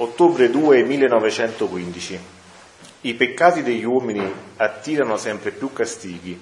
Ottobre 0.00 0.48
2 0.48 0.84
1915. 0.84 2.20
I 3.00 3.14
peccati 3.14 3.64
degli 3.64 3.82
uomini 3.82 4.32
attirano 4.54 5.16
sempre 5.16 5.50
più 5.50 5.72
castighi. 5.72 6.40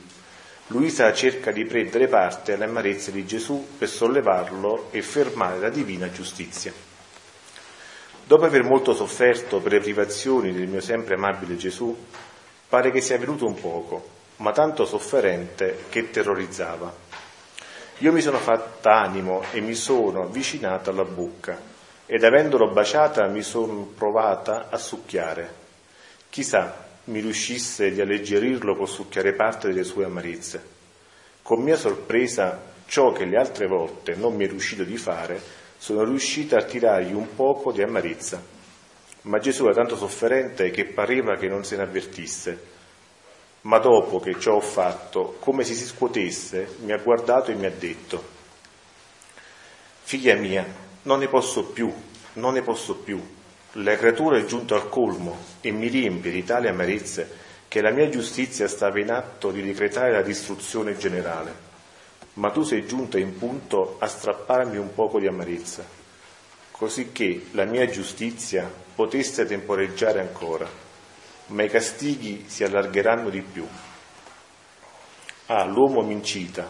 Luisa 0.67 1.11
cerca 1.15 1.53
di 1.53 1.65
prendere 1.65 2.07
parte 2.07 2.53
alle 2.53 2.65
amarezze 2.65 3.13
di 3.13 3.25
Gesù 3.25 3.67
per 3.79 3.89
sollevarlo 3.89 4.89
e 4.91 5.01
fermare 5.01 5.59
la 5.59 5.71
divina 5.71 6.11
giustizia. 6.11 6.71
Dopo 8.27 8.45
aver 8.45 8.63
molto 8.63 8.93
sofferto 8.93 9.61
per 9.61 9.73
le 9.73 9.81
privazioni 9.81 10.53
del 10.53 10.69
mio 10.69 10.83
sempre 10.83 11.15
amabile 11.15 11.57
Gesù, 11.57 11.97
pare 12.69 12.91
che 12.91 13.01
sia 13.01 13.17
venuto 13.17 13.47
un 13.47 13.59
poco, 13.59 14.07
ma 14.37 14.53
tanto 14.53 14.85
sofferente 14.85 15.85
che 15.89 16.11
terrorizzava. 16.11 16.95
Io 18.01 18.13
mi 18.13 18.21
sono 18.21 18.37
fatta 18.37 18.97
animo 18.97 19.45
e 19.53 19.63
mi 19.63 19.75
sono 19.75 20.25
avvicinata 20.25 20.91
alla 20.91 21.05
bocca 21.05 21.75
ed 22.07 22.23
avendolo 22.23 22.71
baciata 22.71 23.27
mi 23.27 23.43
sono 23.43 23.83
provata 23.83 24.69
a 24.71 24.79
succhiare. 24.79 25.65
Chissà 26.31 26.85
mi 27.05 27.21
riuscisse 27.21 27.91
di 27.91 28.01
alleggerirlo 28.01 28.77
col 28.77 28.89
succhiare 28.89 29.35
parte 29.35 29.69
delle 29.69 29.85
sue 29.85 30.05
amarezze. 30.05 30.75
Con 31.43 31.63
mia 31.63 31.77
sorpresa, 31.77 32.61
ciò 32.87 33.13
che 33.13 33.25
le 33.25 33.37
altre 33.37 33.67
volte 33.67 34.15
non 34.15 34.35
mi 34.35 34.45
è 34.45 34.49
riuscito 34.49 34.85
di 34.85 34.97
fare, 34.97 35.41
sono 35.79 36.05
riuscita 36.05 36.59
a 36.59 36.63
tirargli 36.63 37.13
un 37.13 37.35
poco 37.35 37.73
di 37.73 37.83
amarezza. 37.83 38.43
Ma 39.23 39.39
Gesù 39.39 39.65
era 39.65 39.75
tanto 39.75 39.97
sofferente 39.97 40.71
che 40.71 40.85
pareva 40.85 41.37
che 41.37 41.49
non 41.49 41.65
se 41.65 41.77
ne 41.77 41.83
avvertisse. 41.83 42.75
Ma 43.63 43.79
dopo 43.79 44.21
che 44.21 44.39
ciò 44.39 44.55
ho 44.55 44.61
fatto, 44.61 45.37
come 45.41 45.65
se 45.65 45.75
si 45.75 45.85
scuotesse, 45.85 46.77
mi 46.83 46.93
ha 46.93 46.99
guardato 46.99 47.51
e 47.51 47.55
mi 47.55 47.67
ha 47.67 47.71
detto, 47.71 48.35
Figlia 50.03 50.37
mia, 50.37 50.65
non 51.07 51.21
ne 51.21 51.29
posso 51.29 51.65
più, 51.65 51.93
non 52.35 52.55
ne 52.55 52.63
posso 52.63 52.97
più. 52.97 53.21
La 53.73 53.97
creatura 53.97 54.39
è 54.39 54.45
giunta 54.45 54.75
al 54.75 54.89
colmo 54.89 55.37
e 55.61 55.71
mi 55.71 55.89
riempie 55.89 56.33
di 56.33 56.45
tali 56.45 56.69
amarezze 56.69 57.45
che 57.69 57.81
la 57.81 57.91
mia 57.91 58.09
giustizia 58.09 58.67
stava 58.67 58.99
in 59.01 59.11
atto 59.11 59.51
di 59.51 59.63
decretare 59.63 60.13
la 60.13 60.23
distruzione 60.23 60.97
generale. 60.97 61.65
Ma 62.35 62.51
tu 62.51 62.63
sei 62.63 62.87
giunta 62.87 63.19
in 63.19 63.39
punto 63.39 63.97
a 63.99 64.07
strapparmi 64.07 64.77
un 64.77 64.93
poco 64.95 65.21
di 65.21 65.27
amarezza, 65.27 65.85
così 66.73 67.13
che 67.13 67.47
la 67.53 67.65
mia 67.65 67.89
giustizia 67.89 68.71
potesse 68.95 69.47
temporeggiare 69.47 70.21
ancora, 70.21 70.69
ma 71.49 71.63
i 71.63 71.69
castighi 71.69 72.45
si 72.49 72.65
allargheranno 72.65 73.31
di 73.31 73.43
più. 73.43 73.67
Ah, 75.47 75.65
l'uomo 75.65 76.03
mi 76.03 76.13
incita, 76.13 76.69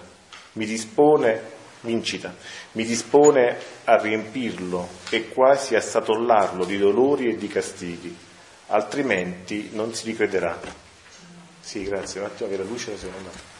mi 0.52 0.66
dispone 0.66 1.54
vincita, 1.80 2.34
mi 2.72 2.84
dispone 2.84 3.56
a 3.84 3.96
riempirlo 3.96 4.88
e 5.10 5.28
quasi 5.28 5.74
a 5.74 5.80
satollarlo 5.80 6.64
di 6.64 6.78
dolori 6.78 7.30
e 7.30 7.36
di 7.36 7.48
castighi, 7.48 8.16
altrimenti 8.68 9.70
non 9.72 9.94
si 9.94 10.06
ricrederà. 10.06 10.58
Sì, 11.60 11.84
grazie, 11.84 12.20
un 12.20 12.26
attimo 12.26 12.48
che 12.48 12.56
la 12.56 12.64
luce 12.64 12.92
la 12.92 12.98
seconda. 12.98 13.54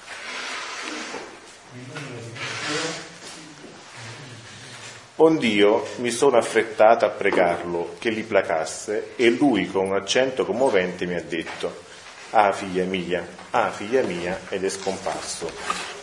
Ond'io 5.19 5.87
mi 5.97 6.11
sono 6.11 6.37
affrettata 6.37 7.07
a 7.07 7.11
pregarlo 7.11 7.95
che 7.99 8.11
li 8.11 8.23
placasse 8.23 9.13
e 9.17 9.31
lui 9.31 9.67
con 9.67 9.87
un 9.87 9.95
accento 9.95 10.45
commovente 10.45 11.07
mi 11.07 11.15
ha 11.15 11.23
detto, 11.23 11.85
ah 12.31 12.53
figlia 12.53 12.85
mia, 12.85 13.27
ah 13.51 13.71
figlia 13.71 14.03
mia, 14.03 14.39
ed 14.51 14.63
è 14.63 14.69
scomparso. 14.69 15.96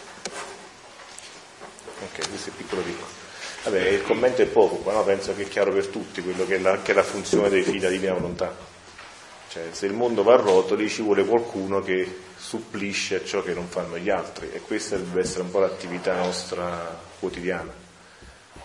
Ok, 2.13 2.29
questo 2.29 2.51
è 2.51 2.53
piccolo 2.55 2.81
piccolo. 2.83 3.07
Vabbè, 3.63 3.87
il 3.87 4.03
commento 4.03 4.43
è 4.43 4.45
poco, 4.45 4.91
no? 4.91 5.03
penso 5.03 5.33
che 5.33 5.43
è 5.43 5.47
chiaro 5.47 5.71
per 5.71 5.87
tutti 5.87 6.21
quello 6.21 6.45
che 6.45 6.57
è 6.57 6.59
la, 6.59 6.79
che 6.83 6.91
è 6.91 6.93
la 6.93 7.01
funzione 7.01 7.49
dei 7.49 7.63
figli 7.63 7.79
della 7.79 7.89
divina 7.89 8.13
volontà. 8.13 8.55
Cioè, 9.47 9.69
se 9.71 9.87
il 9.87 9.93
mondo 9.93 10.21
va 10.21 10.33
a 10.33 10.37
rotoli 10.37 10.89
ci 10.89 11.01
vuole 11.01 11.25
qualcuno 11.25 11.81
che 11.81 12.19
supplisce 12.35 13.15
a 13.15 13.23
ciò 13.23 13.41
che 13.41 13.53
non 13.53 13.67
fanno 13.67 13.97
gli 13.97 14.11
altri 14.11 14.51
e 14.53 14.59
questa 14.59 14.95
deve 14.95 15.21
essere 15.21 15.41
un 15.41 15.49
po' 15.49 15.59
l'attività 15.59 16.15
nostra 16.15 17.01
quotidiana, 17.19 17.73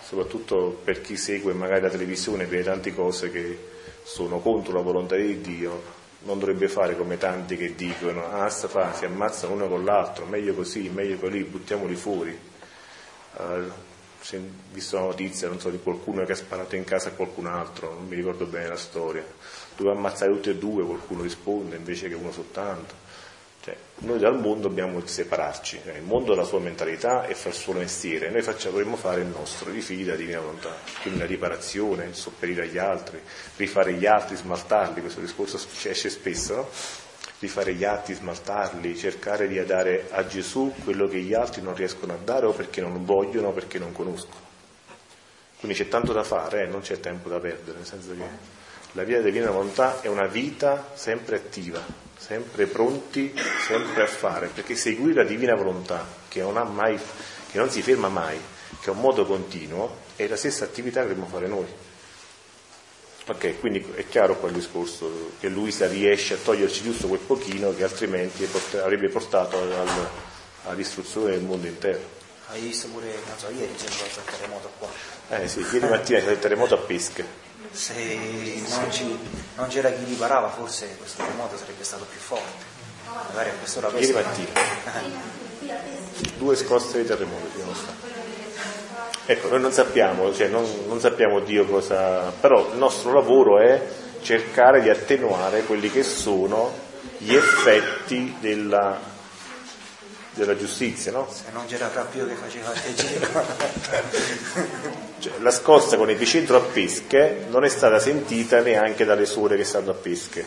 soprattutto 0.03 0.81
per 0.85 1.01
chi 1.01 1.17
segue 1.17 1.55
magari 1.55 1.81
la 1.81 1.91
televisione 1.91 2.43
e 2.43 2.47
vede 2.47 2.65
tante 2.65 2.95
cose 2.95 3.31
che 3.31 3.59
sono 4.03 4.41
contro 4.41 4.75
la 4.75 4.83
volontà 4.83 5.17
di 5.17 5.41
Dio, 5.41 5.83
non 6.25 6.39
dovrebbe 6.39 6.69
fare 6.69 6.97
come 6.99 7.17
tanti 7.17 7.57
che 7.57 7.75
dicono 7.75 8.31
ah 8.31 8.51
sta 8.51 8.69
fa, 8.69 8.93
si 8.93 9.07
ammazzano 9.07 9.55
uno 9.55 9.69
con 9.69 9.85
l'altro, 9.85 10.27
meglio 10.27 10.53
così, 10.53 10.91
meglio 10.91 11.17
così, 11.17 11.45
buttiamoli 11.45 11.95
fuori 11.95 12.48
ho 13.37 13.87
visto 14.73 14.97
la 14.97 15.03
notizia, 15.03 15.51
so, 15.59 15.71
di 15.71 15.79
qualcuno 15.79 16.25
che 16.25 16.33
ha 16.33 16.37
sparato 16.37 16.77
in 16.77 16.85
casa 16.85 17.11
a 17.11 17.13
qualcun 17.13 17.47
altro, 17.47 17.95
non 17.95 18.07
mi 18.07 18.17
ricordo 18.17 18.47
bene 18.47 18.69
la 18.69 18.77
storia. 18.77 19.25
Doveva 19.77 19.97
ammazzare 19.97 20.33
tutti 20.33 20.51
e 20.51 20.57
due, 20.57 20.85
qualcuno 20.85 21.23
risponde 21.23 21.77
invece 21.77 22.09
che 22.09 22.15
uno 22.15 22.33
soltanto. 22.33 23.07
Cioè, 23.63 23.77
noi 23.99 24.19
dal 24.19 24.39
mondo 24.39 24.69
dobbiamo 24.69 25.05
separarci, 25.05 25.81
cioè, 25.85 25.97
il 25.97 26.03
mondo 26.03 26.33
ha 26.33 26.37
la 26.37 26.45
sua 26.45 26.61
mentalità 26.61 27.27
e 27.27 27.35
fa 27.35 27.49
il 27.49 27.55
suo 27.55 27.73
mestiere, 27.73 28.31
noi 28.31 28.43
facciamo, 28.43 28.77
dovremmo 28.77 28.97
fare 28.97 29.21
il 29.21 29.27
nostro, 29.27 29.73
i 29.73 29.81
figli 29.81 30.05
della 30.05 30.17
divina 30.17 30.41
volontà, 30.41 30.75
quindi 31.03 31.21
la 31.21 31.27
riparazione, 31.27 32.15
sopperire 32.15 32.63
agli 32.63 32.79
altri, 32.79 33.21
rifare 33.57 33.93
gli 33.95 34.07
altri, 34.07 34.37
smaltarli, 34.37 35.01
questo 35.01 35.21
discorso 35.21 35.59
esce 35.89 36.09
spesso, 36.09 36.55
no? 36.55 36.69
Di 37.39 37.49
fare 37.49 37.75
gli 37.75 37.85
atti, 37.85 38.15
smaltarli, 38.15 38.97
cercare 38.97 39.47
di 39.47 39.65
dare 39.65 40.09
a 40.11 40.27
Gesù 40.27 40.75
quello 40.83 41.07
che 41.07 41.19
gli 41.19 41.35
altri 41.35 41.63
non 41.63 41.75
riescono 41.75 42.13
a 42.13 42.19
dare 42.23 42.47
o 42.47 42.53
perché 42.53 42.81
non 42.81 43.05
vogliono 43.05 43.49
o 43.49 43.53
perché 43.53 43.79
non 43.79 43.93
conoscono. 43.93 44.47
Quindi 45.59 45.77
c'è 45.77 45.89
tanto 45.89 46.13
da 46.13 46.25
fare, 46.25 46.65
eh, 46.65 46.67
non 46.67 46.81
c'è 46.81 47.01
tempo 47.01 47.29
da 47.29 47.39
perdere, 47.39 47.79
nel 47.79 47.87
senso 47.87 48.11
che 48.11 48.57
la 48.93 49.03
via 49.03 49.19
della 49.19 49.31
divina 49.31 49.51
volontà 49.51 50.01
è 50.01 50.09
una 50.09 50.27
vita 50.27 50.93
sempre 50.95 51.37
attiva, 51.37 51.81
sempre 52.17 52.67
pronti, 52.67 53.35
sempre 53.67 54.03
a 54.03 54.07
fare, 54.07 54.49
perché 54.49 54.77
seguire 54.77 55.23
la 55.23 55.29
divina 55.29 55.55
volontà, 55.55 56.07
che 56.29 56.41
non, 56.41 56.55
mai, 56.75 56.99
che 57.51 57.59
non 57.59 57.71
si 57.71 57.83
ferma 57.83 58.09
mai, 58.09 58.39
che 58.81 58.87
è 58.87 58.91
un 58.91 59.01
modo 59.01 59.27
continuo, 59.27 60.07
è 60.17 60.27
la 60.27 60.37
stessa 60.37 60.65
attività 60.65 61.03
che 61.03 61.09
dobbiamo 61.09 61.29
fare 61.29 61.49
noi. 61.49 61.67
Ok, 63.29 63.61
quindi 63.61 63.87
è 63.95 64.09
chiaro 64.09 64.39
qua 64.39 64.49
il 64.49 64.55
discorso 64.55 65.33
che 65.39 65.49
Luisa 65.49 65.87
riesce 65.87 66.33
a 66.33 66.37
toglierci 66.43 66.83
giusto 66.83 67.09
quel 67.09 67.21
pochino 67.21 67.75
che 67.75 67.85
altrimenti 67.85 68.49
avrebbe 68.81 69.11
portato 69.11 69.61
alla, 69.61 69.85
alla 70.65 70.75
distruzione 70.75 71.33
del 71.33 71.43
mondo 71.43 71.67
intero. 71.67 72.01
Hai 72.49 72.63
visto 72.63 72.89
pure, 72.89 73.13
non 73.27 73.37
so, 73.37 73.51
ieri 73.51 73.75
c'è 73.75 73.91
stato 73.91 74.21
il 74.21 74.35
terremoto 74.35 74.73
qua. 74.79 74.89
Eh 75.29 75.47
sì, 75.47 75.61
ieri 75.61 75.89
mattina 75.89 76.21
c'è 76.21 76.31
il 76.31 76.39
terremoto 76.39 76.75
a 76.75 76.79
Pesche. 76.79 77.27
Se 77.71 77.93
non, 78.67 78.91
ci, 78.91 79.19
non, 79.57 79.69
c'era 79.69 79.91
chi 79.91 80.05
riparava 80.05 80.49
forse 80.49 80.97
questo 80.97 81.23
terremoto 81.23 81.59
sarebbe 81.59 81.85
stato 81.85 82.07
più 82.11 82.19
forte. 82.19 82.65
Magari 83.29 83.51
a 83.51 83.53
quest'ora 83.53 83.91
Ieri 83.99 84.13
mattina. 84.13 84.53
Due 86.39 86.57
scosse 86.57 87.03
di 87.03 87.07
terremoto 87.07 87.45
ci 87.53 87.59
sono 87.61 87.75
state. 87.75 88.18
Ecco, 89.31 89.49
noi 89.49 89.61
non 89.61 89.73
sappiamo, 89.73 90.33
cioè 90.33 90.49
non, 90.49 90.65
non 90.87 91.01
sappiamo 91.01 91.41
Dio 91.41 91.67
cosa, 91.67 92.33
però 92.41 92.71
il 92.73 92.79
nostro 92.79 93.13
lavoro 93.13 93.59
è 93.59 93.87
cercare 94.23 94.81
di 94.81 94.89
attenuare 94.89 95.65
quelli 95.65 95.91
che 95.91 96.03
sono 96.03 96.73
gli 97.19 97.35
effetti 97.35 98.35
della, 98.41 98.99
della 100.33 100.57
giustizia, 100.57 101.13
no? 101.13 101.29
Se 101.31 101.51
non 101.53 101.67
c'era 101.67 101.89
proprio 101.89 102.27
che 102.27 102.33
faceva 102.37 102.73
il 102.73 102.95
giro. 102.97 103.29
cioè, 105.19 105.33
la 105.41 105.51
scossa 105.51 105.99
con 105.99 106.09
epicentro 106.09 106.57
a 106.57 106.61
pesche 106.61 107.49
non 107.51 107.65
è 107.65 107.69
stata 107.69 107.99
sentita 107.99 108.61
neanche 108.61 109.05
dalle 109.05 109.27
suore 109.27 109.59
che 109.59 109.65
stanno 109.65 109.91
a 109.91 109.95
pesche. 109.95 110.43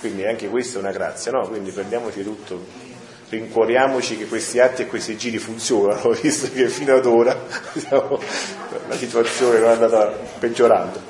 Quindi 0.00 0.24
anche 0.24 0.48
questa 0.48 0.78
è 0.78 0.80
una 0.80 0.92
grazia, 0.92 1.30
no? 1.30 1.46
Quindi 1.46 1.72
prendiamoci 1.72 2.22
tutto 2.22 2.87
rincuoriamoci 3.28 4.16
che 4.16 4.26
questi 4.26 4.58
atti 4.58 4.82
e 4.82 4.86
questi 4.86 5.16
giri 5.16 5.38
funzionano, 5.38 6.10
visto 6.20 6.50
che 6.50 6.68
fino 6.68 6.94
ad 6.94 7.06
ora 7.06 7.38
diciamo, 7.72 8.20
la 8.88 8.96
situazione 8.96 9.58
non 9.58 9.70
è 9.70 9.72
andata 9.72 10.06
peggiorando. 10.38 11.00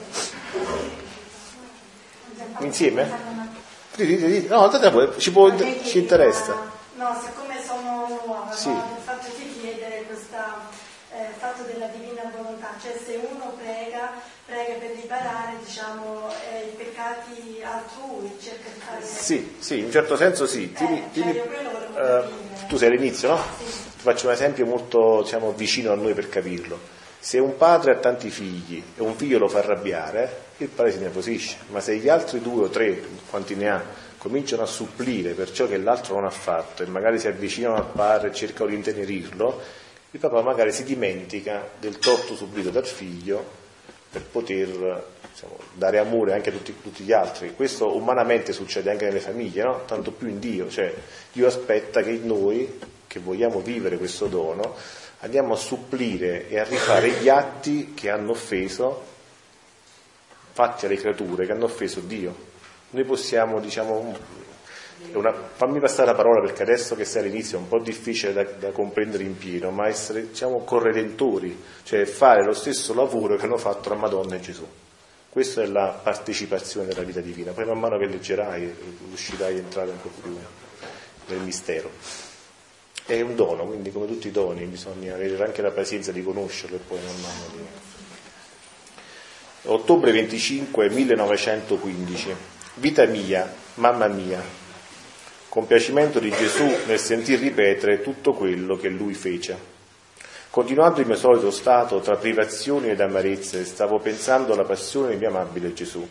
Insieme? 2.60 3.36
No, 4.48 4.70
ci, 5.16 5.32
può, 5.32 5.52
ci 5.84 5.98
interessa. 5.98 6.54
No, 6.94 7.20
siccome 7.22 7.60
sono 7.64 8.20
nuova, 8.24 8.52
sì. 8.52 8.68
no, 8.68 8.96
il 8.96 9.04
fatto 9.04 9.26
di 9.36 9.60
chiedere 9.60 10.04
questo 10.06 10.36
eh, 11.12 11.32
fatto 11.38 11.62
della 11.62 11.86
divina 11.86 12.30
volontà, 12.36 12.74
cioè 12.80 12.96
se 13.04 13.20
uno 13.30 13.54
prega, 13.56 14.12
prega 14.48 14.78
per 14.78 14.92
riparare 14.96 15.56
diciamo, 15.62 16.30
eh, 16.50 16.68
i 16.68 16.74
peccati 16.74 17.60
altrui, 17.62 18.34
cerca 18.40 18.70
di 18.72 18.80
fare... 18.80 19.04
Sì, 19.04 19.56
sì, 19.58 19.80
in 19.80 19.84
un 19.84 19.90
certo 19.90 20.16
senso 20.16 20.46
sì. 20.46 20.72
Tieni, 20.72 21.00
eh, 21.00 21.10
tieni, 21.12 21.34
cioè 21.34 22.24
uh, 22.24 22.66
tu 22.66 22.78
sei 22.78 22.88
all'inizio, 22.88 23.28
no? 23.28 23.36
Sì. 23.36 23.64
Ti 23.98 24.04
faccio 24.04 24.26
un 24.26 24.32
esempio 24.32 24.64
molto 24.64 25.20
diciamo, 25.22 25.52
vicino 25.52 25.92
a 25.92 25.96
noi 25.96 26.14
per 26.14 26.30
capirlo. 26.30 26.96
Se 27.20 27.38
un 27.38 27.58
padre 27.58 27.92
ha 27.92 27.96
tanti 27.96 28.30
figli 28.30 28.82
e 28.96 29.02
un 29.02 29.14
figlio 29.16 29.38
lo 29.38 29.48
fa 29.48 29.58
arrabbiare, 29.58 30.44
il 30.56 30.68
padre 30.68 30.92
si 30.92 30.98
nervosisce, 30.98 31.56
ma 31.68 31.80
se 31.80 31.96
gli 31.96 32.08
altri 32.08 32.40
due 32.40 32.64
o 32.64 32.68
tre, 32.70 33.02
quanti 33.28 33.54
ne 33.54 33.68
ha, 33.68 33.84
cominciano 34.16 34.62
a 34.62 34.66
supplire 34.66 35.32
per 35.32 35.52
ciò 35.52 35.66
che 35.66 35.76
l'altro 35.76 36.14
non 36.14 36.24
ha 36.24 36.30
fatto 36.30 36.82
e 36.82 36.86
magari 36.86 37.18
si 37.18 37.28
avvicinano 37.28 37.76
al 37.76 37.90
padre 37.92 38.28
e 38.30 38.34
cercano 38.34 38.70
di 38.70 38.76
intenerirlo, 38.76 39.60
il 40.12 40.20
papà 40.20 40.40
magari 40.40 40.72
si 40.72 40.84
dimentica 40.84 41.68
del 41.78 41.98
torto 41.98 42.34
subito 42.34 42.70
dal 42.70 42.86
figlio 42.86 43.66
per 44.10 44.22
poter 44.22 45.06
diciamo, 45.30 45.58
dare 45.74 45.98
amore 45.98 46.32
anche 46.32 46.50
a 46.50 46.52
tutti, 46.52 46.74
tutti, 46.80 47.04
gli 47.04 47.12
altri. 47.12 47.54
Questo 47.54 47.94
umanamente 47.94 48.52
succede 48.52 48.90
anche 48.90 49.04
nelle 49.04 49.20
famiglie, 49.20 49.62
no? 49.62 49.84
tanto 49.84 50.10
più 50.10 50.28
in 50.28 50.38
Dio. 50.38 50.68
Cioè, 50.68 50.92
Dio 51.32 51.46
aspetta 51.46 52.02
che 52.02 52.12
noi, 52.22 52.78
che 53.06 53.20
vogliamo 53.20 53.60
vivere 53.60 53.98
questo 53.98 54.26
dono, 54.26 54.74
andiamo 55.20 55.54
a 55.54 55.56
supplire 55.56 56.48
e 56.48 56.58
a 56.58 56.64
rifare 56.64 57.10
gli 57.10 57.28
atti 57.28 57.92
che 57.94 58.10
hanno 58.10 58.30
offeso, 58.30 59.04
fatti 60.52 60.86
alle 60.86 60.96
creature, 60.96 61.46
che 61.46 61.52
hanno 61.52 61.66
offeso 61.66 62.00
Dio. 62.00 62.46
Noi 62.90 63.04
possiamo, 63.04 63.60
diciamo, 63.60 64.16
una, 65.12 65.32
fammi 65.32 65.80
passare 65.80 66.06
la 66.06 66.14
parola 66.14 66.40
perché 66.40 66.62
adesso 66.62 66.94
che 66.94 67.04
sei 67.04 67.22
all'inizio 67.22 67.58
è 67.58 67.60
un 67.60 67.68
po' 67.68 67.78
difficile 67.78 68.32
da, 68.32 68.44
da 68.44 68.70
comprendere 68.70 69.22
in 69.24 69.36
pieno, 69.36 69.70
ma 69.70 69.86
essere 69.86 70.28
diciamo, 70.28 70.64
corredentori, 70.64 71.60
cioè 71.84 72.04
fare 72.04 72.44
lo 72.44 72.52
stesso 72.52 72.94
lavoro 72.94 73.36
che 73.36 73.46
hanno 73.46 73.56
fatto 73.56 73.88
la 73.88 73.94
Madonna 73.94 74.36
e 74.36 74.40
Gesù. 74.40 74.66
Questa 75.30 75.62
è 75.62 75.66
la 75.66 76.00
partecipazione 76.02 76.88
della 76.88 77.02
vita 77.02 77.20
divina. 77.20 77.52
Poi 77.52 77.64
man 77.64 77.78
mano 77.78 77.98
che 77.98 78.06
leggerai 78.06 78.74
riuscirai 79.06 79.54
a 79.54 79.58
entrare 79.58 79.90
un 79.90 80.00
po' 80.00 80.10
più 80.20 80.36
nel 81.26 81.38
mistero. 81.40 81.90
È 83.04 83.20
un 83.20 83.36
dono, 83.36 83.64
quindi 83.66 83.92
come 83.92 84.06
tutti 84.06 84.28
i 84.28 84.32
doni 84.32 84.64
bisogna 84.64 85.14
avere 85.14 85.42
anche 85.44 85.62
la 85.62 85.70
pazienza 85.70 86.12
di 86.12 86.22
conoscerlo 86.22 86.76
e 86.76 86.80
poi 86.80 86.98
man 86.98 87.20
mano 87.20 87.44
di... 87.52 87.62
Ottobre 89.62 90.12
25 90.12 90.90
1915. 90.90 92.34
Vita 92.74 93.04
mia, 93.06 93.52
mamma 93.74 94.06
mia, 94.08 94.42
compiacimento 95.48 96.18
di 96.18 96.30
Gesù 96.30 96.66
nel 96.86 96.98
sentir 96.98 97.38
ripetere 97.38 98.02
tutto 98.02 98.32
quello 98.32 98.76
che 98.76 98.88
lui 98.88 99.14
fece. 99.14 99.76
Continuando 100.50 101.00
il 101.00 101.06
mio 101.06 101.16
solito 101.16 101.50
stato 101.50 102.00
tra 102.00 102.16
privazioni 102.16 102.88
ed 102.88 103.00
amarezze, 103.00 103.64
stavo 103.64 103.98
pensando 103.98 104.52
alla 104.52 104.64
passione 104.64 105.10
di 105.10 105.16
mio 105.16 105.28
amabile 105.28 105.72
Gesù 105.72 106.06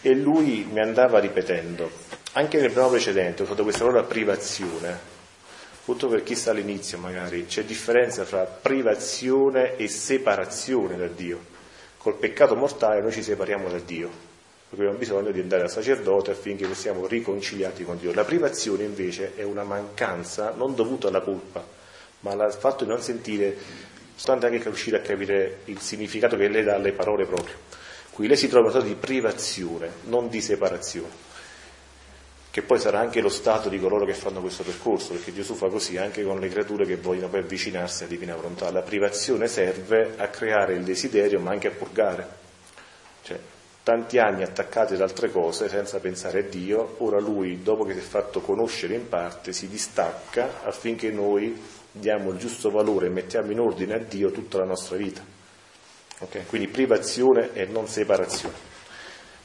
e 0.00 0.14
lui 0.14 0.66
mi 0.70 0.80
andava 0.80 1.18
ripetendo. 1.18 1.90
Anche 2.32 2.58
nel 2.60 2.70
brano 2.70 2.90
precedente 2.90 3.42
ho 3.42 3.44
usato 3.44 3.62
questa 3.62 3.84
parola 3.84 4.04
privazione, 4.04 4.98
appunto 5.80 6.08
per 6.08 6.22
chi 6.22 6.34
sta 6.34 6.50
all'inizio 6.50 6.98
magari, 6.98 7.46
c'è 7.46 7.64
differenza 7.64 8.24
tra 8.24 8.44
privazione 8.44 9.76
e 9.76 9.88
separazione 9.88 10.96
da 10.96 11.06
Dio. 11.06 11.50
Col 11.98 12.16
peccato 12.16 12.56
mortale 12.56 13.00
noi 13.00 13.12
ci 13.12 13.22
separiamo 13.22 13.68
da 13.68 13.78
Dio, 13.78 14.10
abbiamo 14.72 14.96
bisogno 14.96 15.30
di 15.30 15.40
andare 15.40 15.64
al 15.64 15.70
sacerdote 15.70 16.30
affinché 16.30 16.72
siamo 16.74 17.06
riconciliati 17.06 17.84
con 17.84 17.98
Dio. 17.98 18.14
La 18.14 18.24
privazione 18.24 18.84
invece 18.84 19.32
è 19.36 19.42
una 19.42 19.64
mancanza 19.64 20.54
non 20.56 20.74
dovuta 20.74 21.08
alla 21.08 21.20
colpa, 21.20 21.64
ma 22.20 22.32
al 22.32 22.54
fatto 22.54 22.84
di 22.84 22.90
non 22.90 23.02
sentire, 23.02 23.54
soltanto 24.14 24.46
anche 24.46 24.62
riuscire 24.62 24.96
a 24.96 25.00
capire 25.00 25.58
il 25.66 25.78
significato 25.80 26.36
che 26.36 26.48
lei 26.48 26.64
dà 26.64 26.76
alle 26.76 26.92
parole 26.92 27.26
proprio. 27.26 27.54
Qui 28.12 28.26
lei 28.26 28.36
si 28.36 28.48
trova 28.48 28.68
in 28.68 28.70
una 28.70 28.80
sorta 28.80 28.94
di 28.94 28.98
privazione, 28.98 29.90
non 30.04 30.28
di 30.28 30.40
separazione, 30.40 31.30
che 32.50 32.62
poi 32.62 32.78
sarà 32.78 32.98
anche 32.98 33.20
lo 33.20 33.30
stato 33.30 33.68
di 33.68 33.78
coloro 33.78 34.06
che 34.06 34.14
fanno 34.14 34.40
questo 34.40 34.62
percorso, 34.62 35.12
perché 35.12 35.34
Gesù 35.34 35.54
fa 35.54 35.68
così 35.68 35.98
anche 35.98 36.22
con 36.22 36.40
le 36.40 36.48
creature 36.48 36.86
che 36.86 36.96
vogliono 36.96 37.28
poi 37.28 37.40
avvicinarsi 37.40 38.04
alla 38.04 38.12
divina 38.12 38.34
volontà. 38.36 38.70
La 38.70 38.82
privazione 38.82 39.48
serve 39.48 40.14
a 40.16 40.28
creare 40.28 40.74
il 40.74 40.82
desiderio, 40.82 41.40
ma 41.40 41.50
anche 41.50 41.68
a 41.68 41.72
purgare. 41.72 42.40
Tanti 43.84 44.18
anni 44.18 44.44
attaccati 44.44 44.94
ad 44.94 45.00
altre 45.00 45.28
cose 45.30 45.68
senza 45.68 45.98
pensare 45.98 46.40
a 46.40 46.42
Dio, 46.42 46.96
ora 46.98 47.18
lui, 47.18 47.62
dopo 47.64 47.82
che 47.82 47.94
si 47.94 47.98
è 47.98 48.02
fatto 48.02 48.40
conoscere 48.40 48.94
in 48.94 49.08
parte, 49.08 49.52
si 49.52 49.68
distacca 49.68 50.62
affinché 50.62 51.10
noi 51.10 51.60
diamo 51.90 52.30
il 52.30 52.38
giusto 52.38 52.70
valore 52.70 53.06
e 53.06 53.10
mettiamo 53.10 53.50
in 53.50 53.58
ordine 53.58 53.94
a 53.94 53.98
Dio 53.98 54.30
tutta 54.30 54.58
la 54.58 54.66
nostra 54.66 54.96
vita. 54.96 55.20
Okay? 56.20 56.46
Quindi 56.46 56.68
privazione 56.68 57.54
e 57.54 57.66
non 57.66 57.88
separazione. 57.88 58.54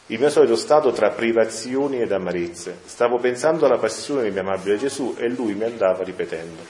Il 0.10 0.19
mio 0.19 0.30
solito 0.30 0.56
stato 0.56 0.92
tra 0.92 1.10
privazioni 1.10 2.00
ed 2.00 2.12
amarezze. 2.12 2.78
Stavo 2.86 3.18
pensando 3.18 3.66
alla 3.66 3.80
passione 3.80 4.22
di 4.22 4.30
mio 4.30 4.42
amabile 4.42 4.78
Gesù 4.78 5.16
e 5.18 5.28
lui 5.30 5.56
mi 5.56 5.63
andava 5.63 6.04
ripetendo, 6.04 6.62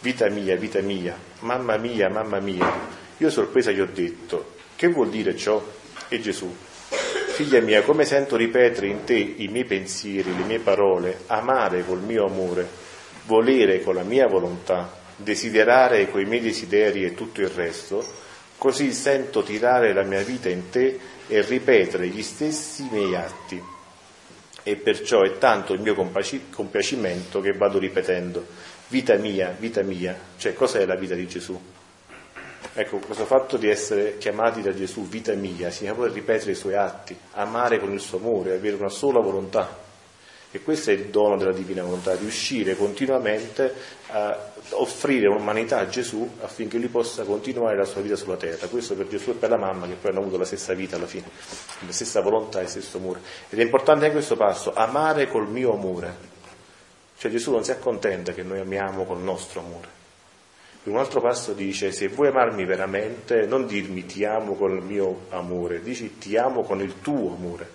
vita 0.00 0.28
mia, 0.30 0.56
vita 0.56 0.80
mia, 0.80 1.14
mamma 1.40 1.76
mia, 1.76 2.08
mamma 2.08 2.40
mia. 2.40 2.72
Io 3.18 3.28
sorpresa 3.28 3.70
gli 3.72 3.80
ho 3.80 3.88
detto, 3.92 4.54
che 4.74 4.88
vuol 4.88 5.10
dire 5.10 5.36
ciò? 5.36 5.62
E 6.08 6.18
Gesù, 6.18 6.52
Figlia 7.34 7.60
mia, 7.60 7.82
come 7.82 8.04
sento 8.04 8.36
ripetere 8.36 8.86
in 8.86 9.02
te 9.02 9.16
i 9.16 9.48
miei 9.48 9.64
pensieri, 9.64 10.36
le 10.36 10.44
mie 10.44 10.60
parole, 10.60 11.22
amare 11.26 11.84
col 11.84 12.00
mio 12.00 12.26
amore, 12.26 12.64
volere 13.26 13.82
con 13.82 13.96
la 13.96 14.04
mia 14.04 14.28
volontà, 14.28 14.88
desiderare 15.16 16.08
coi 16.12 16.26
miei 16.26 16.40
desideri 16.40 17.04
e 17.04 17.12
tutto 17.14 17.40
il 17.40 17.48
resto, 17.48 18.06
così 18.56 18.92
sento 18.92 19.42
tirare 19.42 19.92
la 19.92 20.04
mia 20.04 20.22
vita 20.22 20.48
in 20.48 20.70
te 20.70 20.96
e 21.26 21.42
ripetere 21.42 22.06
gli 22.06 22.22
stessi 22.22 22.86
miei 22.92 23.16
atti. 23.16 23.60
E 24.62 24.76
perciò 24.76 25.22
è 25.22 25.36
tanto 25.36 25.72
il 25.72 25.80
mio 25.80 25.96
compiacimento 25.96 27.40
che 27.40 27.52
vado 27.54 27.80
ripetendo, 27.80 28.46
vita 28.86 29.16
mia, 29.16 29.52
vita 29.58 29.82
mia, 29.82 30.16
cioè 30.36 30.54
cos'è 30.54 30.86
la 30.86 30.94
vita 30.94 31.16
di 31.16 31.26
Gesù? 31.26 31.60
Ecco, 32.76 32.98
questo 32.98 33.24
fatto 33.24 33.56
di 33.56 33.68
essere 33.68 34.18
chiamati 34.18 34.60
da 34.60 34.74
Gesù 34.74 35.06
vita 35.06 35.32
mia 35.34 35.70
significa 35.70 35.94
poi 35.94 36.12
ripetere 36.12 36.50
i 36.50 36.56
suoi 36.56 36.74
atti, 36.74 37.16
amare 37.34 37.78
con 37.78 37.92
il 37.92 38.00
suo 38.00 38.18
amore, 38.18 38.56
avere 38.56 38.74
una 38.74 38.88
sola 38.88 39.20
volontà. 39.20 39.82
E 40.50 40.60
questo 40.60 40.90
è 40.90 40.94
il 40.94 41.06
dono 41.06 41.36
della 41.36 41.52
divina 41.52 41.84
volontà, 41.84 42.16
riuscire 42.16 42.76
continuamente 42.76 43.72
a 44.08 44.50
offrire 44.70 45.28
un'umanità 45.28 45.78
a 45.78 45.86
Gesù 45.86 46.28
affinché 46.40 46.78
lui 46.78 46.88
possa 46.88 47.22
continuare 47.22 47.76
la 47.76 47.84
sua 47.84 48.00
vita 48.00 48.16
sulla 48.16 48.36
terra. 48.36 48.66
Questo 48.66 48.96
per 48.96 49.06
Gesù 49.06 49.30
e 49.30 49.34
per 49.34 49.50
la 49.50 49.58
mamma 49.58 49.86
che 49.86 49.94
poi 49.94 50.10
hanno 50.10 50.20
avuto 50.20 50.36
la 50.36 50.44
stessa 50.44 50.74
vita 50.74 50.96
alla 50.96 51.06
fine, 51.06 51.28
la 51.78 51.92
stessa 51.92 52.22
volontà 52.22 52.58
e 52.58 52.64
il 52.64 52.68
stesso 52.68 52.96
amore. 52.96 53.20
Ed 53.50 53.58
è 53.60 53.62
importante 53.62 54.06
anche 54.06 54.16
questo 54.16 54.36
passo, 54.36 54.74
amare 54.74 55.28
col 55.28 55.48
mio 55.48 55.72
amore. 55.72 56.32
Cioè 57.18 57.30
Gesù 57.30 57.52
non 57.52 57.62
si 57.62 57.70
accontenta 57.70 58.32
che 58.32 58.42
noi 58.42 58.58
amiamo 58.58 59.04
col 59.04 59.20
nostro 59.20 59.60
amore 59.60 60.02
in 60.86 60.92
un 60.92 60.98
altro 60.98 61.22
passo 61.22 61.54
dice, 61.54 61.92
se 61.92 62.08
vuoi 62.08 62.28
amarmi 62.28 62.66
veramente, 62.66 63.46
non 63.46 63.66
dirmi 63.66 64.04
ti 64.04 64.22
amo 64.24 64.54
con 64.54 64.76
il 64.76 64.82
mio 64.82 65.26
amore, 65.30 65.80
dici 65.80 66.18
ti 66.18 66.36
amo 66.36 66.62
con 66.62 66.82
il 66.82 67.00
tuo 67.00 67.34
amore, 67.34 67.66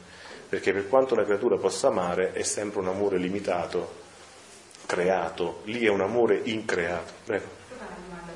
perché 0.48 0.72
per 0.74 0.88
quanto 0.88 1.16
la 1.16 1.24
creatura 1.24 1.58
possa 1.58 1.88
amare 1.88 2.34
è 2.34 2.44
sempre 2.44 2.82
un 2.82 2.88
amore 2.88 3.18
limitato, 3.18 3.96
creato, 4.86 5.62
lì 5.64 5.86
è 5.86 5.90
un 5.90 6.02
amore 6.02 6.40
increato. 6.44 7.14
Prego. 7.26 7.58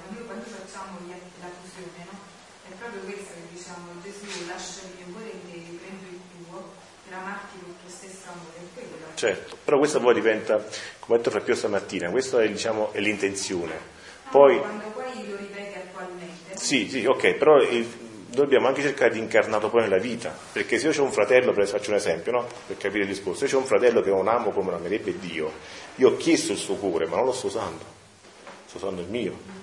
Noi 0.10 0.26
quando 0.26 0.44
facciamo 0.46 0.98
la 1.08 1.48
fusione, 1.62 2.08
no? 2.10 2.18
È 2.68 2.74
proprio 2.80 3.02
questo 3.02 3.34
che 3.34 3.56
diciamo, 3.56 3.86
Gesù 4.02 4.48
lascia 4.48 4.82
il 4.88 5.06
mio 5.06 5.14
cuore 5.14 5.30
in 5.34 5.52
te, 5.52 5.78
prendo 5.86 6.08
il 6.10 6.20
tuo, 6.34 6.74
per 7.08 7.18
amarti 7.20 7.60
con 7.60 7.70
il 7.70 7.76
tuo 7.80 7.90
stesso 7.92 8.26
amore. 8.26 9.12
Certo, 9.14 9.56
però 9.64 9.78
questo 9.78 10.00
poi 10.00 10.16
diventa, 10.16 10.66
come 10.98 11.14
ha 11.14 11.18
detto 11.18 11.30
Fra 11.30 11.42
Pio 11.42 11.54
stamattina, 11.54 12.10
questa 12.10 12.42
è, 12.42 12.50
diciamo, 12.50 12.92
è 12.92 13.00
l'intenzione 13.00 14.02
poi, 14.34 14.60
quando 14.60 14.90
poi 15.04 15.28
lo 15.28 15.36
ripete 15.36 15.78
attualmente. 15.78 16.58
Sì, 16.58 16.90
sì, 16.90 17.06
ok, 17.06 17.34
però 17.36 17.62
il, 17.62 17.86
dobbiamo 18.30 18.66
anche 18.66 18.82
cercare 18.82 19.14
di 19.14 19.20
incarnarlo 19.20 19.70
poi 19.70 19.82
nella 19.84 20.00
vita, 20.00 20.36
perché 20.52 20.80
se 20.80 20.90
io 20.90 21.02
ho 21.02 21.06
un 21.06 21.12
fratello, 21.12 21.54
per 21.54 21.68
faccio 21.68 21.92
un 21.92 21.98
esempio, 21.98 22.32
no? 22.32 22.48
per 22.66 22.78
capire 22.78 23.04
il 23.04 23.10
discorso, 23.10 23.46
se 23.46 23.56
ho 23.56 23.60
un 23.60 23.66
fratello 23.66 24.02
che 24.02 24.10
non 24.10 24.28
amo 24.28 24.50
come 24.50 24.72
lo 24.72 24.78
amerebbe 24.78 25.20
Dio, 25.20 25.52
io 25.98 26.10
ho 26.10 26.18
chiesto 26.18 26.52
il 26.52 26.58
suo 26.58 26.78
cuore, 26.78 27.06
ma 27.06 27.18
non 27.18 27.26
lo 27.26 27.32
sto 27.32 27.46
usando, 27.46 27.84
sto 28.66 28.78
usando 28.78 29.02
il 29.02 29.08
mio. 29.08 29.62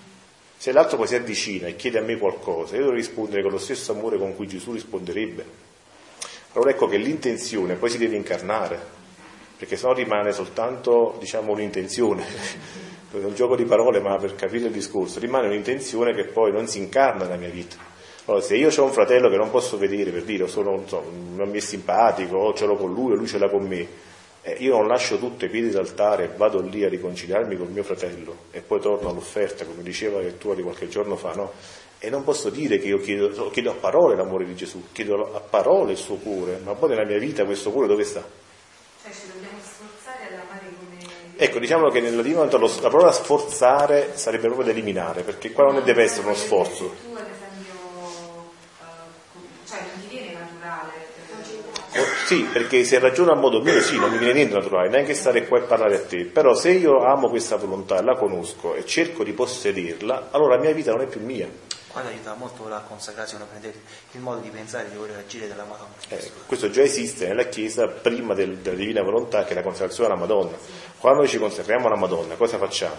Se 0.56 0.70
l'altro 0.70 0.98
poi 0.98 1.08
si 1.08 1.16
avvicina 1.16 1.66
e 1.66 1.74
chiede 1.74 1.98
a 1.98 2.02
me 2.02 2.16
qualcosa, 2.16 2.76
io 2.76 2.82
devo 2.82 2.94
rispondere 2.94 3.42
con 3.42 3.50
lo 3.50 3.58
stesso 3.58 3.90
amore 3.90 4.18
con 4.18 4.36
cui 4.36 4.46
Gesù 4.46 4.72
risponderebbe. 4.72 5.68
Allora 6.52 6.70
ecco 6.70 6.86
che 6.86 6.96
l'intenzione 6.96 7.74
poi 7.74 7.90
si 7.90 7.98
deve 7.98 8.14
incarnare, 8.14 8.98
perché 9.60 9.76
sennò 9.76 9.92
rimane 9.92 10.32
soltanto 10.32 11.16
diciamo, 11.18 11.52
un'intenzione 11.52 12.24
è 13.18 13.24
un 13.24 13.34
gioco 13.34 13.56
di 13.56 13.64
parole, 13.64 14.00
ma 14.00 14.16
per 14.16 14.36
capire 14.36 14.66
il 14.66 14.72
discorso, 14.72 15.18
rimane 15.18 15.48
un'intenzione 15.48 16.14
che 16.14 16.26
poi 16.26 16.52
non 16.52 16.68
si 16.68 16.78
incarna 16.78 17.24
nella 17.24 17.36
mia 17.36 17.48
vita. 17.48 17.76
Allora, 18.26 18.42
se 18.42 18.56
io 18.56 18.70
ho 18.74 18.84
un 18.84 18.92
fratello 18.92 19.28
che 19.28 19.36
non 19.36 19.50
posso 19.50 19.76
vedere, 19.76 20.12
per 20.12 20.22
dire, 20.22 20.46
sono, 20.46 20.70
non, 20.70 20.88
so, 20.88 21.02
non 21.34 21.50
mi 21.50 21.58
è 21.58 21.60
simpatico, 21.60 22.36
o 22.36 22.54
ce 22.54 22.66
l'ho 22.66 22.76
con 22.76 22.92
lui, 22.92 23.12
o 23.12 23.16
lui 23.16 23.26
ce 23.26 23.38
l'ha 23.38 23.50
con 23.50 23.66
me, 23.66 23.86
eh, 24.42 24.56
io 24.60 24.76
non 24.76 24.86
lascio 24.86 25.18
tutto 25.18 25.44
ai 25.44 25.50
piedi 25.50 25.70
d'altare 25.70 26.24
e 26.24 26.36
vado 26.36 26.60
lì 26.60 26.84
a 26.84 26.88
riconciliarmi 26.88 27.56
con 27.56 27.72
mio 27.72 27.82
fratello 27.82 28.36
e 28.52 28.60
poi 28.60 28.80
torno 28.80 29.10
all'offerta, 29.10 29.64
come 29.64 29.82
diceva 29.82 30.20
che 30.20 30.38
tu 30.38 30.54
di 30.54 30.62
qualche 30.62 30.88
giorno 30.88 31.16
fa, 31.16 31.32
no? 31.32 31.52
E 31.98 32.08
non 32.08 32.22
posso 32.22 32.48
dire 32.48 32.78
che 32.78 32.86
io 32.86 32.98
chiedo, 32.98 33.50
chiedo 33.50 33.72
a 33.72 33.74
parole 33.74 34.16
l'amore 34.16 34.46
di 34.46 34.54
Gesù, 34.54 34.84
chiedo 34.92 35.34
a 35.34 35.40
parole 35.40 35.92
il 35.92 35.98
suo 35.98 36.14
cuore, 36.16 36.60
ma 36.64 36.74
poi 36.74 36.90
nella 36.90 37.04
mia 37.04 37.18
vita 37.18 37.44
questo 37.44 37.70
cuore 37.72 37.88
dove 37.88 38.04
sta? 38.04 38.24
Cioè 39.02 39.12
ci 39.12 39.26
dobbiamo 39.32 39.58
sforzare 39.60 40.26
ad 40.28 40.40
amare 40.40 40.70
Ecco, 41.42 41.58
diciamo 41.58 41.88
che 41.88 42.00
nella 42.02 42.20
divina 42.20 42.44
la 42.44 42.68
parola 42.90 43.10
sforzare 43.12 44.10
sarebbe 44.12 44.44
proprio 44.44 44.66
da 44.66 44.72
eliminare, 44.72 45.22
perché 45.22 45.52
qua 45.52 45.72
non 45.72 45.82
deve 45.82 46.02
essere 46.02 46.26
uno 46.26 46.34
sforzo. 46.34 46.84
Uh, 46.84 47.16
cioè? 49.66 49.78
Oh, 51.96 52.04
sì, 52.26 52.42
perché 52.42 52.84
se 52.84 52.98
ragiono 52.98 53.32
a 53.32 53.36
modo 53.36 53.62
mio 53.62 53.80
sì, 53.80 53.98
non 53.98 54.10
mi 54.10 54.18
viene 54.18 54.34
niente 54.34 54.52
naturale, 54.52 54.90
neanche 54.90 55.14
stare 55.14 55.46
qua 55.46 55.56
e 55.56 55.62
parlare 55.62 55.94
a 55.94 56.02
te, 56.02 56.26
però 56.26 56.52
se 56.52 56.72
io 56.72 57.02
amo 57.06 57.30
questa 57.30 57.56
volontà, 57.56 58.02
la 58.02 58.16
conosco 58.16 58.74
e 58.74 58.84
cerco 58.84 59.24
di 59.24 59.32
possederla, 59.32 60.28
allora 60.32 60.56
la 60.56 60.60
mia 60.60 60.74
vita 60.74 60.90
non 60.90 61.00
è 61.00 61.06
più 61.06 61.24
mia, 61.24 61.48
Qua 61.92 62.02
aiuta 62.02 62.34
molto 62.34 62.68
la 62.68 62.84
consacrazione, 62.86 63.46
prendere 63.46 63.74
il 64.12 64.20
modo 64.20 64.40
di 64.40 64.48
pensare, 64.48 64.88
di 64.90 64.96
voler 64.96 65.16
agire 65.16 65.48
della 65.48 65.64
Madonna. 65.64 65.90
Eh, 66.08 66.30
questo 66.46 66.70
già 66.70 66.82
esiste 66.82 67.26
nella 67.26 67.48
Chiesa 67.48 67.88
prima 67.88 68.32
del, 68.32 68.58
della 68.58 68.76
Divina 68.76 69.02
Volontà 69.02 69.42
che 69.42 69.52
è 69.52 69.54
la 69.54 69.62
consacrazione 69.62 70.12
alla 70.12 70.20
Madonna. 70.20 70.56
Quando 70.98 71.26
ci 71.26 71.38
consacriamo 71.38 71.86
alla 71.86 71.98
Madonna, 71.98 72.36
cosa 72.36 72.58
facciamo? 72.58 72.94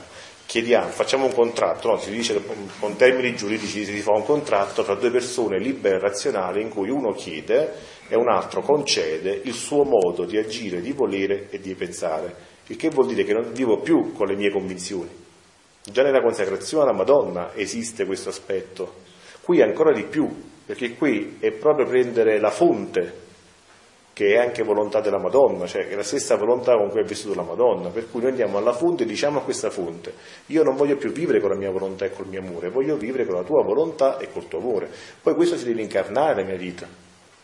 Chiediamo, 0.45 0.89
facciamo 0.89 1.25
un 1.25 1.33
contratto, 1.33 1.91
no? 1.91 1.97
si 1.99 2.11
dice 2.11 2.43
con 2.79 2.97
termini 2.97 3.33
giuridici 3.33 3.85
si 3.85 4.01
fa 4.01 4.11
un 4.11 4.25
contratto 4.25 4.83
tra 4.83 4.95
due 4.95 5.09
persone 5.09 5.57
libere 5.57 5.95
e 5.95 5.99
razionali 5.99 6.61
in 6.61 6.67
cui 6.67 6.89
uno 6.89 7.13
chiede 7.13 7.73
e 8.09 8.17
un 8.17 8.27
altro 8.27 8.61
concede 8.61 9.39
il 9.45 9.53
suo 9.53 9.85
modo 9.85 10.25
di 10.25 10.37
agire, 10.37 10.81
di 10.81 10.91
volere 10.91 11.47
e 11.49 11.61
di 11.61 11.73
pensare. 11.75 12.49
Il 12.67 12.75
che 12.75 12.89
vuol 12.89 13.07
dire 13.07 13.23
che 13.23 13.31
non 13.31 13.53
vivo 13.53 13.79
più 13.79 14.11
con 14.11 14.27
le 14.27 14.35
mie 14.35 14.51
convinzioni 14.51 15.20
Già 15.83 16.03
nella 16.03 16.21
consacrazione 16.21 16.83
alla 16.83 16.93
Madonna 16.93 17.51
esiste 17.55 18.05
questo 18.05 18.29
aspetto, 18.29 18.95
qui 19.41 19.61
ancora 19.61 19.91
di 19.91 20.03
più, 20.03 20.29
perché 20.65 20.95
qui 20.95 21.37
è 21.39 21.51
proprio 21.51 21.85
prendere 21.87 22.39
la 22.39 22.51
fonte, 22.51 23.29
che 24.13 24.33
è 24.35 24.37
anche 24.37 24.61
volontà 24.61 25.01
della 25.01 25.17
Madonna, 25.17 25.65
cioè 25.65 25.87
è 25.87 25.95
la 25.95 26.03
stessa 26.03 26.35
volontà 26.35 26.75
con 26.77 26.89
cui 26.89 26.99
è 26.99 27.03
vissuto 27.03 27.33
la 27.33 27.41
Madonna, 27.41 27.89
per 27.89 28.09
cui 28.11 28.19
noi 28.21 28.29
andiamo 28.29 28.59
alla 28.59 28.73
fonte 28.73 29.03
e 29.03 29.05
diciamo 29.07 29.39
a 29.39 29.41
questa 29.41 29.71
fonte, 29.71 30.13
io 30.47 30.61
non 30.63 30.75
voglio 30.75 30.97
più 30.97 31.11
vivere 31.11 31.39
con 31.39 31.49
la 31.49 31.55
mia 31.55 31.71
volontà 31.71 32.05
e 32.05 32.11
col 32.13 32.27
mio 32.27 32.41
amore, 32.41 32.69
voglio 32.69 32.95
vivere 32.95 33.25
con 33.25 33.35
la 33.35 33.43
tua 33.43 33.63
volontà 33.63 34.19
e 34.19 34.31
col 34.31 34.47
tuo 34.47 34.59
amore. 34.59 34.87
Poi 35.21 35.33
questo 35.33 35.57
si 35.57 35.65
deve 35.65 35.81
incarnare 35.81 36.35
nella 36.35 36.47
mia 36.49 36.57
vita. 36.57 36.87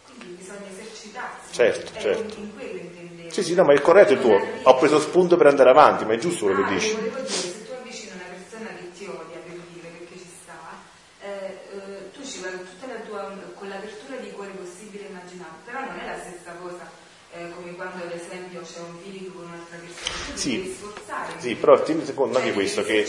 Quindi 0.06 0.36
bisogna 0.36 0.68
esercitarsi. 0.72 1.54
Certo, 1.54 1.90
Ecco, 1.90 2.00
certo. 2.00 2.40
In 2.40 2.54
quello 2.54 2.80
intendevo. 2.82 3.30
Sì, 3.32 3.44
sì, 3.44 3.56
no, 3.56 3.64
ma 3.64 3.74
il 3.74 3.82
corretto 3.82 4.12
è 4.12 4.16
il 4.16 4.22
tuo. 4.22 4.38
Ho 4.64 4.76
preso 4.78 5.00
spunto 5.00 5.38
per 5.38 5.48
andare 5.48 5.72
avanti, 5.72 6.06
ma 6.06 6.14
è 6.14 6.18
giusto 6.18 6.46
quello 6.46 6.62
che 6.68 6.74
Ah, 6.74 6.74
dici. 6.78 6.94
volevo 6.94 7.16
dire, 7.16 7.28
se 7.28 7.66
tu 7.66 7.72
avvicini 7.74 8.12
una 8.14 8.24
persona 8.30 8.70
che 8.78 8.92
ti 8.94 9.06
odia 9.06 9.38
per 9.44 9.56
dire 9.74 9.88
perché 9.98 10.14
ci 10.18 10.30
sta, 10.42 10.60
eh, 11.22 11.28
eh, 11.74 12.12
tu 12.12 12.24
ci 12.24 12.40
vai 12.42 12.52
con 12.56 12.66
tutta 12.66 12.88
la 12.94 13.00
tua 13.02 13.36
con 13.58 13.68
l'apertura 13.70 14.18
di 14.18 14.32
cuore 14.32 14.52
possibile 14.52 15.06
e 15.06 15.10
immaginabile, 15.10 15.62
però 15.66 15.80
non 15.86 15.98
è 16.00 16.06
la 16.06 16.18
stessa 16.20 16.52
cosa 16.62 16.90
eh, 17.34 17.50
come 17.56 17.76
quando 17.76 18.04
ad 18.04 18.12
esempio 18.12 18.62
c'è 18.62 18.80
un 18.80 18.96
bilico 19.04 19.38
con 19.38 19.46
un'altra 19.50 19.78
persona, 19.78 20.14
tu 20.14 20.24
ti 20.26 20.27
Sì. 20.38 20.78
Sì, 21.38 21.56
però 21.56 21.82
tieni 21.82 22.14
conto 22.14 22.38
anche 22.38 22.54
questo, 22.54 22.84
che 22.84 23.06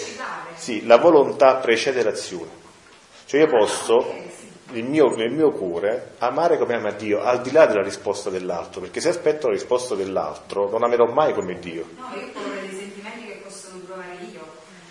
sì, 0.55 0.85
la 0.87 0.97
volontà 0.97 1.57
precede 1.57 2.03
l'azione. 2.03 2.51
Cioè 3.25 3.41
io 3.41 3.47
posso, 3.47 4.15
nel 4.71 4.85
mio, 4.85 5.15
nel 5.15 5.31
mio 5.31 5.51
cuore, 5.51 6.13
amare 6.19 6.59
come 6.59 6.75
ama 6.75 6.91
Dio, 6.93 7.23
al 7.23 7.41
di 7.41 7.53
là 7.53 7.67
della 7.67 7.83
risposta 7.83 8.31
dell'altro, 8.31 8.81
perché 8.81 9.01
se 9.01 9.11
aspetto 9.11 9.47
la 9.49 9.53
risposta 9.55 9.95
dell'altro 9.95 10.69
non 10.71 10.83
amerò 10.83 11.07
mai 11.07 11.33
come 11.35 11.59
Dio. 11.59 11.85
No, 11.97 12.19
io 12.19 12.29
parlo 12.33 12.61
dei 12.61 12.71
sentimenti 12.71 13.27
che 13.27 13.41
possono 13.43 13.79
provare 13.87 14.17
io. 14.33 14.41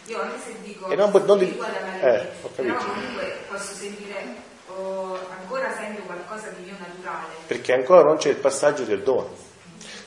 Io 0.06 0.22
anche 0.22 0.38
se 0.46 0.56
dico 0.64 0.88
E 0.88 0.96
non 0.96 1.12
non 1.12 1.40
alla 1.40 2.00
eh, 2.00 2.30
ho 2.42 2.50
però 2.56 2.70
capito. 2.70 2.92
comunque 2.92 3.38
posso 3.50 3.74
sentire 3.74 4.36
oh, 4.68 5.20
ancora 5.30 5.74
sento 5.76 6.02
qualcosa 6.04 6.50
di 6.50 6.64
mio 6.64 6.76
naturale. 6.80 7.34
Perché 7.46 7.74
ancora 7.74 8.04
non 8.04 8.18
c'è 8.18 8.30
il 8.30 8.38
passaggio 8.38 8.84
del 8.84 9.04
dono. 9.04 9.47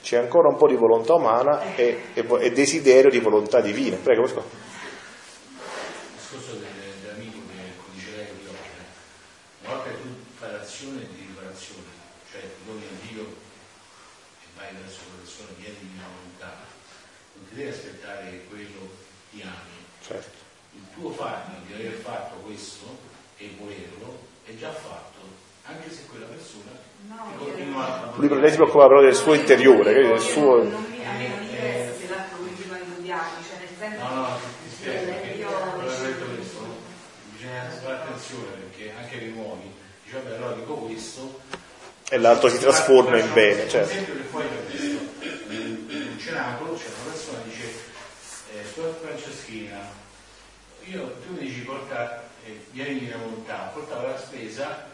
C'è 0.02 0.16
ancora 0.16 0.48
un 0.48 0.56
po' 0.56 0.66
di 0.66 0.76
volontà 0.76 1.14
umana 1.14 1.74
e, 1.76 2.10
e 2.14 2.26
e 2.40 2.50
desiderio 2.52 3.10
di 3.10 3.18
volontà 3.20 3.60
divina. 3.60 3.96
Prego, 3.96 4.22
Pasquale. 4.22 4.48
Il 4.48 6.16
discorso 6.16 6.52
del- 6.56 6.94
dell'amico 7.02 7.38
che 7.46 7.92
dice 7.92 8.10
lei 8.16 8.26
di 8.38 8.46
opera, 8.46 8.84
una 9.64 9.74
volta 9.74 9.90
che 9.90 9.96
tu 10.02 10.08
fai 10.38 10.52
l'azione 10.52 11.06
di 11.12 11.26
riparazione, 11.28 11.88
cioè 12.32 12.40
ti 12.40 12.60
doni 12.66 12.84
a 12.84 13.06
Dio 13.06 13.22
e 13.22 14.46
vai 14.56 14.72
verso 14.80 15.00
quella 15.04 15.20
persona, 15.22 15.48
vieni 15.58 15.76
di 15.80 15.88
mia 15.94 16.06
volontà, 16.08 16.50
non 17.34 17.48
ti 17.48 17.54
devi 17.54 17.68
aspettare 17.68 18.30
che 18.30 18.44
quello 18.48 18.80
ti 19.30 19.40
ami. 19.42 19.78
Certo. 20.00 20.38
Il 20.72 20.86
tuo 20.94 21.10
farlo 21.10 21.60
di 21.66 21.72
aver 21.74 21.92
fatto 22.00 22.36
questo 22.46 22.86
e 23.36 23.54
volerlo 23.58 24.16
è 24.44 24.56
già 24.56 24.72
fatto, 24.72 25.18
anche 25.64 25.90
se 25.90 26.06
quella 26.08 26.26
persona 26.26 26.78
No, 27.08 27.32
continua 27.38 27.84
a 27.86 28.12
Lui 28.16 28.40
lei 28.40 28.50
si 28.50 28.56
preoccupa 28.56 28.86
però 28.86 29.00
del 29.00 29.14
suo 29.14 29.34
interiore, 29.34 29.92
Io- 29.92 30.08
del 30.08 30.20
suo... 30.20 30.62
Non 30.62 30.84
mi, 30.90 31.04
a 31.04 31.12
me 31.12 31.28
non 31.28 31.42
interessa 31.42 31.98
se 31.98 32.08
l'altro 32.08 32.36
continua 32.38 32.76
a 32.76 32.80
odiarmi, 32.98 33.44
cioè 33.48 33.58
nel 33.58 33.68
senso 33.78 34.02
No, 34.04 34.14
no, 34.14 34.38
ti, 34.62 34.70
spiego 34.70 35.04
perché 35.12 35.28
io- 35.38 35.48
quello 35.48 35.88
che 35.88 35.94
ho 35.96 36.02
detto 36.04 36.24
questo, 36.26 36.76
bisogna 37.32 37.68
fare 37.82 37.94
attenzione 37.94 38.46
perché 38.60 38.92
anche 38.96 39.16
nei 39.16 39.30
nuovi, 39.32 39.72
dice 40.04 40.16
vabbè 40.22 40.36
allora 40.36 40.54
dico 40.54 40.74
questo, 40.74 41.40
E 42.10 42.18
l'altro 42.18 42.48
si 42.48 42.58
trasforma 42.58 43.18
in 43.18 43.32
bene, 43.32 43.62
Per 43.62 43.70
certo. 43.70 43.90
esempio 43.90 44.14
che 44.14 44.20
poi 44.30 44.44
ho 44.44 44.70
visto 44.70 44.98
in 45.50 45.86
in 45.88 46.06
un 46.12 46.18
cenacolo 46.18 46.74
c'è 46.74 46.86
una 47.02 47.10
persona 47.12 47.38
che 47.42 47.48
dice, 47.48 47.64
eh, 48.52 48.64
Suor 48.72 48.98
Franceschina, 49.02 49.78
io, 50.84 51.14
tu 51.26 51.32
mi 51.32 51.38
dici 51.40 51.60
porta, 51.62 52.22
eh, 52.44 52.64
vieni 52.70 53.00
mia 53.00 53.16
volontà, 53.16 53.70
portavo 53.74 54.06
la 54.06 54.18
spesa 54.18 54.86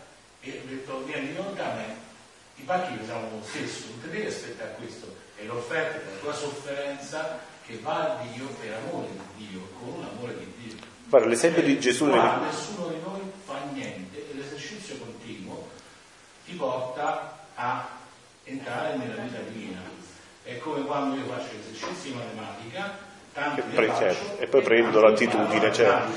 e 0.51 0.63
ho 0.63 0.69
detto 0.69 1.05
vieni 1.05 1.33
volontà, 1.33 1.65
ma 1.75 1.83
i 2.57 2.63
pacchi 2.63 2.95
pesavano 2.95 3.39
lo 3.39 3.45
stesso, 3.45 3.87
non 3.91 4.01
ti 4.03 4.09
devi 4.11 4.27
aspettare 4.27 4.75
questo, 4.79 5.15
è 5.37 5.45
l'offerta 5.45 5.99
della 5.99 6.19
tua 6.19 6.33
sofferenza 6.33 7.39
che 7.67 7.79
va 7.83 8.19
a 8.19 8.25
Dio 8.33 8.47
per 8.61 8.75
amore 8.75 9.09
di 9.37 9.47
Dio, 9.49 9.69
con 9.79 9.89
un 9.95 10.05
amore 10.05 10.39
di 10.39 10.53
Dio. 10.57 10.77
Guarda, 11.09 11.29
l'esempio 11.29 11.63
di 11.63 11.79
Gesù 11.79 12.09
Qua 12.09 12.41
nessuno 12.45 12.89
di 12.89 13.01
noi 13.01 13.21
fa 13.45 13.59
niente 13.73 14.31
e 14.31 14.35
l'esercizio 14.35 14.97
continuo 14.97 15.69
ti 16.45 16.53
porta 16.55 17.47
a 17.55 17.89
entrare 18.45 18.97
nella 18.97 19.23
vita 19.23 19.39
divina. 19.39 19.81
È 20.43 20.59
come 20.59 20.85
quando 20.85 21.17
io 21.17 21.25
faccio 21.27 21.51
esercizi 21.61 22.11
di 22.11 22.15
matematica, 22.15 22.99
E 23.35 23.63
pre- 23.75 23.95
certo, 23.95 24.39
e 24.39 24.47
poi 24.47 24.63
prendo 24.63 25.01
l'attitudine, 25.01 25.73
certo. 25.73 26.11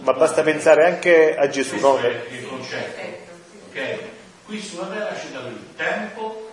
Ma 0.00 0.12
basta 0.14 0.42
pensare 0.42 0.86
anche 0.86 1.36
a 1.36 1.46
Gesù, 1.48 1.78
no? 1.78 1.98
è 1.98 2.26
il 2.30 2.46
concetto. 2.46 3.11
Ok? 3.72 3.98
Qui 4.44 4.60
sulla 4.60 4.88
terra 4.88 5.18
ci 5.18 5.32
dato 5.32 5.48
il 5.48 5.74
tempo 5.76 6.50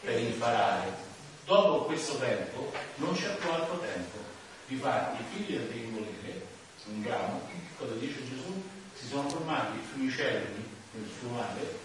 per 0.00 0.18
imparare. 0.18 1.10
Dopo 1.44 1.84
questo 1.84 2.16
tempo 2.16 2.72
non 2.96 3.14
c'è 3.14 3.34
più 3.36 3.50
altro 3.50 3.78
tempo. 3.80 4.18
Difatti 4.66 5.20
i 5.20 5.24
figli 5.32 5.58
del 5.58 5.90
volere, 5.90 6.46
un 6.86 7.02
grano, 7.02 7.40
cosa 7.76 7.92
dice 7.94 8.26
Gesù? 8.26 8.62
Si 8.94 9.06
sono 9.06 9.28
formati 9.28 9.78
fiumicelli 9.92 10.64
nel 10.92 11.10
suo 11.18 11.30
mare 11.30 11.78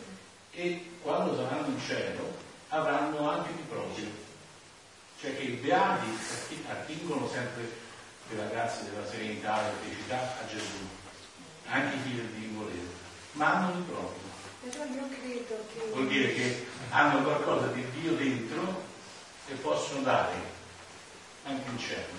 e 0.51 0.91
quando 1.01 1.35
saranno 1.35 1.67
in 1.67 1.79
cielo 1.79 2.35
avranno 2.69 3.29
anche 3.29 3.53
di 3.55 3.63
proprio. 3.67 4.05
Cioè 5.19 5.35
che 5.35 5.43
i 5.43 5.55
beati 5.55 6.07
atti- 6.31 6.65
attingono 6.69 7.27
sempre 7.27 7.69
della 8.29 8.45
grazia, 8.45 8.83
della 8.83 9.07
serenità, 9.07 9.55
della 9.55 9.77
felicità 9.81 10.37
a 10.41 10.47
Gesù, 10.47 10.87
anche 11.65 11.95
i 11.95 11.99
figli 11.99 12.19
del 12.19 12.49
volere, 12.51 12.87
ma 13.33 13.53
hanno 13.53 13.71
di 13.73 13.81
proprio. 13.81 14.26
Però 14.69 14.83
io 14.83 15.07
credo 15.09 15.55
che... 15.73 15.89
Vuol 15.91 16.07
dire 16.07 16.33
che 16.33 16.65
hanno 16.89 17.21
qualcosa 17.23 17.67
di 17.67 17.85
Dio 17.99 18.11
dentro 18.13 18.81
e 19.47 19.53
possono 19.55 20.01
dare 20.01 20.33
anche 21.45 21.69
in 21.69 21.79
cielo. 21.79 22.15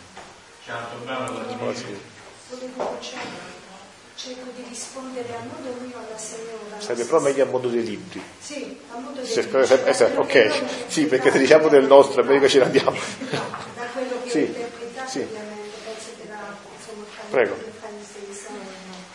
C'è 0.64 0.72
un 0.72 0.86
con 0.96 1.06
la 1.06 1.64
Oh, 1.68 1.74
sì. 1.74 1.84
divina. 1.84 1.98
Volevo 2.50 2.96
cerco, 3.00 3.26
cerco 4.16 4.50
di 4.54 4.64
rispondere 4.68 5.28
a 5.36 5.40
modo 5.40 5.74
mio 5.80 5.96
alla 5.98 6.16
signora. 6.18 6.78
Sarebbe 6.80 7.04
però 7.04 7.20
meglio 7.20 7.44
a 7.44 7.46
modo 7.46 7.68
dei 7.68 7.84
libri. 7.84 8.22
Sì, 8.40 8.78
a 8.90 8.98
modo 8.98 9.24
Se- 9.24 9.46
di 9.46 9.66
se- 9.66 9.84
esatto, 9.88 10.20
ok, 10.20 10.62
sì, 10.88 11.04
perché 11.06 11.30
se 11.30 11.38
diciamo 11.38 11.68
del 11.68 11.84
nostro, 11.84 12.22
è 12.22 12.24
meglio 12.24 12.40
che 12.40 12.48
ce 12.48 12.58
l'abbiamo. 12.60 12.90
da 13.76 13.84
quello 13.92 14.22
che 14.24 14.30
Sì, 14.30 14.38
ho 14.38 14.40
interpretato 14.46 15.10
sì. 15.10 15.18
ovviamente 15.20 15.76
penso 15.84 16.08
che 16.18 16.28
la 16.28 16.56
insomma 16.78 17.04
Prego. 17.30 17.54
che 17.58 17.76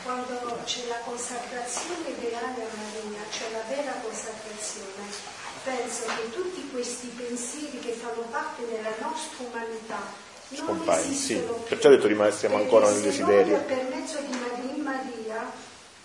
quando 0.03 0.59
c'è 0.65 0.85
la 0.87 0.99
consacrazione 1.05 2.13
reale 2.19 2.61
a 2.61 2.67
Maria 2.75 3.19
c'è 3.31 3.45
la 3.51 3.62
vera 3.75 3.93
consacrazione 4.03 5.31
penso 5.63 6.03
che 6.05 6.29
tutti 6.31 6.69
questi 6.71 7.07
pensieri 7.07 7.79
che 7.79 7.91
fanno 7.93 8.21
parte 8.29 8.67
della 8.67 8.93
nostra 8.99 9.45
umanità 9.49 10.01
non 10.49 10.83
sì. 10.83 10.89
esistono 11.11 11.53
più. 11.53 11.63
Perciò 11.69 11.87
ho 11.87 11.91
detto 11.91 12.07
rimane- 12.07 12.31
siamo 12.31 12.57
ancora 12.57 12.91
nel 12.91 13.01
desiderio. 13.01 13.59
per 13.61 13.83
mezzo 13.89 14.19
di 14.19 14.81
Maria, 14.81 15.51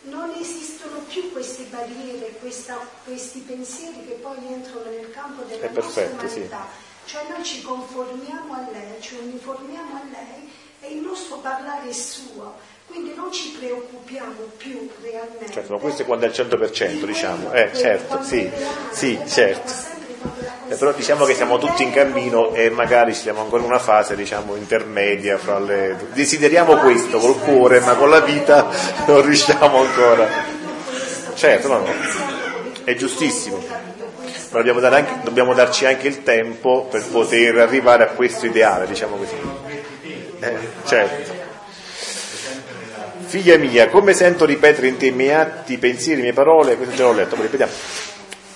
non 0.03 0.33
esistono 0.39 1.01
più 1.01 1.31
queste 1.33 1.65
barriere, 1.65 2.37
questa- 2.41 2.79
questi 3.05 3.41
pensieri 3.41 4.07
che 4.07 4.15
poi 4.15 4.39
entrano 4.47 4.85
nel 4.89 5.11
campo 5.11 5.43
della 5.43 5.67
È 5.67 5.69
perfetto, 5.69 6.15
nostra 6.15 6.29
sì. 6.29 6.37
umanità. 6.37 6.67
Cioè 7.05 7.27
noi 7.29 7.45
ci 7.45 7.61
conformiamo 7.63 8.55
a 8.55 8.71
lei, 8.71 9.01
ci 9.03 9.17
uniformiamo 9.17 9.97
a 9.97 10.03
lei 10.11 10.51
e 10.81 10.93
il 10.95 11.03
nostro 11.03 11.39
parlare 11.39 11.89
è 11.89 11.93
suo. 11.93 12.55
Quindi 12.88 13.12
non 13.14 13.30
ci 13.30 13.54
preoccupiamo 13.59 14.50
più 14.57 14.88
realmente. 15.02 15.52
Certo, 15.52 15.75
ma 15.75 15.78
questo 15.78 16.02
è 16.02 16.04
quando 16.07 16.25
è 16.25 16.28
al 16.28 16.35
100%, 16.35 17.00
di 17.00 17.07
diciamo. 17.07 17.52
Eh, 17.52 17.71
certo, 17.75 18.23
sì, 18.23 18.50
sì, 18.90 19.18
certo. 19.26 19.73
Eh, 20.68 20.75
però 20.75 20.92
diciamo 20.92 21.25
che 21.25 21.35
siamo 21.35 21.59
tutti 21.59 21.83
in 21.83 21.92
cammino 21.92 22.52
e 22.52 22.71
magari 22.71 23.14
siamo 23.14 23.40
ancora 23.40 23.62
in 23.62 23.68
una 23.68 23.78
fase 23.78 24.14
diciamo 24.14 24.54
intermedia 24.54 25.38
fra 25.38 25.59
le... 25.59 25.97
Desideriamo 26.12 26.76
questo 26.78 27.18
col 27.18 27.38
cuore 27.38 27.80
ma 27.80 27.95
con 27.95 28.11
la 28.11 28.21
vita 28.21 28.68
non 29.07 29.23
riusciamo 29.23 29.80
ancora. 29.80 30.28
Certo, 31.35 31.68
no, 31.68 31.78
no. 31.78 31.87
È 32.85 32.95
giustissimo. 32.95 33.62
Ma 34.50 34.59
dobbiamo, 34.59 34.80
dare 34.80 34.97
anche- 34.97 35.21
dobbiamo 35.23 35.54
darci 35.54 35.85
anche 35.87 36.09
il 36.09 36.23
tempo 36.23 36.87
per 36.90 37.07
poter 37.07 37.59
arrivare 37.59 38.04
a 38.04 38.09
questo 38.09 38.47
ideale, 38.47 38.87
diciamo 38.87 39.16
così. 39.16 39.37
Eh, 40.40 40.57
certo. 40.85 41.38
Figlia 43.28 43.58
mia, 43.58 43.90
come 43.90 44.14
sento 44.14 44.47
ripetere 44.47 44.87
in 44.87 44.97
te 44.97 45.08
i 45.08 45.11
miei 45.11 45.35
atti, 45.35 45.75
i 45.75 45.78
pensieri, 45.78 46.16
le 46.16 46.28
mie 46.28 46.32
parole, 46.32 46.76
questo 46.76 46.94
già 46.94 47.02
l'ho 47.02 47.12
letto, 47.12 47.37
ma 47.37 47.42
ripetiamo 47.42 47.73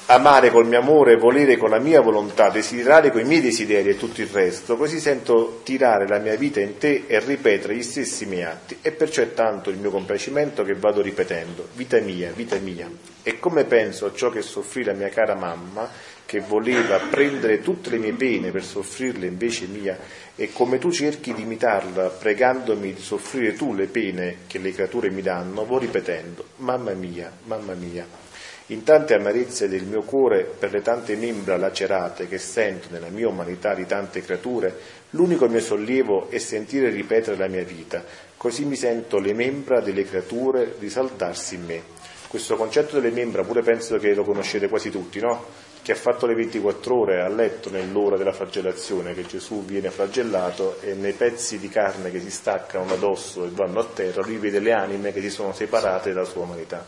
amare 0.07 0.51
col 0.51 0.67
mio 0.67 0.79
amore, 0.79 1.17
volere 1.17 1.59
con 1.59 1.69
la 1.69 1.79
mia 1.79 2.01
volontà, 2.01 2.49
desiderare 2.49 3.11
con 3.11 3.21
i 3.21 3.25
miei 3.25 3.43
desideri 3.43 3.91
e 3.91 3.97
tutto 3.97 4.23
il 4.23 4.29
resto, 4.29 4.77
così 4.77 4.99
sento 4.99 5.61
tirare 5.63 6.09
la 6.09 6.19
mia 6.19 6.35
vita 6.37 6.61
in 6.61 6.79
te 6.79 7.05
e 7.07 7.21
ripetere 7.21 7.75
gli 7.75 7.83
stessi 7.83 8.25
miei 8.25 8.45
atti. 8.45 8.79
E 8.81 8.93
perciò 8.93 9.21
è 9.21 9.35
tanto 9.35 9.69
il 9.69 9.77
mio 9.77 9.91
complacimento 9.91 10.65
che 10.65 10.75
vado 10.75 11.03
ripetendo, 11.03 11.69
vita 11.75 11.99
mia, 12.01 12.33
vita 12.35 12.57
mia. 12.57 12.91
E 13.23 13.39
come 13.39 13.65
penso 13.65 14.07
a 14.07 14.13
ciò 14.15 14.31
che 14.31 14.41
soffrì 14.41 14.85
la 14.85 14.95
mia 14.95 15.09
cara 15.09 15.35
mamma, 15.35 15.89
che 16.27 16.41
voleva 16.41 16.99
prendere 16.99 17.61
tutte 17.61 17.91
le 17.91 17.99
mie 17.99 18.15
pene 18.15 18.51
per 18.51 18.65
soffrirle 18.65 19.27
invece 19.27 19.67
mia, 19.67 19.99
e 20.37 20.53
come 20.53 20.79
tu 20.79 20.91
cerchi 20.91 21.33
di 21.35 21.43
imitarla, 21.43 22.09
pregandomi 22.09 22.95
di 22.95 23.01
soffrire 23.01 23.55
tu 23.55 23.75
le 23.75 23.87
pene 23.87 24.39
che 24.47 24.59
le 24.59 24.73
creature 24.73 25.11
mi 25.11 25.23
danno, 25.23 25.65
vo 25.65 25.79
ripetendo, 25.79 26.45
mamma 26.57 26.93
mia, 26.93 27.31
mamma 27.45 27.75
mia 27.75 28.23
in 28.67 28.85
tante 28.85 29.15
amarezze 29.15 29.69
del 29.69 29.85
mio 29.85 30.03
cuore 30.03 30.45
per 30.45 30.73
le 30.73 30.81
tante 30.81 31.15
membra 31.17 31.57
lacerate 31.57 32.27
che 32.27 32.39
sento 32.39 32.89
nella 32.91 33.09
mia 33.09 33.29
umanità 33.29 33.75
di 33.75 33.85
tante 33.87 34.23
creature, 34.23 34.75
l'unico 35.11 35.47
mio 35.47 35.61
sollievo 35.61 36.31
è 36.31 36.39
sentire 36.39 36.89
ripetere 36.89 37.37
la 37.37 37.49
mia 37.49 37.65
vita, 37.65 38.03
così 38.37 38.65
mi 38.65 38.77
sento 38.77 39.19
le 39.19 39.35
membra 39.35 39.81
delle 39.81 40.05
creature 40.05 40.77
risaltarsi 40.79 41.57
in 41.57 41.65
me. 41.67 41.83
Questo 42.29 42.57
concetto 42.57 42.99
delle 42.99 43.15
membra 43.15 43.43
pure 43.43 43.61
penso 43.63 43.99
che 43.99 44.15
lo 44.15 44.25
conoscete 44.25 44.69
quasi 44.69 44.91
tutti, 44.91 45.21
no? 45.21 45.45
Chi 45.83 45.91
ha 45.91 45.97
fatto 45.97 46.27
le 46.27 46.35
24 46.35 46.95
ore 46.97 47.23
ha 47.23 47.29
letto 47.29 47.69
nell'ora 47.69 48.17
della 48.17 48.33
flagellazione 48.33 49.15
che 49.15 49.27
Gesù 49.27 49.65
viene 49.65 49.91
flagellato 49.91 50.81
e 50.81 50.95
nei 50.95 51.13
pezzi 51.13 51.59
di 51.59 51.69
carne 51.69 52.13
che 52.13 52.21
si 52.21 52.31
staccano 52.31 52.85
da 52.85 52.95
dosso 52.95 53.45
e 53.45 53.49
vanno 53.51 53.81
a 53.81 53.85
terra, 53.85 54.23
lui 54.23 54.37
vede 54.37 54.61
le 54.61 54.73
anime 54.73 55.13
che 55.13 55.21
si 55.21 55.29
sono 55.29 55.53
separate 55.53 56.13
dalla 56.13 56.25
sua 56.25 56.43
umanità. 56.43 56.87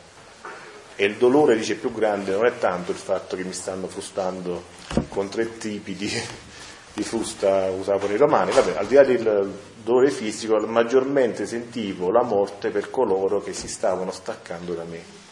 E 0.94 1.04
il 1.04 1.16
dolore, 1.16 1.56
dice, 1.56 1.74
più 1.74 1.90
grande 1.92 2.30
non 2.30 2.46
è 2.46 2.56
tanto 2.58 2.92
il 2.92 2.96
fatto 2.96 3.34
che 3.34 3.42
mi 3.42 3.52
stanno 3.52 3.88
frustando 3.88 4.62
con 5.08 5.28
tre 5.28 5.58
tipi 5.58 5.96
di, 5.96 6.08
di 6.92 7.02
frusta 7.02 7.68
usavano 7.70 8.12
i 8.12 8.16
romani, 8.16 8.52
vabbè, 8.52 8.76
al 8.76 8.86
di 8.86 8.94
là 8.94 9.02
del 9.02 9.52
dolore 9.82 10.12
fisico, 10.12 10.56
maggiormente 10.60 11.46
sentivo 11.46 12.12
la 12.12 12.22
morte 12.22 12.70
per 12.70 12.90
coloro 12.90 13.42
che 13.42 13.54
si 13.54 13.66
stavano 13.66 14.12
staccando 14.12 14.72
da 14.72 14.84
me. 14.84 15.23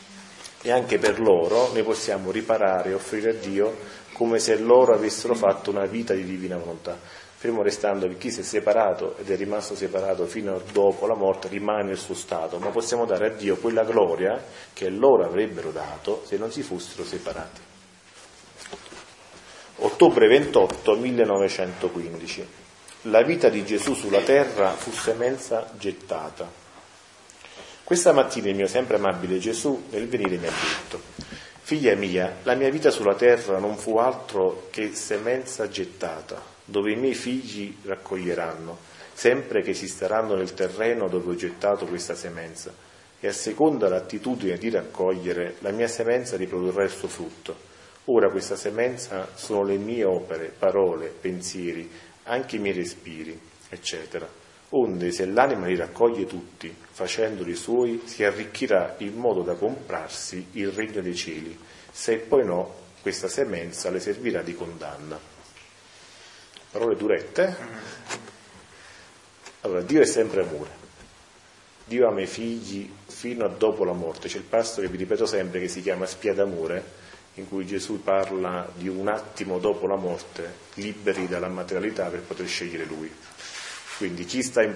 E 0.62 0.70
anche 0.70 0.98
per 0.98 1.20
loro 1.20 1.72
noi 1.72 1.82
possiamo 1.82 2.30
riparare 2.30 2.90
e 2.90 2.94
offrire 2.94 3.30
a 3.30 3.34
Dio 3.34 3.76
come 4.12 4.38
se 4.38 4.56
loro 4.58 4.94
avessero 4.94 5.34
fatto 5.34 5.70
una 5.70 5.86
vita 5.86 6.14
di 6.14 6.24
divina 6.24 6.56
volontà 6.56 6.96
fermo 7.42 7.64
restando 7.64 8.06
che 8.06 8.18
chi 8.18 8.30
si 8.30 8.38
è 8.38 8.42
separato 8.44 9.16
ed 9.18 9.28
è 9.28 9.34
rimasto 9.34 9.74
separato 9.74 10.26
fino 10.26 10.54
a 10.54 10.60
dopo 10.70 11.08
la 11.08 11.16
morte 11.16 11.48
rimane 11.48 11.82
nel 11.82 11.98
suo 11.98 12.14
stato, 12.14 12.60
ma 12.60 12.68
possiamo 12.68 13.04
dare 13.04 13.26
a 13.26 13.34
Dio 13.34 13.56
quella 13.56 13.82
gloria 13.82 14.40
che 14.72 14.88
loro 14.88 15.24
avrebbero 15.24 15.72
dato 15.72 16.22
se 16.24 16.36
non 16.36 16.52
si 16.52 16.62
fossero 16.62 17.04
separati. 17.04 17.60
Ottobre 19.78 20.28
28 20.28 20.94
1915. 20.94 22.48
La 23.06 23.22
vita 23.24 23.48
di 23.48 23.64
Gesù 23.64 23.94
sulla 23.94 24.20
terra 24.20 24.70
fu 24.70 24.92
semenza 24.92 25.68
gettata. 25.76 26.61
Questa 27.92 28.14
mattina 28.14 28.48
il 28.48 28.54
mio 28.54 28.68
sempre 28.68 28.96
amabile 28.96 29.38
Gesù 29.38 29.88
nel 29.90 30.08
venire 30.08 30.38
mi 30.38 30.46
ha 30.46 30.50
detto, 30.50 30.98
figlia 31.60 31.94
mia, 31.94 32.36
la 32.42 32.54
mia 32.54 32.70
vita 32.70 32.90
sulla 32.90 33.14
terra 33.14 33.58
non 33.58 33.76
fu 33.76 33.98
altro 33.98 34.68
che 34.70 34.94
semenza 34.94 35.68
gettata 35.68 36.40
dove 36.64 36.92
i 36.92 36.96
miei 36.96 37.12
figli 37.12 37.76
raccoglieranno, 37.84 38.78
sempre 39.12 39.60
che 39.60 39.72
esisteranno 39.72 40.34
nel 40.34 40.54
terreno 40.54 41.06
dove 41.08 41.32
ho 41.32 41.34
gettato 41.34 41.84
questa 41.84 42.14
semenza, 42.14 42.72
e 43.20 43.28
a 43.28 43.32
seconda 43.32 43.90
l'attitudine 43.90 44.56
di 44.56 44.70
raccogliere, 44.70 45.56
la 45.58 45.70
mia 45.70 45.86
semenza 45.86 46.38
riprodurrà 46.38 46.84
il 46.84 46.90
suo 46.90 47.08
frutto. 47.08 47.54
Ora 48.06 48.30
questa 48.30 48.56
semenza 48.56 49.28
sono 49.34 49.64
le 49.64 49.76
mie 49.76 50.04
opere, 50.04 50.50
parole, 50.58 51.08
pensieri, 51.08 51.90
anche 52.22 52.56
i 52.56 52.58
miei 52.58 52.74
respiri, 52.74 53.38
eccetera. 53.68 54.40
Onde 54.74 55.12
se 55.12 55.26
l'anima 55.26 55.66
li 55.66 55.76
raccoglie 55.76 56.26
tutti, 56.26 56.74
facendoli 56.90 57.54
suoi, 57.54 58.02
si 58.04 58.24
arricchirà 58.24 58.94
in 58.98 59.16
modo 59.16 59.42
da 59.42 59.54
comprarsi 59.54 60.48
il 60.52 60.70
regno 60.70 61.00
dei 61.00 61.14
cieli, 61.14 61.58
se 61.90 62.16
poi 62.16 62.44
no, 62.44 62.74
questa 63.02 63.28
semenza 63.28 63.90
le 63.90 64.00
servirà 64.00 64.42
di 64.42 64.54
condanna 64.54 65.32
parole 66.72 66.96
durette. 66.96 67.56
Allora, 69.60 69.82
Dio 69.82 70.00
è 70.00 70.06
sempre 70.06 70.40
amore. 70.40 70.80
Dio 71.84 72.08
ama 72.08 72.22
i 72.22 72.26
figli 72.26 72.90
fino 73.06 73.44
a 73.44 73.48
dopo 73.48 73.84
la 73.84 73.92
morte. 73.92 74.28
C'è 74.28 74.38
il 74.38 74.44
pasto 74.44 74.80
che 74.80 74.88
vi 74.88 74.96
ripeto 74.96 75.26
sempre 75.26 75.60
che 75.60 75.68
si 75.68 75.82
chiama 75.82 76.06
Spia 76.06 76.32
d'amore, 76.32 77.00
in 77.34 77.46
cui 77.46 77.66
Gesù 77.66 78.02
parla 78.02 78.66
di 78.74 78.88
un 78.88 79.06
attimo 79.08 79.58
dopo 79.58 79.86
la 79.86 79.96
morte, 79.96 80.54
liberi 80.74 81.28
dalla 81.28 81.48
materialità 81.48 82.08
per 82.08 82.22
poter 82.22 82.46
scegliere 82.46 82.84
Lui. 82.84 83.12
Quindi 84.02 84.24
chi 84.24 84.42
sta 84.42 84.62
in, 84.62 84.74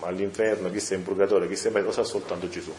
all'inferno, 0.00 0.68
chi 0.68 0.80
sta 0.80 0.94
in 0.94 1.04
purgatorio, 1.04 1.48
chi 1.48 1.54
sta 1.54 1.68
in 1.68 1.84
lo 1.84 1.92
sa 1.92 2.02
soltanto 2.02 2.48
Gesù 2.48 2.72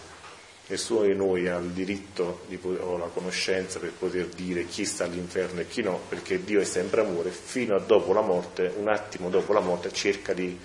nessuno 0.68 1.04
di 1.04 1.14
noi 1.14 1.48
ha 1.48 1.58
il 1.58 1.70
diritto 1.70 2.42
di, 2.48 2.60
o 2.62 2.98
la 2.98 3.06
conoscenza 3.06 3.80
per 3.80 3.92
poter 3.92 4.26
dire 4.28 4.66
chi 4.66 4.84
sta 4.84 5.06
all'inferno 5.06 5.62
e 5.62 5.68
chi 5.68 5.82
no, 5.82 6.02
perché 6.10 6.44
Dio 6.44 6.60
è 6.60 6.66
sempre 6.66 7.00
amore, 7.00 7.30
fino 7.30 7.76
a 7.76 7.80
dopo 7.80 8.14
la 8.14 8.22
morte, 8.22 8.74
un 8.76 8.90
attimo 8.90 9.30
dopo 9.30 9.54
la 9.54 9.60
morte, 9.62 9.94
cerca 9.94 10.34
di 10.34 10.60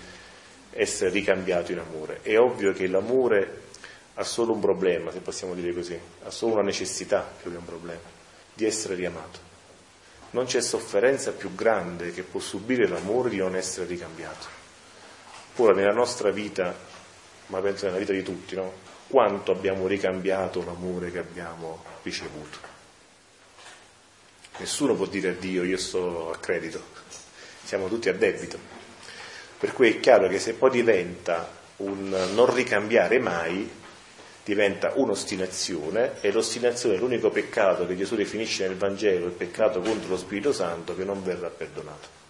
essere 0.71 1.11
ricambiato 1.11 1.71
in 1.71 1.79
amore. 1.79 2.19
È 2.23 2.37
ovvio 2.37 2.73
che 2.73 2.87
l'amore 2.87 3.61
ha 4.15 4.23
solo 4.23 4.51
un 4.51 4.59
problema, 4.59 5.11
se 5.11 5.19
possiamo 5.19 5.53
dire 5.53 5.73
così, 5.73 5.97
ha 6.23 6.29
solo 6.29 6.53
una 6.55 6.63
necessità 6.63 7.29
più 7.41 7.51
che 7.51 7.57
un 7.57 7.65
problema, 7.65 8.01
di 8.53 8.65
essere 8.65 8.95
riamato. 8.95 9.39
Non 10.31 10.45
c'è 10.45 10.61
sofferenza 10.61 11.31
più 11.31 11.53
grande 11.55 12.11
che 12.11 12.23
può 12.23 12.39
subire 12.39 12.87
l'amore 12.87 13.29
di 13.29 13.37
non 13.37 13.55
essere 13.55 13.85
ricambiato. 13.85 14.60
Ora 15.61 15.73
nella 15.73 15.93
nostra 15.93 16.31
vita, 16.31 16.75
ma 17.47 17.59
penso 17.59 17.85
nella 17.85 17.99
vita 17.99 18.13
di 18.13 18.23
tutti, 18.23 18.55
no? 18.55 18.73
quanto 19.07 19.51
abbiamo 19.51 19.85
ricambiato 19.85 20.65
l'amore 20.65 21.11
che 21.11 21.19
abbiamo 21.19 21.83
ricevuto. 22.01 22.57
Nessuno 24.57 24.95
può 24.95 25.05
dire 25.05 25.29
a 25.29 25.33
Dio 25.33 25.63
io 25.63 25.77
sto 25.77 26.31
a 26.31 26.37
credito, 26.37 26.81
siamo 27.63 27.89
tutti 27.89 28.09
a 28.09 28.13
debito. 28.13 28.57
Per 29.59 29.71
cui 29.73 29.89
è 29.89 29.99
chiaro 29.99 30.27
che 30.29 30.39
se 30.39 30.53
poi 30.55 30.71
diventa 30.71 31.47
un 31.77 32.09
non 32.33 32.51
ricambiare 32.51 33.19
mai, 33.19 33.69
diventa 34.43 34.93
un'ostinazione 34.95 36.21
e 36.21 36.31
l'ostinazione 36.31 36.95
è 36.95 36.97
l'unico 36.97 37.29
peccato 37.29 37.85
che 37.85 37.95
Gesù 37.95 38.15
definisce 38.15 38.67
nel 38.67 38.77
Vangelo, 38.77 39.27
il 39.27 39.33
peccato 39.33 39.79
contro 39.79 40.09
lo 40.09 40.17
Spirito 40.17 40.53
Santo 40.53 40.95
che 40.95 41.03
non 41.03 41.21
verrà 41.21 41.49
perdonato. 41.49 42.20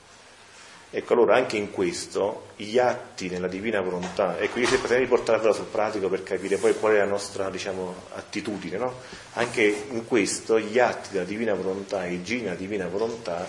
Ecco, 0.94 1.14
allora 1.14 1.38
anche 1.38 1.56
in 1.56 1.72
questo 1.72 2.48
gli 2.58 2.78
atti 2.78 3.30
nella 3.30 3.48
divina 3.48 3.80
volontà, 3.80 4.38
ecco, 4.38 4.60
io 4.60 4.68
sempre 4.68 5.00
di 5.00 5.06
portarvela 5.06 5.54
sul 5.54 5.68
pratico 5.72 6.10
per 6.10 6.22
capire 6.22 6.58
poi 6.58 6.78
qual 6.78 6.96
è 6.96 6.98
la 6.98 7.06
nostra, 7.06 7.50
diciamo, 7.50 7.96
attitudine, 8.16 8.78
no? 8.78 8.96
Anche 9.36 9.86
in 9.90 10.06
questo 10.06 10.60
gli 10.60 10.80
atti 10.80 11.12
della 11.14 11.24
divina 11.24 11.54
volontà, 11.54 12.06
i 12.06 12.22
gini 12.24 12.44
della 12.44 12.56
divina 12.56 12.88
volontà, 12.88 13.48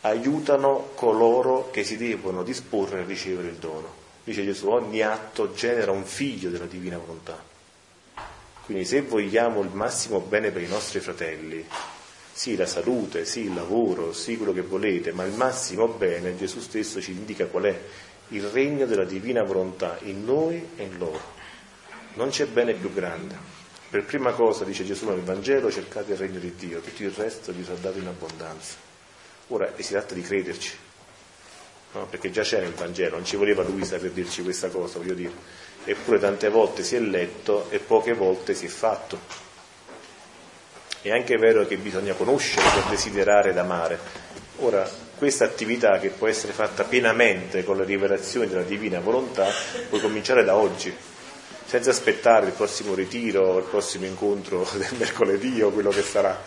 aiutano 0.00 0.92
coloro 0.94 1.70
che 1.70 1.84
si 1.84 1.98
devono 1.98 2.42
disporre 2.42 3.00
a 3.00 3.04
ricevere 3.04 3.48
il 3.48 3.56
dono. 3.56 3.92
Dice 4.24 4.42
Gesù, 4.42 4.70
ogni 4.70 5.02
atto 5.02 5.52
genera 5.52 5.92
un 5.92 6.04
figlio 6.04 6.48
della 6.48 6.64
divina 6.64 6.96
volontà. 6.96 7.38
Quindi 8.64 8.86
se 8.86 9.02
vogliamo 9.02 9.60
il 9.60 9.70
massimo 9.70 10.20
bene 10.20 10.50
per 10.50 10.62
i 10.62 10.68
nostri 10.68 11.00
fratelli, 11.00 11.66
sì 12.40 12.56
la 12.56 12.64
salute, 12.64 13.26
sì 13.26 13.40
il 13.40 13.54
lavoro, 13.54 14.14
sì 14.14 14.38
quello 14.38 14.54
che 14.54 14.62
volete, 14.62 15.12
ma 15.12 15.24
il 15.24 15.34
massimo 15.34 15.88
bene 15.88 16.38
Gesù 16.38 16.60
stesso 16.60 16.98
ci 16.98 17.10
indica 17.10 17.44
qual 17.44 17.64
è 17.64 17.78
il 18.28 18.44
regno 18.44 18.86
della 18.86 19.04
divina 19.04 19.42
volontà 19.42 19.98
in 20.04 20.24
noi 20.24 20.70
e 20.74 20.84
in 20.84 20.96
loro. 20.96 21.20
Non 22.14 22.30
c'è 22.30 22.46
bene 22.46 22.72
più 22.72 22.94
grande. 22.94 23.36
Per 23.90 24.06
prima 24.06 24.32
cosa, 24.32 24.64
dice 24.64 24.86
Gesù 24.86 25.06
nel 25.10 25.20
Vangelo, 25.20 25.70
cercate 25.70 26.12
il 26.12 26.16
regno 26.16 26.38
di 26.38 26.54
Dio, 26.54 26.80
tutto 26.80 27.02
il 27.02 27.10
resto 27.10 27.52
vi 27.52 27.62
sarà 27.62 27.76
dato 27.76 27.98
in 27.98 28.06
abbondanza. 28.06 28.76
Ora, 29.48 29.70
si 29.76 29.92
tratta 29.92 30.14
di 30.14 30.22
crederci, 30.22 30.72
no? 31.92 32.06
perché 32.06 32.30
già 32.30 32.40
c'è 32.40 32.60
nel 32.60 32.72
Vangelo, 32.72 33.16
non 33.16 33.26
ci 33.26 33.36
voleva 33.36 33.62
Luisa 33.62 33.98
per 33.98 34.12
dirci 34.12 34.42
questa 34.42 34.70
cosa, 34.70 34.96
voglio 34.96 35.12
dire. 35.12 35.32
Eppure 35.84 36.18
tante 36.18 36.48
volte 36.48 36.84
si 36.84 36.96
è 36.96 37.00
letto 37.00 37.68
e 37.68 37.80
poche 37.80 38.14
volte 38.14 38.54
si 38.54 38.64
è 38.64 38.70
fatto. 38.70 39.49
È 41.02 41.10
anche 41.10 41.38
vero 41.38 41.66
che 41.66 41.78
bisogna 41.78 42.12
conoscere 42.12 42.68
per 42.74 42.90
desiderare 42.90 43.50
ed 43.50 43.56
amare. 43.56 43.98
Ora, 44.58 44.86
questa 45.16 45.46
attività 45.46 45.98
che 45.98 46.10
può 46.10 46.26
essere 46.26 46.52
fatta 46.52 46.84
pienamente 46.84 47.64
con 47.64 47.78
le 47.78 47.84
rivelazioni 47.84 48.46
della 48.46 48.64
divina 48.64 49.00
volontà 49.00 49.46
può 49.88 49.98
cominciare 49.98 50.44
da 50.44 50.56
oggi, 50.56 50.94
senza 51.64 51.88
aspettare 51.88 52.46
il 52.46 52.52
prossimo 52.52 52.92
ritiro, 52.92 53.56
il 53.56 53.64
prossimo 53.64 54.04
incontro 54.04 54.68
del 54.76 54.94
mercoledì 54.98 55.62
o 55.62 55.70
quello 55.70 55.88
che 55.88 56.02
sarà. 56.02 56.38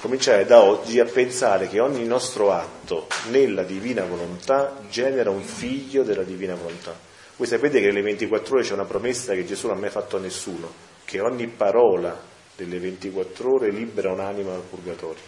Cominciare 0.00 0.46
da 0.46 0.60
oggi 0.60 1.00
a 1.00 1.04
pensare 1.04 1.66
che 1.66 1.80
ogni 1.80 2.04
nostro 2.04 2.52
atto 2.52 3.08
nella 3.30 3.64
divina 3.64 4.04
volontà 4.04 4.82
genera 4.88 5.30
un 5.30 5.42
figlio 5.42 6.04
della 6.04 6.22
divina 6.22 6.54
volontà. 6.54 6.96
Voi 7.34 7.48
sapete 7.48 7.80
che 7.80 7.86
nelle 7.86 8.02
24 8.02 8.54
ore 8.54 8.64
c'è 8.64 8.72
una 8.72 8.84
promessa 8.84 9.34
che 9.34 9.44
Gesù 9.44 9.66
non 9.66 9.78
ha 9.78 9.80
mai 9.80 9.90
fatto 9.90 10.16
a 10.16 10.20
nessuno, 10.20 10.72
che 11.04 11.18
ogni 11.18 11.48
parola 11.48 12.29
delle 12.64 12.78
24 12.78 13.54
ore 13.54 13.70
libera 13.70 14.12
un'anima 14.12 14.50
dal 14.50 14.62
purgatorio. 14.62 15.22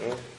Eh? 0.00 0.32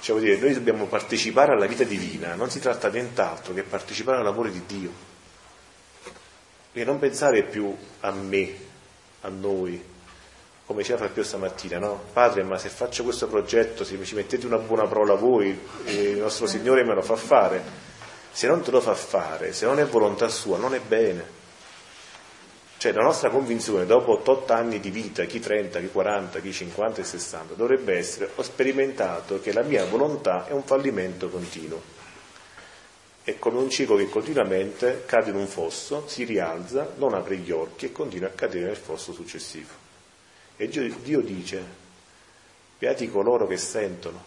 Cioè 0.00 0.16
vuol 0.16 0.28
dire, 0.28 0.40
noi 0.40 0.54
dobbiamo 0.54 0.86
partecipare 0.86 1.52
alla 1.52 1.66
vita 1.66 1.84
divina, 1.84 2.34
non 2.34 2.50
si 2.50 2.60
tratta 2.60 2.88
di 2.88 3.00
nient'altro 3.00 3.54
che 3.54 3.62
partecipare 3.62 4.18
all'amore 4.18 4.50
di 4.50 4.62
Dio. 4.66 4.90
E 6.72 6.84
non 6.84 6.98
pensare 6.98 7.44
più 7.44 7.76
a 8.00 8.10
me, 8.10 8.54
a 9.20 9.28
noi, 9.28 9.80
come 10.66 10.80
diceva 10.82 11.06
Fabio 11.06 11.22
stamattina, 11.22 11.78
no? 11.78 12.04
Padre, 12.12 12.42
ma 12.42 12.58
se 12.58 12.68
faccio 12.68 13.04
questo 13.04 13.28
progetto, 13.28 13.84
se 13.84 14.02
ci 14.04 14.14
mettete 14.14 14.46
una 14.46 14.58
buona 14.58 14.86
parola 14.86 15.14
voi, 15.14 15.56
il 15.86 16.18
nostro 16.18 16.46
Signore 16.46 16.84
me 16.84 16.94
lo 16.94 17.02
fa 17.02 17.16
fare, 17.16 17.62
se 18.32 18.46
non 18.46 18.62
te 18.62 18.70
lo 18.70 18.80
fa 18.80 18.94
fare, 18.94 19.52
se 19.52 19.66
non 19.66 19.78
è 19.78 19.84
volontà 19.84 20.28
sua, 20.28 20.58
non 20.58 20.74
è 20.74 20.80
bene. 20.80 21.40
Cioè 22.82 22.90
la 22.90 23.04
nostra 23.04 23.30
convinzione 23.30 23.86
dopo 23.86 24.20
8 24.26 24.52
anni 24.52 24.80
di 24.80 24.90
vita, 24.90 25.22
chi 25.22 25.38
30, 25.38 25.78
chi 25.78 25.86
40, 25.86 26.40
chi 26.40 26.52
50 26.52 27.00
e 27.00 27.04
60, 27.04 27.54
dovrebbe 27.54 27.96
essere 27.96 28.30
ho 28.34 28.42
sperimentato 28.42 29.40
che 29.40 29.52
la 29.52 29.62
mia 29.62 29.84
volontà 29.84 30.48
è 30.48 30.50
un 30.50 30.64
fallimento 30.64 31.28
continuo. 31.28 31.80
È 33.22 33.38
come 33.38 33.58
un 33.58 33.70
ciclo 33.70 33.94
che 33.94 34.08
continuamente 34.08 35.04
cade 35.06 35.30
in 35.30 35.36
un 35.36 35.46
fosso, 35.46 36.08
si 36.08 36.24
rialza, 36.24 36.94
non 36.96 37.14
apre 37.14 37.36
gli 37.36 37.52
occhi 37.52 37.84
e 37.84 37.92
continua 37.92 38.26
a 38.26 38.32
cadere 38.32 38.66
nel 38.66 38.76
fosso 38.76 39.12
successivo. 39.12 39.70
E 40.56 40.68
Dio 40.68 41.20
dice, 41.20 41.64
beati 42.80 43.08
coloro 43.08 43.46
che 43.46 43.58
sentono, 43.58 44.20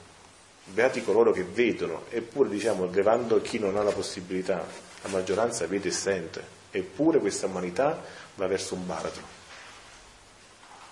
beati 0.64 1.04
coloro 1.04 1.34
che 1.34 1.44
vedono, 1.44 2.04
eppure 2.08 2.48
diciamo, 2.48 2.90
levando 2.90 3.42
chi 3.42 3.60
non 3.60 3.76
ha 3.76 3.84
la 3.84 3.92
possibilità, 3.92 4.66
la 5.02 5.10
maggioranza 5.10 5.68
vede 5.68 5.90
e 5.90 5.92
sente, 5.92 6.54
eppure 6.72 7.20
questa 7.20 7.48
umanità 7.48 8.24
va 8.36 8.48
verso 8.48 8.76
un 8.76 8.86
baratro. 8.86 9.44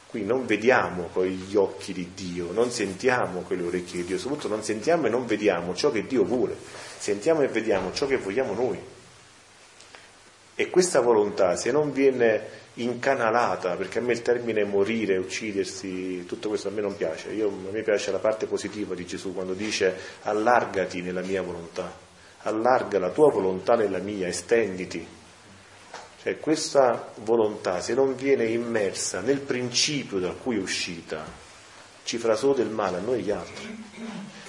Qui 0.07 0.23
non 0.23 0.45
vediamo 0.45 1.09
con 1.11 1.25
gli 1.25 1.55
occhi 1.55 1.91
di 1.91 2.11
Dio, 2.13 2.51
non 2.51 2.69
sentiamo 2.69 3.41
con 3.41 3.57
le 3.57 3.63
orecchie 3.63 4.01
di 4.01 4.05
Dio, 4.05 4.19
soprattutto 4.19 4.47
non 4.47 4.63
sentiamo 4.63 5.07
e 5.07 5.09
non 5.09 5.25
vediamo 5.25 5.73
ciò 5.73 5.91
che 5.91 6.05
Dio 6.05 6.23
vuole, 6.23 6.55
sentiamo 6.97 7.41
e 7.41 7.47
vediamo 7.47 7.91
ciò 7.93 8.05
che 8.05 8.17
vogliamo 8.17 8.53
noi. 8.53 8.79
E 10.55 10.69
questa 10.69 10.99
volontà, 11.01 11.55
se 11.55 11.71
non 11.71 11.91
viene 11.91 12.61
incanalata, 12.75 13.75
perché 13.75 13.99
a 13.99 14.01
me 14.03 14.13
il 14.13 14.21
termine 14.21 14.63
morire, 14.63 15.17
uccidersi, 15.17 16.25
tutto 16.25 16.49
questo 16.49 16.67
a 16.67 16.71
me 16.71 16.81
non 16.81 16.95
piace. 16.95 17.31
Io, 17.31 17.47
a 17.47 17.71
me 17.71 17.81
piace 17.81 18.11
la 18.11 18.19
parte 18.19 18.45
positiva 18.45 18.93
di 18.93 19.05
Gesù 19.05 19.33
quando 19.33 19.53
dice 19.53 19.95
allargati 20.21 21.01
nella 21.01 21.21
mia 21.21 21.41
volontà, 21.41 21.91
allarga 22.43 22.99
la 22.99 23.09
tua 23.09 23.31
volontà 23.31 23.75
nella 23.75 23.97
mia, 23.99 24.27
estenditi. 24.27 25.21
Cioè 26.23 26.39
questa 26.39 27.11
volontà, 27.17 27.81
se 27.81 27.93
non 27.93 28.15
viene 28.15 28.45
immersa 28.45 29.19
nel 29.19 29.39
principio 29.39 30.19
da 30.19 30.29
cui 30.29 30.55
è 30.55 30.61
uscita, 30.61 31.25
ci 32.05 32.17
farà 32.17 32.37
solo 32.37 32.53
del 32.53 32.69
male 32.69 32.95
a 32.95 33.01
noi 33.01 33.17
e 33.17 33.19
agli 33.19 33.31
altri. 33.31 33.83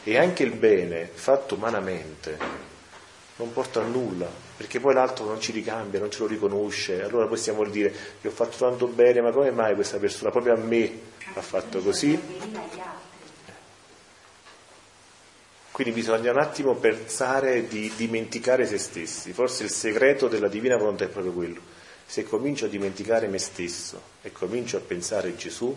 E 0.04 0.16
anche 0.16 0.44
il 0.44 0.52
bene 0.52 1.10
fatto 1.12 1.56
umanamente 1.56 2.38
non 3.36 3.52
porta 3.52 3.80
a 3.80 3.86
nulla, 3.86 4.28
perché 4.56 4.78
poi 4.78 4.94
l'altro 4.94 5.24
non 5.24 5.40
ci 5.40 5.50
ricambia, 5.50 5.98
non 5.98 6.12
ce 6.12 6.20
lo 6.20 6.26
riconosce, 6.26 7.02
allora 7.02 7.26
possiamo 7.26 7.64
dire 7.64 7.92
che 8.20 8.28
ho 8.28 8.30
fatto 8.30 8.56
tanto 8.56 8.86
bene, 8.86 9.20
ma 9.20 9.32
come 9.32 9.50
mai 9.50 9.74
questa 9.74 9.98
persona 9.98 10.30
proprio 10.30 10.54
a 10.54 10.58
me 10.58 11.00
ha 11.34 11.42
fatto 11.42 11.80
così? 11.80 12.16
Quindi 15.74 15.92
bisogna 15.92 16.30
un 16.30 16.38
attimo 16.38 16.76
pensare 16.76 17.66
di 17.66 17.90
dimenticare 17.96 18.64
se 18.64 18.78
stessi, 18.78 19.32
forse 19.32 19.64
il 19.64 19.70
segreto 19.70 20.28
della 20.28 20.46
divina 20.46 20.76
volontà 20.76 21.02
è 21.02 21.08
proprio 21.08 21.32
quello, 21.32 21.60
se 22.06 22.22
comincio 22.22 22.66
a 22.66 22.68
dimenticare 22.68 23.26
me 23.26 23.38
stesso 23.38 24.00
e 24.22 24.30
comincio 24.30 24.76
a 24.76 24.80
pensare 24.80 25.30
a 25.30 25.34
Gesù, 25.34 25.76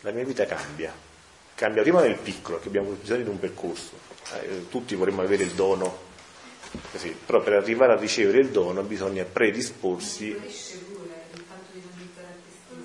la 0.00 0.10
mia 0.12 0.24
vita 0.24 0.46
cambia, 0.46 0.90
cambia 1.54 1.82
prima 1.82 2.00
nel 2.00 2.16
piccolo, 2.16 2.60
che 2.60 2.68
abbiamo 2.68 2.92
bisogno 2.92 3.24
di 3.24 3.28
un 3.28 3.38
percorso, 3.38 3.90
eh, 4.40 4.68
tutti 4.70 4.94
vorremmo 4.94 5.20
avere 5.20 5.42
il 5.42 5.52
dono. 5.52 6.08
Così, 6.90 7.14
però 7.26 7.42
per 7.42 7.52
arrivare 7.52 7.92
a 7.92 7.96
ricevere 7.96 8.38
il 8.38 8.48
dono 8.48 8.80
bisogna 8.84 9.24
predisporsi. 9.24 10.34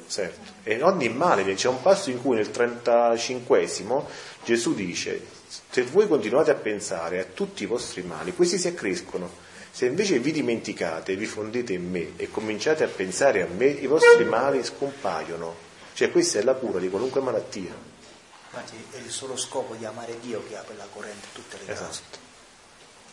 Certo. 0.06 0.52
E 0.64 0.82
ogni 0.82 1.08
male, 1.08 1.54
c'è 1.54 1.70
un 1.70 1.82
passo 1.82 2.10
in 2.10 2.22
cui 2.22 2.36
nel 2.36 2.50
35esimo 2.50 4.04
Gesù 4.44 4.74
dice, 4.74 5.44
se 5.76 5.84
voi 5.84 6.08
continuate 6.08 6.52
a 6.52 6.56
pensare 6.56 7.20
a 7.20 7.26
tutti 7.26 7.64
i 7.64 7.66
vostri 7.66 8.02
mali, 8.02 8.34
questi 8.34 8.58
si 8.58 8.70
accrescono. 8.70 9.30
Se 9.72 9.86
invece 9.86 10.20
vi 10.20 10.32
dimenticate, 10.32 11.18
vi 11.18 11.26
fondete 11.26 11.74
in 11.74 11.92
me 11.92 12.14
e 12.16 12.32
cominciate 12.32 12.86
a 12.86 12.88
pensare 12.88 13.42
a 13.42 13.48
me, 13.54 13.66
i 13.66 13.86
vostri 13.86 14.24
mali 14.24 14.64
scompaiono. 14.64 15.54
Cioè 15.92 16.12
questa 16.12 16.40
è 16.40 16.44
la 16.44 16.54
cura 16.54 16.80
di 16.80 16.90
qualunque 16.90 17.20
malattia. 17.20 17.76
Infatti 18.52 18.76
è 18.92 19.00
il 19.04 19.12
solo 19.12 19.36
scopo 19.36 19.76
di 19.76 19.84
amare 19.84 20.18
Dio 20.22 20.46
che 20.48 20.56
apre 20.56 20.76
la 20.78 20.88
corrente 20.90 21.28
tutte 21.34 21.58
le 21.58 21.66
cose. 21.66 21.74
Esatto 21.74 22.24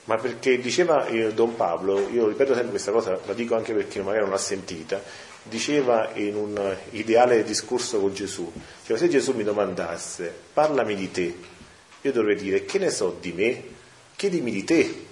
ma 0.05 0.17
perché 0.17 0.59
diceva 0.59 1.07
eh, 1.07 1.33
Don 1.33 1.55
Pablo, 1.55 2.09
io 2.09 2.27
ripeto 2.27 2.55
sempre 2.55 2.71
questa 2.71 2.91
cosa, 2.91 3.21
la 3.25 3.35
dico 3.35 3.55
anche 3.55 3.73
per 3.73 3.87
chi 3.87 4.01
magari 4.01 4.23
non 4.23 4.31
l'ha 4.31 4.39
sentita, 4.39 5.01
diceva 5.45 6.11
in 6.15 6.35
un 6.35 6.77
ideale 6.91 7.45
discorso 7.45 8.01
con 8.01 8.13
Gesù, 8.13 8.51
cioè 8.85 8.97
se 8.99 9.09
Gesù 9.09 9.33
mi 9.33 9.45
domandasse 9.45 10.35
parlami 10.53 10.97
di 10.97 11.11
te, 11.13 11.37
io 12.03 12.13
dovrei 12.13 12.37
dire 12.37 12.65
che 12.65 12.79
ne 12.79 12.91
so 12.91 13.17
di 13.21 13.33
me, 13.33 13.63
chiedimi 14.17 14.51
di 14.51 14.65
te, 14.65 15.07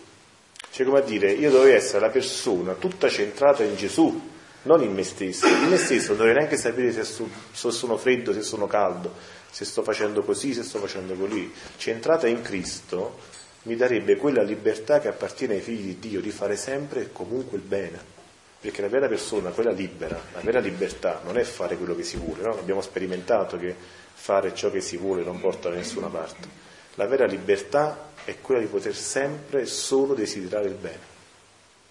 cioè 0.71 0.87
come 0.87 0.99
a 0.99 1.03
dire 1.03 1.33
io 1.33 1.51
dovrei 1.51 1.75
essere 1.75 2.01
la 2.01 2.11
persona 2.11 2.75
tutta 2.75 3.09
centrata 3.09 3.63
in 3.63 3.77
Gesù, 3.77 4.29
non 4.63 4.83
in 4.83 4.93
me 4.93 5.05
stesso, 5.05 5.47
in 5.47 5.69
me 5.69 5.79
stesso 5.79 6.09
non 6.09 6.19
dovrei 6.19 6.35
neanche 6.35 6.57
sapere 6.57 6.93
se, 6.93 7.05
se 7.05 7.71
sono 7.71 7.97
freddo, 7.97 8.33
se 8.33 8.43
sono 8.43 8.67
caldo, 8.67 9.15
se 9.51 9.65
sto 9.65 9.83
facendo 9.83 10.23
così, 10.23 10.53
se 10.53 10.63
sto 10.63 10.79
facendo 10.79 11.15
così, 11.15 11.51
centrata 11.77 12.27
in 12.27 12.43
Cristo 12.43 13.39
mi 13.63 13.77
darebbe 13.77 14.17
quella 14.17 14.43
libertà 14.43 15.01
che 15.01 15.09
appartiene 15.09 15.55
ai 15.55 15.61
figli 15.61 15.95
di 15.95 15.99
Dio 15.99 16.21
di 16.21 16.31
fare 16.31 16.57
sempre 16.57 17.03
e 17.03 17.13
comunque 17.13 17.59
il 17.59 17.65
bene. 17.65 18.19
Perché 18.61 18.83
la 18.83 18.89
vera 18.89 19.09
persona, 19.09 19.51
quella 19.51 19.71
libera, 19.71 20.21
la 20.35 20.41
vera 20.41 20.61
libertà 20.61 21.23
non 21.25 21.39
è 21.39 21.43
fare 21.45 21.77
quello 21.77 21.95
che 21.95 22.03
si 22.03 22.17
vuole, 22.19 22.43
no? 22.43 22.59
abbiamo 22.59 22.83
sperimentato 22.83 23.57
che 23.57 23.75
fare 24.13 24.55
ciò 24.55 24.71
che 24.71 24.83
si 24.83 24.99
vuole 24.99 25.25
non 25.25 25.41
porta 25.41 25.71
da 25.71 25.77
nessuna 25.77 26.09
parte. 26.09 26.70
La 26.95 27.07
vera 27.07 27.27
libertà 27.27 28.11
è 28.25 28.41
quella 28.41 28.61
di 28.61 28.67
poter 28.67 28.95
sempre 28.95 29.63
e 29.63 29.67
solo 29.67 30.15
desiderare 30.15 30.69
il 30.69 30.75
bene, 30.75 30.99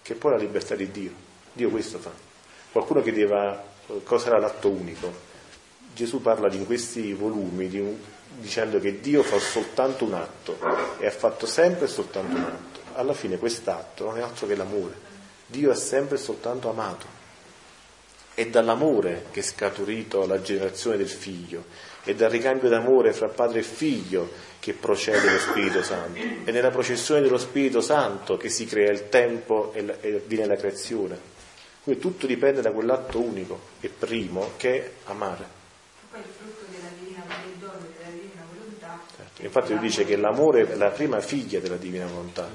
che 0.02 0.12
è 0.12 0.16
poi 0.16 0.32
la 0.32 0.38
libertà 0.38 0.74
di 0.74 0.90
Dio. 0.90 1.12
Dio 1.52 1.70
questo 1.70 1.98
fa. 1.98 2.12
Qualcuno 2.70 3.02
chiedeva 3.02 3.62
cosa 4.04 4.28
era 4.28 4.38
l'atto 4.38 4.68
unico. 4.68 5.28
Gesù 5.92 6.22
parla 6.22 6.52
in 6.52 6.66
questi 6.66 7.12
volumi 7.12 7.68
di 7.68 7.78
un, 7.80 7.96
dicendo 8.38 8.78
che 8.78 9.00
Dio 9.00 9.22
fa 9.22 9.38
soltanto 9.38 10.04
un 10.04 10.14
atto 10.14 10.58
e 10.98 11.06
ha 11.06 11.10
fatto 11.10 11.46
sempre 11.46 11.88
soltanto 11.88 12.36
un 12.36 12.42
atto. 12.42 12.80
Alla 12.94 13.14
fine 13.14 13.38
quest'atto 13.38 14.04
non 14.04 14.18
è 14.18 14.22
altro 14.22 14.46
che 14.46 14.54
l'amore. 14.54 15.08
Dio 15.46 15.70
ha 15.70 15.74
sempre 15.74 16.16
soltanto 16.16 16.70
amato. 16.70 17.18
È 18.34 18.46
dall'amore 18.46 19.26
che 19.32 19.40
è 19.40 19.42
scaturito 19.42 20.24
la 20.26 20.40
generazione 20.40 20.96
del 20.96 21.08
figlio, 21.08 21.64
è 22.02 22.14
dal 22.14 22.30
ricambio 22.30 22.68
d'amore 22.68 23.12
fra 23.12 23.28
padre 23.28 23.60
e 23.60 23.62
figlio 23.62 24.30
che 24.58 24.72
procede 24.72 25.32
lo 25.32 25.38
Spirito 25.38 25.82
Santo. 25.82 26.20
È 26.44 26.50
nella 26.50 26.70
processione 26.70 27.20
dello 27.20 27.38
Spirito 27.38 27.80
Santo 27.80 28.36
che 28.36 28.48
si 28.48 28.64
crea 28.64 28.90
il 28.90 29.08
tempo 29.08 29.72
e, 29.74 29.82
la, 29.82 29.94
e 30.00 30.22
viene 30.26 30.46
la 30.46 30.56
creazione. 30.56 31.18
Quindi 31.82 32.00
tutto 32.00 32.26
dipende 32.26 32.60
da 32.60 32.72
quell'atto 32.72 33.20
unico 33.20 33.58
e 33.80 33.88
primo 33.88 34.52
che 34.56 34.76
è 34.76 34.90
amare. 35.04 35.58
Infatti 39.42 39.72
lui 39.72 39.80
dice 39.80 40.04
che 40.04 40.16
l'amore 40.16 40.70
è 40.70 40.74
la 40.74 40.90
prima 40.90 41.20
figlia 41.20 41.60
della 41.60 41.76
divina 41.76 42.06
volontà. 42.06 42.48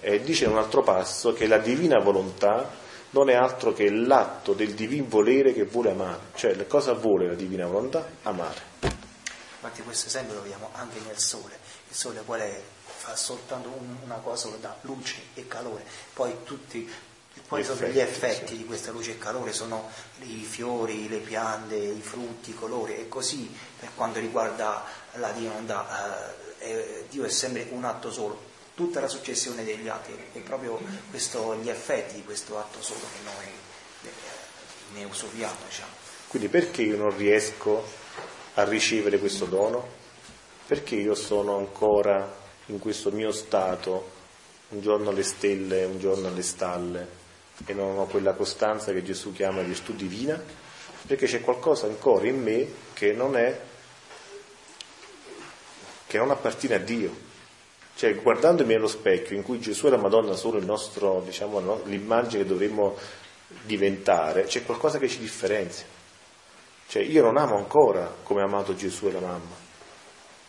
E 0.00 0.20
dice 0.20 0.44
in 0.44 0.50
un 0.50 0.58
altro 0.58 0.82
passo 0.82 1.32
che 1.32 1.46
la 1.46 1.58
divina 1.58 1.98
volontà 1.98 2.80
non 3.12 3.30
è 3.30 3.34
altro 3.34 3.72
che 3.72 3.90
l'atto 3.90 4.52
del 4.52 4.74
divin 4.74 5.08
volere 5.08 5.52
che 5.52 5.64
vuole 5.64 5.90
amare. 5.90 6.20
Cioè, 6.34 6.66
cosa 6.66 6.92
vuole 6.92 7.26
la 7.26 7.34
divina 7.34 7.66
volontà? 7.66 8.06
Amare. 8.22 8.70
Infatti 8.80 9.82
questo 9.82 10.08
esempio 10.08 10.34
lo 10.34 10.42
vediamo 10.42 10.70
anche 10.72 10.98
nel 11.06 11.18
sole. 11.18 11.58
Il 11.88 11.94
sole 11.94 12.22
qual 12.24 12.40
è? 12.40 12.62
Fa 12.84 13.16
soltanto 13.16 13.68
una 14.04 14.16
cosa 14.16 14.48
da 14.60 14.76
luce 14.82 15.20
e 15.34 15.46
calore. 15.48 15.84
Poi 16.12 16.36
tutti 16.44 16.90
poi 17.48 17.64
sono 17.64 17.86
gli 17.86 17.98
effetti 17.98 18.56
di 18.56 18.64
questa 18.64 18.90
luce 18.90 19.12
e 19.12 19.18
calore 19.18 19.52
sono 19.52 19.90
i 20.20 20.42
fiori, 20.42 21.08
le 21.08 21.18
piante, 21.18 21.76
i 21.76 22.00
frutti, 22.00 22.50
i 22.50 22.54
colori 22.54 22.96
e 22.96 23.08
così 23.08 23.50
per 23.78 23.90
quanto 23.94 24.20
riguarda 24.20 24.84
la 25.14 25.30
divinità, 25.30 26.34
eh, 26.58 27.06
Dio 27.08 27.24
è 27.24 27.28
sempre 27.30 27.68
un 27.70 27.84
atto 27.84 28.10
solo, 28.10 28.51
tutta 28.74 29.00
la 29.00 29.08
successione 29.08 29.64
degli 29.64 29.88
atti 29.88 30.12
è 30.32 30.38
proprio 30.40 30.80
questo, 31.10 31.56
gli 31.56 31.68
effetti 31.68 32.14
di 32.14 32.24
questo 32.24 32.58
atto 32.58 32.82
solo 32.82 33.00
che 33.00 33.22
noi 33.24 33.46
eh, 34.04 34.98
ne 34.98 35.04
usurpiamo. 35.04 35.56
Diciamo. 35.68 35.92
Quindi 36.28 36.48
perché 36.48 36.82
io 36.82 36.96
non 36.96 37.16
riesco 37.16 37.84
a 38.54 38.64
ricevere 38.64 39.18
questo 39.18 39.44
dono? 39.44 40.00
Perché 40.66 40.94
io 40.96 41.14
sono 41.14 41.56
ancora 41.56 42.40
in 42.66 42.78
questo 42.78 43.10
mio 43.10 43.32
stato 43.32 44.20
un 44.68 44.80
giorno 44.80 45.10
alle 45.10 45.22
stelle, 45.22 45.84
un 45.84 45.98
giorno 45.98 46.28
alle 46.28 46.42
stalle 46.42 47.20
e 47.66 47.74
non 47.74 47.98
ho 47.98 48.06
quella 48.06 48.32
costanza 48.32 48.92
che 48.92 49.02
Gesù 49.02 49.32
chiama 49.32 49.60
virtù 49.62 49.94
divina? 49.94 50.42
Perché 51.06 51.26
c'è 51.26 51.40
qualcosa 51.40 51.86
ancora 51.86 52.26
in 52.26 52.42
me 52.42 52.66
che 52.94 53.12
non 53.12 53.36
è, 53.36 53.60
che 56.06 56.18
non 56.18 56.30
appartiene 56.30 56.76
a 56.76 56.78
Dio. 56.78 57.30
Cioè, 57.94 58.14
guardandomi 58.16 58.72
nello 58.72 58.88
specchio 58.88 59.36
in 59.36 59.42
cui 59.42 59.60
Gesù 59.60 59.86
e 59.86 59.90
la 59.90 59.96
Madonna 59.96 60.34
sono 60.34 60.58
nostro, 60.58 61.22
diciamo, 61.24 61.60
no, 61.60 61.82
l'immagine 61.84 62.42
che 62.42 62.48
dovremmo 62.48 62.96
diventare, 63.62 64.44
c'è 64.44 64.64
qualcosa 64.64 64.98
che 64.98 65.08
ci 65.08 65.18
differenzia. 65.18 65.86
Cioè, 66.88 67.02
io 67.02 67.22
non 67.22 67.36
amo 67.36 67.56
ancora 67.56 68.12
come 68.22 68.40
ha 68.42 68.44
amato 68.44 68.74
Gesù 68.74 69.06
e 69.06 69.12
la 69.12 69.20
mamma. 69.20 69.60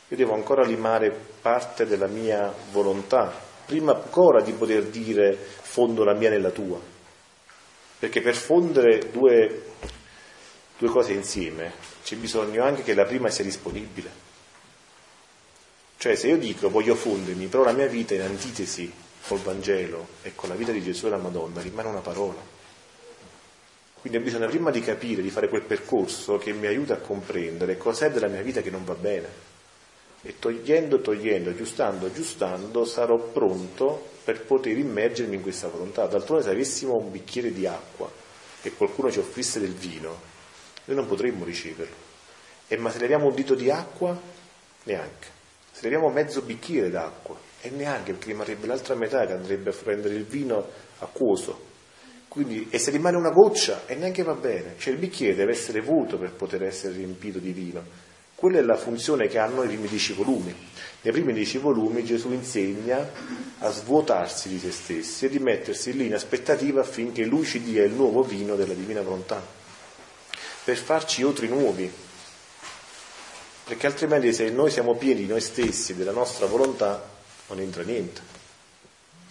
Io 0.10 0.17
devo 0.17 0.34
ancora 0.34 0.63
limare 0.63 1.12
parte 1.41 1.86
della 1.86 2.08
mia 2.08 2.53
volontà, 2.71 3.34
prima 3.65 3.95
ancora 3.95 4.41
di 4.41 4.51
poter 4.51 4.84
dire 4.84 5.36
fondo 5.36 6.03
la 6.03 6.13
mia 6.13 6.29
nella 6.29 6.51
tua. 6.51 6.79
Perché 7.99 8.21
per 8.21 8.36
fondere 8.36 9.10
due, 9.12 9.63
due 10.77 10.89
cose 10.89 11.13
insieme 11.13 11.71
c'è 12.03 12.15
bisogno 12.17 12.63
anche 12.63 12.84
che 12.84 12.93
la 12.93 13.06
prima 13.06 13.29
sia 13.29 13.43
disponibile. 13.43 14.23
Cioè 16.04 16.16
se 16.16 16.28
io 16.28 16.38
dico 16.38 16.70
voglio 16.70 16.96
fondermi, 16.96 17.48
però 17.48 17.63
la 17.63 17.72
mia 17.72 17.88
vita 17.88 18.13
è 18.13 18.18
in 18.18 18.24
antitesi 18.24 18.92
col 19.26 19.39
Vangelo 19.39 20.06
e 20.24 20.36
con 20.36 20.50
la 20.50 20.56
vita 20.56 20.74
di 20.74 20.84
Gesù 20.84 21.06
e 21.06 21.10
la 21.10 21.16
Madonna, 21.16 21.62
rimane 21.62 21.88
una 21.88 22.02
parola. 22.02 22.42
Quindi 24.02 24.20
bisogna 24.20 24.48
prima 24.48 24.70
di 24.70 24.82
capire, 24.82 25.22
di 25.22 25.30
fare 25.30 25.48
quel 25.48 25.62
percorso 25.62 26.38
che 26.38 26.52
mi 26.52 26.68
aiuta 26.68 26.96
a 26.96 26.98
comprendere 26.98 27.78
cos'è 27.78 28.12
della 28.12 28.28
mia 28.28 28.42
vita 28.42 28.62
che 28.62 28.70
non 28.70 28.84
va 28.84 28.96
bene. 28.96 29.30
E 30.24 30.39
togliendo, 30.39 31.00
togliendo, 31.00 31.52
aggiustando, 31.52 32.08
aggiustando, 32.08 32.84
sarò 32.84 33.18
pronto 33.18 34.10
per 34.26 34.42
poter 34.42 34.78
immergermi 34.78 35.36
in 35.36 35.42
questa 35.42 35.70
volontà. 35.70 36.06
D'altronde 36.06 36.44
se 36.44 36.50
avessimo 36.50 36.98
un 36.98 37.13
bicchiere 37.13 37.54
di 37.54 37.66
acqua 37.66 38.12
e 38.62 38.74
qualcuno 38.74 39.10
ci 39.10 39.20
offrisse 39.20 39.62
del 39.62 39.74
vino, 39.74 40.20
noi 40.84 40.98
non 40.98 41.08
potremmo 41.08 41.46
riceverlo. 41.46 41.96
E 42.68 42.76
ma 42.76 42.92
se 42.92 43.00
leviamo 43.00 43.28
un 43.28 43.36
dito 43.36 43.56
di 43.56 43.70
acqua, 43.70 44.20
neanche. 44.84 45.33
Se 45.76 45.82
leviamo 45.82 46.10
mezzo 46.10 46.42
bicchiere 46.42 46.92
d'acqua, 46.92 47.36
e 47.60 47.72
neanche 47.72 48.12
perché 48.12 48.28
rimarrebbe 48.28 48.68
l'altra 48.68 48.94
metà 48.94 49.26
che 49.26 49.34
andrebbe 49.34 49.72
a 49.72 49.74
prendere 49.74 50.14
il 50.14 50.24
vino 50.24 50.68
acquoso. 51.00 51.72
Quindi, 52.28 52.68
e 52.70 52.78
se 52.78 52.92
rimane 52.92 53.18
una 53.18 53.32
goccia, 53.32 53.88
e 53.88 53.96
neanche 53.96 54.22
va 54.22 54.36
bene. 54.36 54.76
Cioè 54.78 54.94
il 54.94 55.00
bicchiere 55.00 55.34
deve 55.34 55.52
essere 55.52 55.82
vuoto 55.82 56.20
per 56.20 56.32
poter 56.34 56.64
essere 56.64 56.94
riempito 56.94 57.40
di 57.40 57.52
vino. 57.52 57.84
Quella 58.36 58.60
è 58.60 58.62
la 58.62 58.76
funzione 58.76 59.28
che 59.28 59.40
hanno 59.40 59.64
i 59.64 59.68
primi 59.68 59.88
dieci 59.88 60.14
volumi. 60.14 60.54
Nei 61.02 61.12
primi 61.12 61.34
dieci 61.34 61.58
volumi 61.58 62.04
Gesù 62.04 62.32
insegna 62.32 63.10
a 63.60 63.70
svuotarsi 63.72 64.50
di 64.50 64.60
se 64.60 64.72
stessi 64.72 65.26
e 65.26 65.30
di 65.30 65.40
mettersi 65.40 65.96
lì 65.96 66.06
in 66.06 66.14
aspettativa 66.14 66.82
affinché 66.82 67.24
lui 67.24 67.46
ci 67.46 67.62
dia 67.62 67.84
il 67.84 67.94
nuovo 67.94 68.22
vino 68.22 68.56
della 68.56 68.74
divina 68.74 69.02
volontà, 69.02 69.42
per 70.64 70.78
farci 70.78 71.24
otri 71.24 71.48
nuovi. 71.48 71.92
Perché 73.65 73.88
altrimenti 73.88 74.34
se 74.34 74.49
noi 74.49 74.69
siamo 74.69 74.95
pieni 74.95 75.21
di 75.21 75.28
noi 75.28 75.41
stessi 75.41 75.95
della 75.95 76.12
nostra 76.12 76.47
volontà 76.47 77.10
non 77.47 77.60
entra 77.60 77.84
niente. 77.84 78.21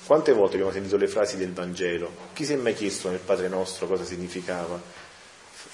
Quante 0.07 0.33
volte 0.33 0.55
abbiamo 0.55 0.73
sentito 0.73 0.97
le 0.97 1.07
frasi 1.07 1.37
del 1.37 1.53
Vangelo? 1.53 2.11
Chi 2.33 2.45
si 2.45 2.55
è 2.55 2.57
mai 2.57 2.75
chiesto 2.75 3.09
nel 3.09 3.18
Padre 3.18 3.49
nostro 3.49 3.87
cosa 3.87 4.05
significava? 4.05 4.81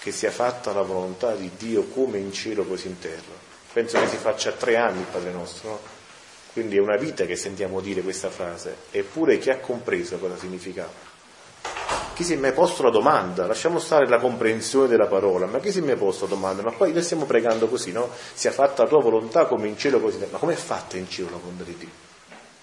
Che 0.00 0.12
sia 0.12 0.30
fatta 0.30 0.72
la 0.72 0.82
volontà 0.82 1.34
di 1.34 1.50
Dio 1.56 1.84
come 1.84 2.18
in 2.18 2.32
cielo 2.32 2.64
così 2.64 2.88
in 2.88 2.98
terra. 2.98 3.46
Penso 3.72 3.98
che 4.00 4.08
si 4.08 4.16
faccia 4.16 4.52
tre 4.52 4.76
anni 4.76 5.00
il 5.00 5.06
Padre 5.10 5.30
nostro, 5.30 5.68
no? 5.68 5.80
Quindi 6.52 6.76
è 6.76 6.80
una 6.80 6.96
vita 6.96 7.24
che 7.24 7.36
sentiamo 7.36 7.80
dire 7.80 8.02
questa 8.02 8.30
frase, 8.30 8.76
eppure 8.90 9.38
chi 9.38 9.50
ha 9.50 9.58
compreso 9.58 10.18
cosa 10.18 10.36
significava? 10.36 10.90
Chi 12.18 12.24
si 12.24 12.32
è 12.32 12.36
mai 12.36 12.52
posto 12.52 12.82
la 12.82 12.90
domanda? 12.90 13.46
Lasciamo 13.46 13.78
stare 13.78 14.08
la 14.08 14.18
comprensione 14.18 14.88
della 14.88 15.06
parola, 15.06 15.46
ma 15.46 15.60
chi 15.60 15.70
si 15.70 15.78
è 15.78 15.82
mai 15.82 15.94
posto 15.94 16.24
la 16.24 16.30
domanda? 16.30 16.62
Ma 16.62 16.72
poi 16.72 16.92
noi 16.92 17.04
stiamo 17.04 17.26
pregando 17.26 17.68
così, 17.68 17.92
no? 17.92 18.10
Sia 18.34 18.50
fatta 18.50 18.82
la 18.82 18.88
tua 18.88 19.00
volontà 19.00 19.46
come 19.46 19.68
in 19.68 19.78
cielo 19.78 20.00
così. 20.00 20.18
Ma 20.28 20.38
com'è 20.38 20.56
fatta 20.56 20.96
in 20.96 21.08
cielo 21.08 21.30
la 21.30 21.36
volontà 21.36 21.62
di 21.62 21.76
Dio? 21.76 21.88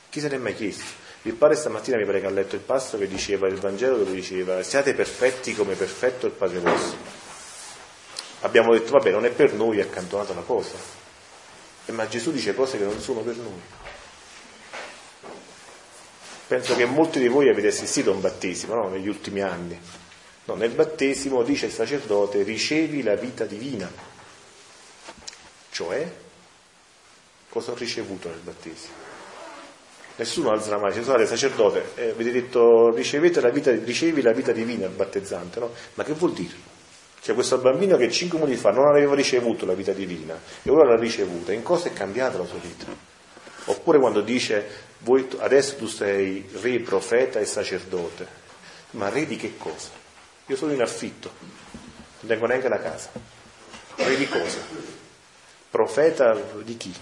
Chi 0.10 0.20
se 0.20 0.28
l'è 0.28 0.36
mai 0.36 0.56
chiesto? 0.56 0.84
Il 1.22 1.36
padre 1.36 1.56
stamattina 1.56 1.96
mi 1.96 2.04
pare 2.04 2.20
che 2.20 2.26
ha 2.26 2.32
letto 2.32 2.56
il 2.56 2.64
passo 2.64 2.98
che 2.98 3.08
diceva 3.08 3.48
il 3.48 3.56
Vangelo 3.56 3.96
dove 3.96 4.12
diceva 4.12 4.62
siate 4.62 4.94
perfetti 4.94 5.56
come 5.56 5.76
perfetto 5.76 6.26
il 6.26 6.34
Padre 6.34 6.60
vostro. 6.60 6.98
Abbiamo 8.42 8.74
detto 8.74 8.92
vabbè 8.92 9.10
non 9.10 9.24
è 9.24 9.30
per 9.30 9.54
noi, 9.54 9.80
è 9.80 9.84
accantonata 9.84 10.34
la 10.34 10.42
cosa. 10.42 10.76
E 11.86 11.94
ma 11.94 12.06
Gesù 12.10 12.34
dice 12.34 12.54
cose 12.54 12.78
che 12.78 12.84
non 12.84 13.00
sono 13.00 13.22
per 13.22 13.38
noi. 13.38 13.85
Penso 16.48 16.76
che 16.76 16.86
molti 16.86 17.20
di 17.20 17.28
voi 17.28 17.50
avete 17.50 17.68
assistito 17.68 18.12
a 18.12 18.14
un 18.14 18.22
battesimo 18.22 18.76
no? 18.76 18.90
negli 18.90 19.08
ultimi 19.08 19.42
anni. 19.42 19.80
No, 20.46 20.54
nel 20.54 20.72
battesimo 20.72 21.42
dice 21.42 21.66
il 21.66 21.72
sacerdote 21.72 22.44
ricevi 22.44 23.02
la 23.02 23.16
vita 23.16 23.46
divina. 23.46 23.92
Cioè, 25.72 26.12
cosa 27.50 27.72
ho 27.72 27.76
ricevuto 27.76 28.30
nel 28.30 28.40
battesimo? 28.44 28.94
Nessuno 30.18 30.52
alza 30.52 30.70
la 30.70 30.78
mano, 30.78 30.90
dice, 30.90 31.02
scusate 31.02 31.26
sacerdote, 31.26 31.92
eh, 31.96 32.10
avete 32.12 32.32
detto 32.32 32.94
ricevete 32.94 33.42
la 33.42 33.50
vita, 33.50 33.72
ricevi 33.72 34.22
la 34.22 34.32
vita 34.32 34.54
divina 34.54 34.86
al 34.86 34.94
battezzante, 34.94 35.60
no? 35.60 35.72
Ma 35.96 36.04
che 36.04 36.14
vuol 36.14 36.32
dire? 36.32 36.74
Cioè 37.20 37.34
questo 37.34 37.58
bambino 37.58 37.98
che 37.98 38.10
cinque 38.12 38.38
minuti 38.38 38.56
fa 38.56 38.70
non 38.70 38.86
aveva 38.86 39.16
ricevuto 39.16 39.66
la 39.66 39.74
vita 39.74 39.92
divina 39.94 40.40
e 40.62 40.70
ora 40.70 40.88
l'ha 40.88 40.96
ricevuta, 40.96 41.52
in 41.52 41.64
cosa 41.64 41.90
è 41.90 41.94
cambiata 41.94 42.38
la 42.38 42.46
sua 42.46 42.60
vita? 42.60 42.86
Oppure 43.66 43.98
quando 44.00 44.22
dice 44.22 44.85
voi, 45.00 45.28
adesso 45.40 45.76
tu 45.76 45.88
sei 45.88 46.48
re, 46.62 46.80
profeta 46.80 47.40
e 47.40 47.46
sacerdote, 47.46 48.28
ma 48.92 49.10
re 49.10 49.26
di 49.26 49.36
che 49.36 49.58
cosa? 49.58 49.90
Io 50.48 50.56
sono 50.56 50.72
in 50.72 50.82
affitto, 50.82 51.32
non 52.20 52.30
tengo 52.30 52.46
neanche 52.46 52.70
la 52.70 52.80
casa. 52.80 53.10
Re 53.96 54.16
di 54.18 54.28
cosa? 54.28 54.58
Profeta 55.70 56.34
di 56.34 56.78
chi? 56.78 56.94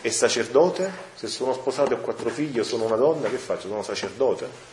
E 0.00 0.10
sacerdote? 0.10 0.92
Se 1.14 1.28
sono 1.28 1.54
sposato 1.54 1.92
e 1.92 1.94
ho 1.94 2.00
quattro 2.00 2.28
figli 2.28 2.58
o 2.58 2.64
sono 2.64 2.84
una 2.84 2.96
donna, 2.96 3.28
che 3.28 3.38
faccio? 3.38 3.68
Sono 3.68 3.82
sacerdote? 3.82 4.72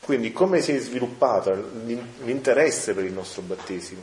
Quindi 0.00 0.32
come 0.32 0.60
si 0.60 0.72
è 0.72 0.78
sviluppato 0.78 1.52
l'interesse 2.22 2.94
per 2.94 3.04
il 3.04 3.12
nostro 3.12 3.42
battesimo? 3.42 4.02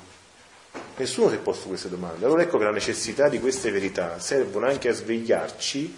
Nessuno 0.97 1.29
si 1.29 1.35
è 1.35 1.39
posto 1.39 1.67
queste 1.67 1.89
domande. 1.89 2.25
Allora 2.25 2.43
ecco 2.43 2.57
che 2.57 2.65
la 2.65 2.71
necessità 2.71 3.29
di 3.29 3.39
queste 3.39 3.71
verità 3.71 4.19
servono 4.19 4.67
anche 4.67 4.89
a 4.89 4.93
svegliarci 4.93 5.97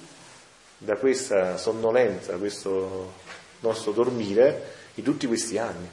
da 0.78 0.96
questa 0.98 1.58
sonnolenza, 1.58 2.32
da 2.32 2.38
questo 2.38 3.14
nostro 3.60 3.92
dormire 3.92 4.74
di 4.94 5.02
tutti 5.02 5.28
questi 5.28 5.58
anni. 5.58 5.88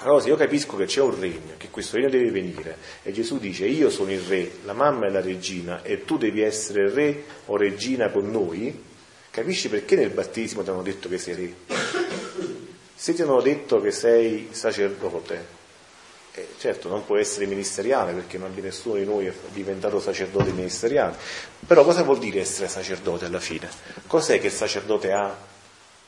Allora 0.00 0.20
se 0.20 0.28
io 0.28 0.36
capisco 0.36 0.76
che 0.76 0.84
c'è 0.84 1.00
un 1.00 1.18
regno, 1.18 1.54
che 1.56 1.70
questo 1.70 1.96
regno 1.96 2.10
deve 2.10 2.30
venire, 2.30 2.76
e 3.02 3.12
Gesù 3.12 3.38
dice 3.38 3.64
io 3.66 3.88
sono 3.88 4.12
il 4.12 4.20
re, 4.20 4.50
la 4.64 4.74
mamma 4.74 5.06
è 5.06 5.10
la 5.10 5.22
regina 5.22 5.82
e 5.82 6.04
tu 6.04 6.18
devi 6.18 6.42
essere 6.42 6.90
re 6.90 7.24
o 7.46 7.56
regina 7.56 8.10
con 8.10 8.30
noi, 8.30 8.84
capisci 9.30 9.70
perché 9.70 9.96
nel 9.96 10.10
battesimo 10.10 10.62
ti 10.62 10.68
hanno 10.68 10.82
detto 10.82 11.08
che 11.08 11.16
sei 11.16 11.34
re? 11.34 11.54
Se 12.94 13.14
ti 13.14 13.22
hanno 13.22 13.40
detto 13.40 13.80
che 13.80 13.90
sei 13.90 14.48
sacerdote, 14.50 15.44
eh, 16.36 16.48
certo 16.58 16.88
non 16.88 17.04
può 17.04 17.16
essere 17.16 17.46
ministeriale 17.46 18.12
perché 18.12 18.38
non 18.38 18.52
nessuno 18.54 18.94
di 18.94 19.04
noi 19.04 19.26
è 19.26 19.32
diventato 19.52 20.00
sacerdote 20.00 20.52
ministeriale, 20.52 21.16
però 21.66 21.82
cosa 21.82 22.02
vuol 22.02 22.18
dire 22.18 22.40
essere 22.40 22.68
sacerdote 22.68 23.24
alla 23.24 23.40
fine? 23.40 23.68
Cos'è 24.06 24.38
che 24.38 24.46
il 24.46 24.52
sacerdote 24.52 25.12
ha 25.12 25.36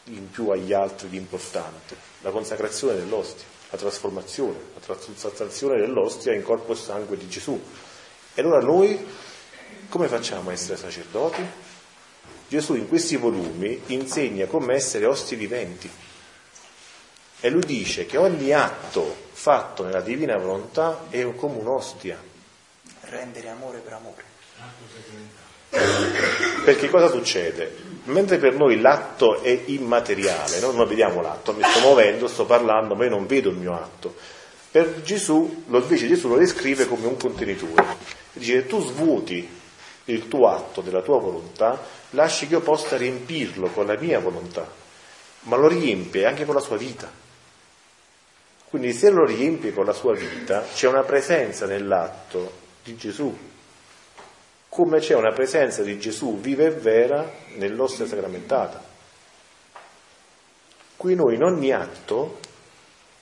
in 0.05 0.31
più 0.31 0.51
agli 0.51 0.73
altri 0.73 1.09
di 1.09 1.17
importante? 1.17 1.97
La 2.21 2.31
consacrazione 2.31 2.95
dell'ostia 2.95 3.57
la 3.71 3.77
trasformazione, 3.77 4.59
la 4.75 4.81
trasformazione 4.81 5.79
dell'ostia 5.79 6.33
in 6.33 6.43
corpo 6.43 6.73
e 6.73 6.77
sangue 6.77 7.19
di 7.19 7.29
Gesù. 7.29 7.61
E 8.35 8.41
allora 8.41 8.61
noi 8.61 8.99
come 9.89 10.09
facciamo 10.09 10.51
a 10.51 10.53
essere 10.53 10.77
sacerdoti? 10.77 11.43
Gesù 12.49 12.75
in 12.75 12.89
questi 12.89 13.17
volumi 13.17 13.83
insegna 13.87 14.47
come 14.47 14.75
essere 14.75 15.05
ostie 15.05 15.37
viventi. 15.37 15.91
E 17.41 17.51
lui 17.51 17.65
dice 17.65 18.07
che 18.07 18.17
ogni 18.17 18.53
atto 18.53 19.27
fatto 19.31 19.85
nella 19.85 20.01
divina 20.01 20.37
volontà 20.37 21.07
è 21.09 21.25
come 21.37 21.59
un'ostia. 21.59 22.21
Rendere 23.03 23.49
amore 23.49 23.79
per 23.79 23.93
amore. 23.93 24.25
Perché 26.65 26.89
cosa 26.89 27.09
succede? 27.09 27.77
Mentre 28.05 28.39
per 28.39 28.55
noi 28.55 28.81
l'atto 28.81 29.43
è 29.43 29.63
immateriale, 29.67 30.59
no? 30.61 30.73
noi 30.73 30.87
vediamo 30.87 31.21
l'atto, 31.21 31.53
mi 31.53 31.63
sto 31.63 31.81
muovendo, 31.81 32.27
sto 32.27 32.47
parlando, 32.47 32.95
ma 32.95 33.05
io 33.05 33.11
non 33.11 33.27
vedo 33.27 33.51
il 33.51 33.57
mio 33.57 33.75
atto. 33.75 34.17
Per 34.71 35.03
Gesù, 35.03 35.65
lo 35.69 35.79
invece 35.79 36.09
Gesù 36.09 36.29
lo 36.29 36.37
descrive 36.37 36.87
come 36.89 37.07
un 37.07 37.17
contenitore. 37.17 37.85
Dice 38.33 38.67
tu 38.67 38.83
svuoti 38.83 39.49
il 40.07 40.29
tuo 40.29 40.49
atto 40.49 40.81
della 40.81 41.03
tua 41.03 41.21
volontà, 41.21 41.81
lasci 42.11 42.47
che 42.47 42.55
io 42.55 42.61
possa 42.61 42.97
riempirlo 42.97 43.69
con 43.69 43.87
la 43.87 43.97
mia 43.99 44.19
volontà, 44.21 44.67
ma 45.43 45.57
lo 45.57 45.69
riempie 45.69 46.27
anche 46.27 46.45
con 46.45 46.55
la 46.55 46.61
sua 46.61 46.77
vita. 46.77 47.27
Quindi 48.69 48.93
se 48.93 49.09
lo 49.09 49.25
riempie 49.25 49.73
con 49.73 49.87
la 49.87 49.95
sua 49.95 50.15
vita, 50.15 50.63
c'è 50.75 50.89
una 50.89 51.03
presenza 51.03 51.65
nell'atto 51.65 52.53
di 52.85 52.97
Gesù. 52.97 53.35
Come 54.69 54.99
c'è 54.99 55.15
una 55.15 55.33
presenza 55.33 55.83
di 55.83 55.99
Gesù 55.99 56.39
viva 56.39 56.65
e 56.65 56.71
vera 56.71 57.31
nell'ostia 57.57 58.07
sacramentata. 58.07 58.85
Qui 60.97 61.15
noi 61.15 61.37
in 61.37 61.45
ogni 61.45 61.73
atto, 61.73 62.41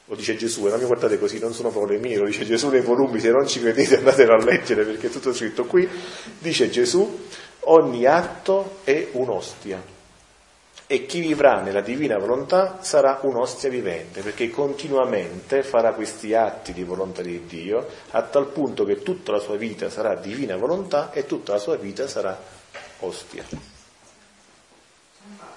lo 0.06 0.14
dice 0.16 0.34
Gesù, 0.34 0.66
e 0.66 0.70
non 0.70 0.80
mi 0.80 0.86
guardate 0.86 1.16
così, 1.16 1.38
non 1.38 1.52
sono 1.54 1.70
parole 1.70 1.98
mie, 1.98 2.16
lo 2.16 2.26
dice 2.26 2.44
Gesù 2.44 2.68
nei 2.68 2.80
volumi, 2.80 3.20
se 3.20 3.30
non 3.30 3.46
ci 3.46 3.60
credete 3.60 3.98
andatelo 3.98 4.32
a 4.34 4.42
leggere 4.42 4.82
perché 4.84 5.06
è 5.06 5.10
tutto 5.10 5.32
scritto 5.32 5.66
qui, 5.66 5.88
dice 6.38 6.70
Gesù, 6.70 7.28
ogni 7.60 8.04
atto 8.04 8.78
è 8.82 9.08
un'ostia 9.12 9.94
e 10.88 11.04
chi 11.04 11.18
vivrà 11.18 11.60
nella 11.62 11.80
divina 11.80 12.16
volontà 12.16 12.78
sarà 12.80 13.18
un'ostia 13.22 13.68
vivente, 13.68 14.22
perché 14.22 14.50
continuamente 14.50 15.64
farà 15.64 15.92
questi 15.92 16.32
atti 16.32 16.72
di 16.72 16.84
volontà 16.84 17.22
di 17.22 17.44
Dio, 17.44 17.88
a 18.10 18.22
tal 18.22 18.46
punto 18.46 18.84
che 18.84 19.02
tutta 19.02 19.32
la 19.32 19.40
sua 19.40 19.56
vita 19.56 19.90
sarà 19.90 20.14
divina 20.14 20.56
volontà 20.56 21.10
e 21.10 21.26
tutta 21.26 21.54
la 21.54 21.58
sua 21.58 21.74
vita 21.76 22.06
sarà 22.06 22.40
ostia. 23.00 23.44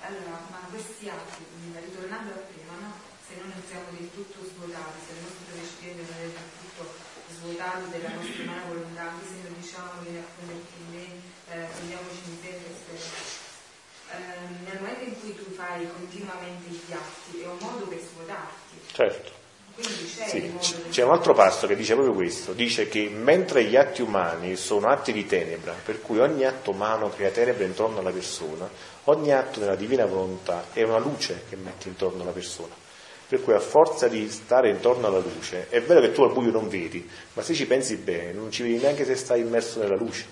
Allora, 0.01 0.41
ma 0.49 0.65
questi 0.71 1.07
atti, 1.07 1.45
ritornando 1.77 2.31
a 2.31 2.41
prima, 2.49 2.73
no? 2.81 2.93
se 3.21 3.35
non 3.37 3.53
siamo 3.69 3.85
del 3.91 4.09
tutto 4.11 4.39
svuotati, 4.41 4.97
se 5.05 5.13
non 5.13 5.29
è 5.29 6.25
del 6.25 6.33
tutto 6.57 6.89
svuotato 7.37 7.85
della 7.91 8.09
nostra 8.17 8.43
umana 8.43 8.63
volontà, 8.65 9.01
anche 9.13 9.25
se 9.29 9.35
noi 9.45 9.61
diciamo 9.61 10.01
che 10.01 10.09
ne 10.09 10.19
appunto 10.25 10.73
in 10.73 10.89
me, 10.89 11.05
eh, 11.53 11.67
prendiamoci 11.69 12.21
in 12.25 12.41
te, 12.41 12.57
Ehm, 14.11 14.65
nel 14.65 14.81
momento 14.81 15.05
fai 15.69 15.87
continuamente 15.95 16.69
gli 16.69 16.91
atti 16.91 17.41
è 17.41 17.45
un 17.45 17.57
modo 17.59 17.85
per 17.85 17.99
svuotarti. 17.99 18.79
Certo. 18.91 19.37
C'è, 19.79 20.27
sì, 20.27 20.53
c'è 20.89 21.03
un 21.03 21.11
altro 21.11 21.33
passo 21.33 21.65
che 21.65 21.75
dice 21.75 21.93
proprio 21.93 22.13
questo, 22.13 22.51
dice 22.51 22.89
che 22.89 23.07
mentre 23.07 23.63
gli 23.63 23.77
atti 23.77 24.01
umani 24.01 24.57
sono 24.57 24.87
atti 24.87 25.13
di 25.13 25.25
tenebra, 25.25 25.73
per 25.73 26.01
cui 26.01 26.19
ogni 26.19 26.43
atto 26.43 26.71
umano 26.71 27.09
crea 27.09 27.29
tenebra 27.29 27.63
intorno 27.63 27.99
alla 27.99 28.11
persona, 28.11 28.69
ogni 29.05 29.31
atto 29.31 29.61
della 29.61 29.75
divina 29.75 30.05
volontà 30.05 30.65
è 30.73 30.83
una 30.83 30.97
luce 30.97 31.43
che 31.47 31.55
mette 31.55 31.87
intorno 31.87 32.23
alla 32.23 32.31
persona. 32.31 32.73
Per 33.29 33.41
cui 33.41 33.53
a 33.53 33.59
forza 33.59 34.09
di 34.09 34.29
stare 34.29 34.69
intorno 34.69 35.07
alla 35.07 35.19
luce, 35.19 35.67
è 35.69 35.81
vero 35.81 36.01
che 36.01 36.11
tu 36.11 36.23
al 36.23 36.33
buio 36.33 36.51
non 36.51 36.67
vedi, 36.67 37.07
ma 37.33 37.41
se 37.41 37.53
ci 37.53 37.65
pensi 37.65 37.95
bene 37.95 38.33
non 38.33 38.51
ci 38.51 38.63
vedi 38.63 38.79
neanche 38.79 39.05
se 39.05 39.15
stai 39.15 39.41
immerso 39.41 39.79
nella 39.79 39.95
luce. 39.95 40.25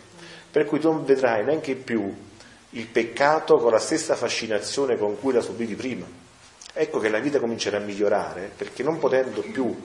Per 0.52 0.66
cui 0.66 0.80
tu 0.80 0.92
non 0.92 1.06
vedrai 1.06 1.46
neanche 1.46 1.76
più 1.76 2.14
il 2.72 2.88
peccato 2.88 3.58
con 3.58 3.72
la 3.72 3.80
stessa 3.80 4.16
fascinazione 4.16 4.98
con 4.98 5.20
cui 5.20 5.34
la 5.34 5.42
subivi 5.42 5.76
prima. 5.76 6.06
Ecco 6.74 7.00
che 7.00 7.10
la 7.10 7.20
vita 7.20 7.40
comincerà 7.40 7.78
a 7.78 7.82
migliorare, 7.82 8.52
perché 8.56 8.84
non 8.84 9.00
potendo 9.00 9.42
più 9.42 9.76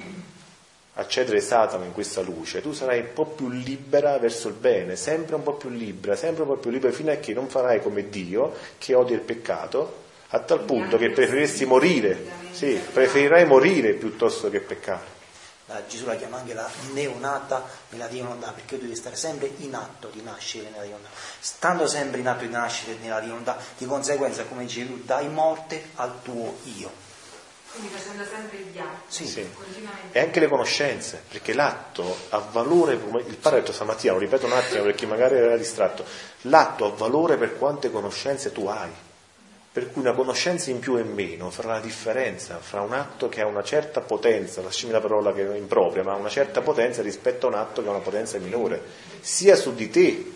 accedere 0.94 1.40
Satana 1.40 1.86
in 1.86 1.92
questa 1.92 2.20
luce, 2.20 2.60
tu 2.60 2.72
sarai 2.72 3.00
un 3.00 3.12
po' 3.14 3.26
più 3.26 3.48
libera 3.48 4.18
verso 4.18 4.48
il 4.48 4.54
bene, 4.54 4.96
sempre 4.96 5.36
un 5.36 5.42
po' 5.42 5.54
più 5.54 5.70
libera, 5.70 6.16
sempre 6.16 6.42
un 6.42 6.48
po' 6.48 6.56
più 6.56 6.70
libera, 6.70 6.92
fino 6.92 7.10
a 7.10 7.16
che 7.16 7.32
non 7.32 7.48
farai 7.48 7.80
come 7.80 8.08
Dio, 8.10 8.54
che 8.76 8.94
odia 8.94 9.16
il 9.16 9.22
peccato, 9.22 10.00
a 10.28 10.40
tal 10.40 10.60
punto 10.64 10.98
che 10.98 11.10
preferiresti 11.10 11.64
morire, 11.64 12.18
sì, 12.50 12.78
preferirai 12.92 13.46
morire 13.46 13.94
piuttosto 13.94 14.50
che 14.50 14.60
peccare 14.60 15.20
la, 15.72 15.86
Gesù 15.86 16.06
la 16.06 16.16
chiama 16.16 16.38
anche 16.38 16.54
la 16.54 16.68
neonata 16.92 17.64
nella 17.90 18.06
divinità, 18.06 18.52
perché 18.52 18.76
tu 18.76 18.82
devi 18.82 18.96
stare 18.96 19.16
sempre 19.16 19.50
in 19.58 19.74
atto 19.74 20.08
di 20.08 20.22
nascere 20.22 20.70
nella 20.70 20.82
divinità. 20.82 21.08
Stando 21.40 21.86
sempre 21.86 22.20
in 22.20 22.28
atto 22.28 22.44
di 22.44 22.50
nascere 22.50 22.96
nella 23.00 23.20
divinità, 23.20 23.56
di 23.76 23.86
conseguenza, 23.86 24.44
come 24.44 24.64
dice 24.64 24.82
lui, 24.84 25.02
dai 25.04 25.28
morte 25.28 25.90
al 25.96 26.22
tuo 26.22 26.56
io. 26.76 27.10
Quindi 27.72 27.88
facendo 27.88 28.22
sempre 28.24 28.58
gli 28.58 28.78
atti. 28.78 29.06
Sì, 29.08 29.26
sì. 29.26 29.48
E 30.12 30.20
anche 30.20 30.40
le 30.40 30.48
conoscenze, 30.48 31.22
perché 31.26 31.54
l'atto 31.54 32.16
ha 32.28 32.38
valore, 32.38 32.94
il 32.94 33.36
padre 33.36 33.58
ha 33.58 33.60
detto 33.60 33.72
stamattina, 33.72 34.12
lo 34.12 34.18
ripeto 34.18 34.44
un 34.44 34.52
attimo 34.52 34.82
perché 34.82 35.06
magari 35.06 35.36
era 35.36 35.56
distratto, 35.56 36.04
l'atto 36.42 36.84
ha 36.84 36.90
valore 36.90 37.38
per 37.38 37.56
quante 37.56 37.90
conoscenze 37.90 38.52
tu 38.52 38.66
hai. 38.66 38.90
Per 39.72 39.90
cui 39.90 40.02
una 40.02 40.12
conoscenza 40.12 40.70
in 40.70 40.80
più 40.80 40.98
e 40.98 41.00
in 41.00 41.14
meno 41.14 41.48
farà 41.48 41.72
la 41.72 41.80
differenza 41.80 42.58
fra 42.58 42.82
un 42.82 42.92
atto 42.92 43.30
che 43.30 43.40
ha 43.40 43.46
una 43.46 43.62
certa 43.62 44.02
potenza, 44.02 44.60
lasciami 44.60 44.92
la 44.92 45.00
parola 45.00 45.32
che 45.32 45.50
è 45.50 45.56
impropria, 45.56 46.02
ma 46.02 46.14
una 46.14 46.28
certa 46.28 46.60
potenza 46.60 47.00
rispetto 47.00 47.46
a 47.46 47.48
un 47.48 47.54
atto 47.54 47.80
che 47.80 47.88
ha 47.88 47.92
una 47.92 48.00
potenza 48.00 48.36
minore, 48.38 48.82
sia 49.20 49.56
su 49.56 49.74
di 49.74 49.88
te, 49.88 50.30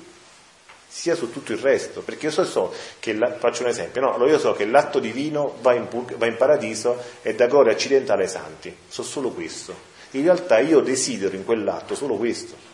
sia 0.89 1.15
su 1.15 1.31
tutto 1.31 1.53
il 1.53 1.59
resto. 1.59 2.01
Perché 2.01 2.27
io 2.27 2.33
so, 2.33 2.45
so 2.47 2.73
che, 2.99 3.13
la, 3.13 3.35
faccio 3.35 3.65
un 3.65 3.69
esempio, 3.69 4.01
no? 4.01 4.27
io 4.27 4.39
so 4.39 4.55
che 4.55 4.65
l'atto 4.65 5.01
divino 5.01 5.57
va 5.61 5.75
in, 5.75 5.87
va 6.17 6.25
in 6.25 6.37
paradiso 6.39 6.97
e 7.21 7.35
da 7.35 7.47
gloria 7.47 7.73
accidentale 7.73 8.29
santi, 8.29 8.75
so 8.89 9.03
solo 9.03 9.33
questo. 9.33 9.95
In 10.13 10.23
realtà 10.23 10.61
io 10.61 10.81
desidero 10.81 11.37
in 11.37 11.45
quell'atto 11.45 11.95
solo 11.95 12.17
questo 12.17 12.66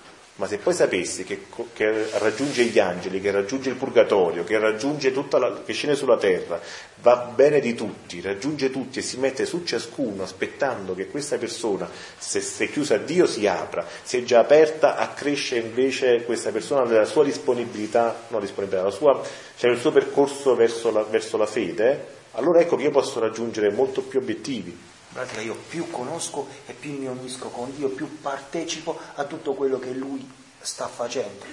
ma 0.43 0.49
se 0.49 0.59
poi 0.59 0.75
sapessi 0.75 1.23
che, 1.23 1.45
che, 1.73 2.19
raggiunge 2.19 2.65
gli 2.65 2.81
angeli, 2.81 3.21
che 3.21 3.31
raggiunge 3.31 3.69
il 3.69 3.77
purgatorio, 3.77 4.43
che 4.43 4.59
raggiunge 4.59 5.13
tutta 5.13 5.39
la, 5.39 5.63
che 5.65 5.73
scende 5.73 5.95
sulla 5.95 6.17
terra, 6.17 6.61
va 7.01 7.15
bene 7.33 7.61
di 7.61 7.75
tutti, 7.75 8.21
raggiunge 8.21 8.73
tutti 8.73 8.99
e 8.99 9.03
si 9.03 9.19
mette 9.19 9.47
su 9.47 9.63
ciascuno 9.63 10.25
aspettando 10.25 10.97
che 10.97 11.07
questa 11.07 11.39
persona, 11.39 11.89
se, 12.19 12.41
se 12.41 12.69
chiusa 12.69 12.97
a 12.97 12.99
Dio, 12.99 13.25
si 13.25 13.47
apra, 13.47 13.87
se 14.03 14.25
già 14.25 14.41
aperta, 14.41 14.97
accresce 14.97 15.59
invece 15.59 16.25
questa 16.25 16.51
persona 16.51 16.83
nella 16.83 17.05
sua 17.05 17.23
disponibilità, 17.23 18.25
no 18.27 18.41
disponibilità, 18.41 18.91
sua, 18.91 19.23
cioè 19.57 19.71
nel 19.71 19.79
suo 19.79 19.93
percorso 19.93 20.57
verso 20.57 20.91
la, 20.91 21.05
verso 21.05 21.37
la 21.37 21.47
fede, 21.47 22.05
allora 22.33 22.59
ecco 22.59 22.75
che 22.75 22.83
io 22.83 22.91
posso 22.91 23.21
raggiungere 23.21 23.71
molto 23.71 24.03
più 24.03 24.19
obiettivi 24.19 24.91
pratica 25.13 25.41
io 25.41 25.57
più 25.69 25.91
conosco 25.91 26.49
e 26.67 26.73
più 26.73 26.99
mi 26.99 27.07
unisco 27.07 27.49
con 27.49 27.75
Dio, 27.75 27.89
più 27.91 28.21
partecipo 28.21 28.99
a 29.15 29.25
tutto 29.25 29.53
quello 29.55 29.79
che 29.79 29.91
Lui 29.91 30.29
sta 30.61 30.89
facendo. 30.89 31.45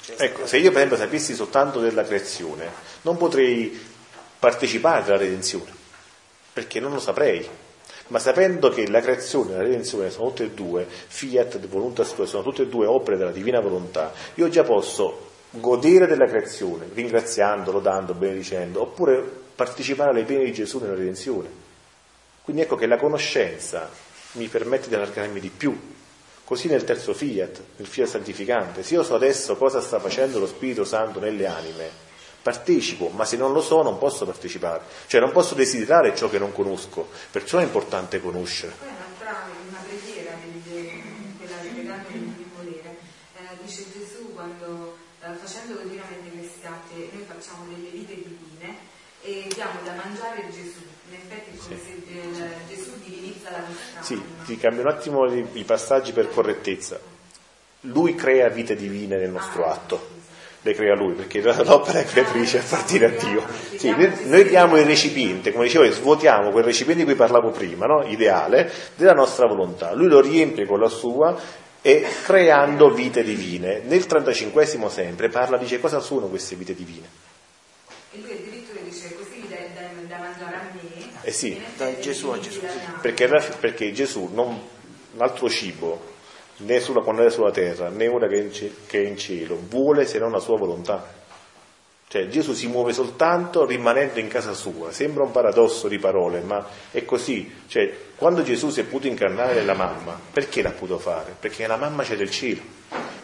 Cioè, 0.00 0.16
ecco, 0.18 0.46
se 0.46 0.58
io 0.58 0.70
per 0.70 0.78
esempio 0.78 0.96
sapessi 0.96 1.34
soltanto 1.34 1.80
della 1.80 2.04
creazione, 2.04 2.70
non 3.02 3.16
potrei 3.16 3.78
partecipare 4.38 5.04
alla 5.04 5.16
redenzione, 5.16 5.72
perché 6.52 6.78
non 6.80 6.92
lo 6.92 7.00
saprei. 7.00 7.48
Ma 8.08 8.20
sapendo 8.20 8.68
che 8.68 8.88
la 8.88 9.00
creazione 9.00 9.50
e 9.50 9.56
la 9.56 9.62
redenzione 9.62 10.10
sono 10.10 10.28
tutte 10.28 10.44
e 10.44 10.50
due, 10.50 10.86
fiat 10.86 11.56
e 11.56 12.26
sono 12.26 12.42
tutte 12.44 12.62
e 12.62 12.68
due 12.68 12.86
opere 12.86 13.16
della 13.16 13.32
divina 13.32 13.58
volontà, 13.58 14.12
io 14.34 14.48
già 14.48 14.62
posso 14.62 15.30
godere 15.50 16.06
della 16.06 16.26
creazione, 16.26 16.88
ringraziando, 16.92 17.72
lodando, 17.72 18.14
benedicendo, 18.14 18.82
oppure 18.82 19.44
partecipare 19.56 20.10
alle 20.10 20.22
pene 20.22 20.44
di 20.44 20.52
Gesù 20.52 20.78
nella 20.78 20.94
redenzione. 20.94 21.64
Quindi 22.46 22.62
ecco 22.62 22.76
che 22.76 22.86
la 22.86 22.96
conoscenza 22.96 23.90
mi 24.34 24.46
permette 24.46 24.86
di 24.88 24.94
allargarmi 24.94 25.40
di 25.40 25.48
più. 25.48 25.76
Così 26.44 26.68
nel 26.68 26.84
terzo 26.84 27.12
fiat, 27.12 27.60
nel 27.74 27.88
fiat 27.88 28.06
santificante, 28.06 28.84
se 28.84 28.94
io 28.94 29.02
so 29.02 29.16
adesso 29.16 29.56
cosa 29.56 29.80
sta 29.80 29.98
facendo 29.98 30.38
lo 30.38 30.46
Spirito 30.46 30.84
Santo 30.84 31.18
nelle 31.18 31.46
anime, 31.48 31.90
partecipo, 32.40 33.08
ma 33.08 33.24
se 33.24 33.36
non 33.36 33.52
lo 33.52 33.60
so 33.60 33.82
non 33.82 33.98
posso 33.98 34.24
partecipare, 34.24 34.82
cioè 35.08 35.20
non 35.20 35.32
posso 35.32 35.56
desiderare 35.56 36.14
ciò 36.14 36.28
che 36.30 36.38
non 36.38 36.52
conosco, 36.52 37.08
perciò 37.32 37.58
è 37.58 37.64
importante 37.64 38.20
conoscere. 38.20 38.74
Eh, 38.80 38.94
eh, 45.26 45.34
facendo 45.34 45.78
continuamente 45.80 46.30
questi 46.30 46.64
atti 46.64 47.10
noi 47.12 47.24
facciamo 47.26 47.64
delle 47.64 47.88
vite 47.88 48.14
divine 48.14 48.76
e 49.22 49.48
diamo 49.52 49.80
da 49.82 49.94
mangiare 49.94 50.48
Gesù 50.52 50.95
in 51.08 51.14
effetti 51.14 51.56
è 51.56 51.60
sì. 51.60 51.78
se 51.82 51.96
eh, 52.12 52.74
Gesù 52.74 52.90
divinizza 53.04 53.50
la 53.50 53.58
nostra 53.58 54.02
Sì, 54.02 54.20
ti 54.44 54.56
cambio 54.56 54.82
un 54.82 54.88
attimo 54.88 55.26
i, 55.26 55.46
i, 55.52 55.64
passaggi 55.64 56.12
per 56.12 56.28
correttezza. 56.30 56.98
Lui 57.82 58.14
crea 58.14 58.48
vite 58.48 58.74
divine 58.74 59.16
nel 59.16 59.30
nostro 59.30 59.66
ah, 59.66 59.72
atto. 59.72 60.14
Le 60.62 60.74
crea 60.74 60.96
lui, 60.96 61.14
perché 61.14 61.40
l'opera 61.40 62.00
è 62.00 62.04
creatrice 62.04 62.58
a 62.58 62.64
partire 62.68 63.14
da 63.14 63.24
Dio. 63.24 63.46
Sì, 63.76 63.90
noi, 63.90 64.10
noi 64.24 64.48
diamo 64.48 64.76
il 64.76 64.84
recipiente, 64.84 65.52
come 65.52 65.66
dicevo, 65.66 65.88
svuotiamo 65.88 66.50
quel 66.50 66.64
recipiente 66.64 67.04
di 67.04 67.08
cui 67.08 67.16
parlavo 67.16 67.50
prima, 67.50 67.86
no? 67.86 68.02
ideale, 68.04 68.72
della 68.96 69.12
nostra 69.12 69.46
volontà. 69.46 69.92
Lui 69.92 70.08
lo 70.08 70.20
riempie 70.20 70.66
con 70.66 70.80
la 70.80 70.88
sua 70.88 71.38
e 71.80 72.04
creando 72.24 72.90
vite 72.90 73.22
divine. 73.22 73.82
Nel 73.84 74.06
35 74.06 74.66
sempre 74.88 75.28
parla, 75.28 75.56
dice 75.56 75.78
cosa 75.78 76.00
sono 76.00 76.26
queste 76.26 76.56
vite 76.56 76.74
divine. 76.74 77.06
E 78.10 78.18
lui 78.18 78.90
dice 78.90 79.14
così 79.14 79.46
da, 79.48 79.56
da, 79.80 79.88
da 80.08 80.18
mangiare 80.18 80.56
a 80.56 80.62
me 80.72 81.15
eh 81.26 81.32
sì. 81.32 81.60
Dai 81.76 82.00
Gesù 82.00 82.28
a 82.28 82.38
Gesù. 82.38 82.60
Perché, 83.00 83.26
perché 83.58 83.92
Gesù, 83.92 84.30
non, 84.32 84.60
l'altro 85.16 85.48
cibo, 85.48 86.14
né 86.58 86.78
sulla, 86.78 87.00
quando 87.00 87.26
è 87.26 87.30
sulla 87.30 87.50
terra, 87.50 87.88
né 87.88 88.06
ora 88.06 88.28
che 88.28 88.72
è 88.86 88.96
in 88.98 89.18
cielo, 89.18 89.58
vuole 89.68 90.06
se 90.06 90.20
non 90.20 90.30
la 90.30 90.38
sua 90.38 90.56
volontà. 90.56 91.04
Cioè 92.06 92.28
Gesù 92.28 92.52
si 92.52 92.68
muove 92.68 92.92
soltanto 92.92 93.66
rimanendo 93.66 94.20
in 94.20 94.28
casa 94.28 94.54
sua. 94.54 94.92
Sembra 94.92 95.24
un 95.24 95.32
paradosso 95.32 95.88
di 95.88 95.98
parole, 95.98 96.42
ma 96.42 96.64
è 96.92 97.04
così. 97.04 97.52
Cioè, 97.66 97.92
quando 98.14 98.44
Gesù 98.44 98.70
si 98.70 98.78
è 98.78 98.84
potuto 98.84 99.08
incarnare 99.08 99.54
nella 99.54 99.74
mamma, 99.74 100.16
perché 100.32 100.62
l'ha 100.62 100.70
potuto 100.70 101.00
fare? 101.00 101.34
Perché 101.40 101.66
la 101.66 101.76
mamma 101.76 102.04
c'è 102.04 102.14
del 102.14 102.30
cielo. 102.30 102.60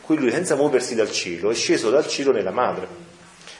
Quindi 0.00 0.24
lui 0.24 0.32
senza 0.32 0.56
muoversi 0.56 0.96
dal 0.96 1.12
cielo 1.12 1.50
è 1.50 1.54
sceso 1.54 1.88
dal 1.88 2.08
cielo 2.08 2.32
nella 2.32 2.50
madre. 2.50 2.88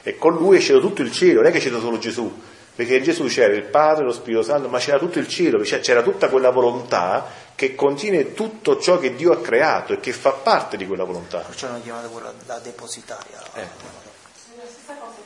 E 0.03 0.17
con 0.17 0.33
lui 0.33 0.57
è 0.57 0.59
sceso 0.59 0.81
tutto 0.81 1.01
il 1.01 1.13
cielo, 1.13 1.35
non 1.35 1.45
è 1.45 1.51
che 1.51 1.59
è 1.59 1.61
sceso 1.61 1.79
solo 1.79 1.97
Gesù, 1.97 2.29
perché 2.75 2.95
in 2.97 3.03
Gesù 3.03 3.25
c'era 3.25 3.53
il 3.53 3.63
Padre, 3.63 4.03
lo 4.03 4.11
Spirito 4.11 4.41
Santo, 4.41 4.67
ma 4.67 4.79
c'era 4.79 4.97
tutto 4.97 5.19
il 5.19 5.27
cielo, 5.27 5.59
c'era 5.59 6.01
tutta 6.01 6.29
quella 6.29 6.49
volontà 6.49 7.25
che 7.55 7.75
contiene 7.75 8.33
tutto 8.33 8.79
ciò 8.79 8.97
che 8.97 9.13
Dio 9.13 9.31
ha 9.31 9.39
creato 9.39 9.93
e 9.93 9.99
che 9.99 10.11
fa 10.11 10.31
parte 10.31 10.75
di 10.75 10.87
quella 10.87 11.03
volontà. 11.03 11.39
Perciò 11.39 11.67
hanno 11.67 11.81
chiamato 11.81 12.09
quella 12.09 12.33
la 12.45 12.59
depositaria. 12.59 13.41
Eh. 13.53 13.61
La 13.61 14.63
stessa 14.65 14.95
cosa 14.95 15.17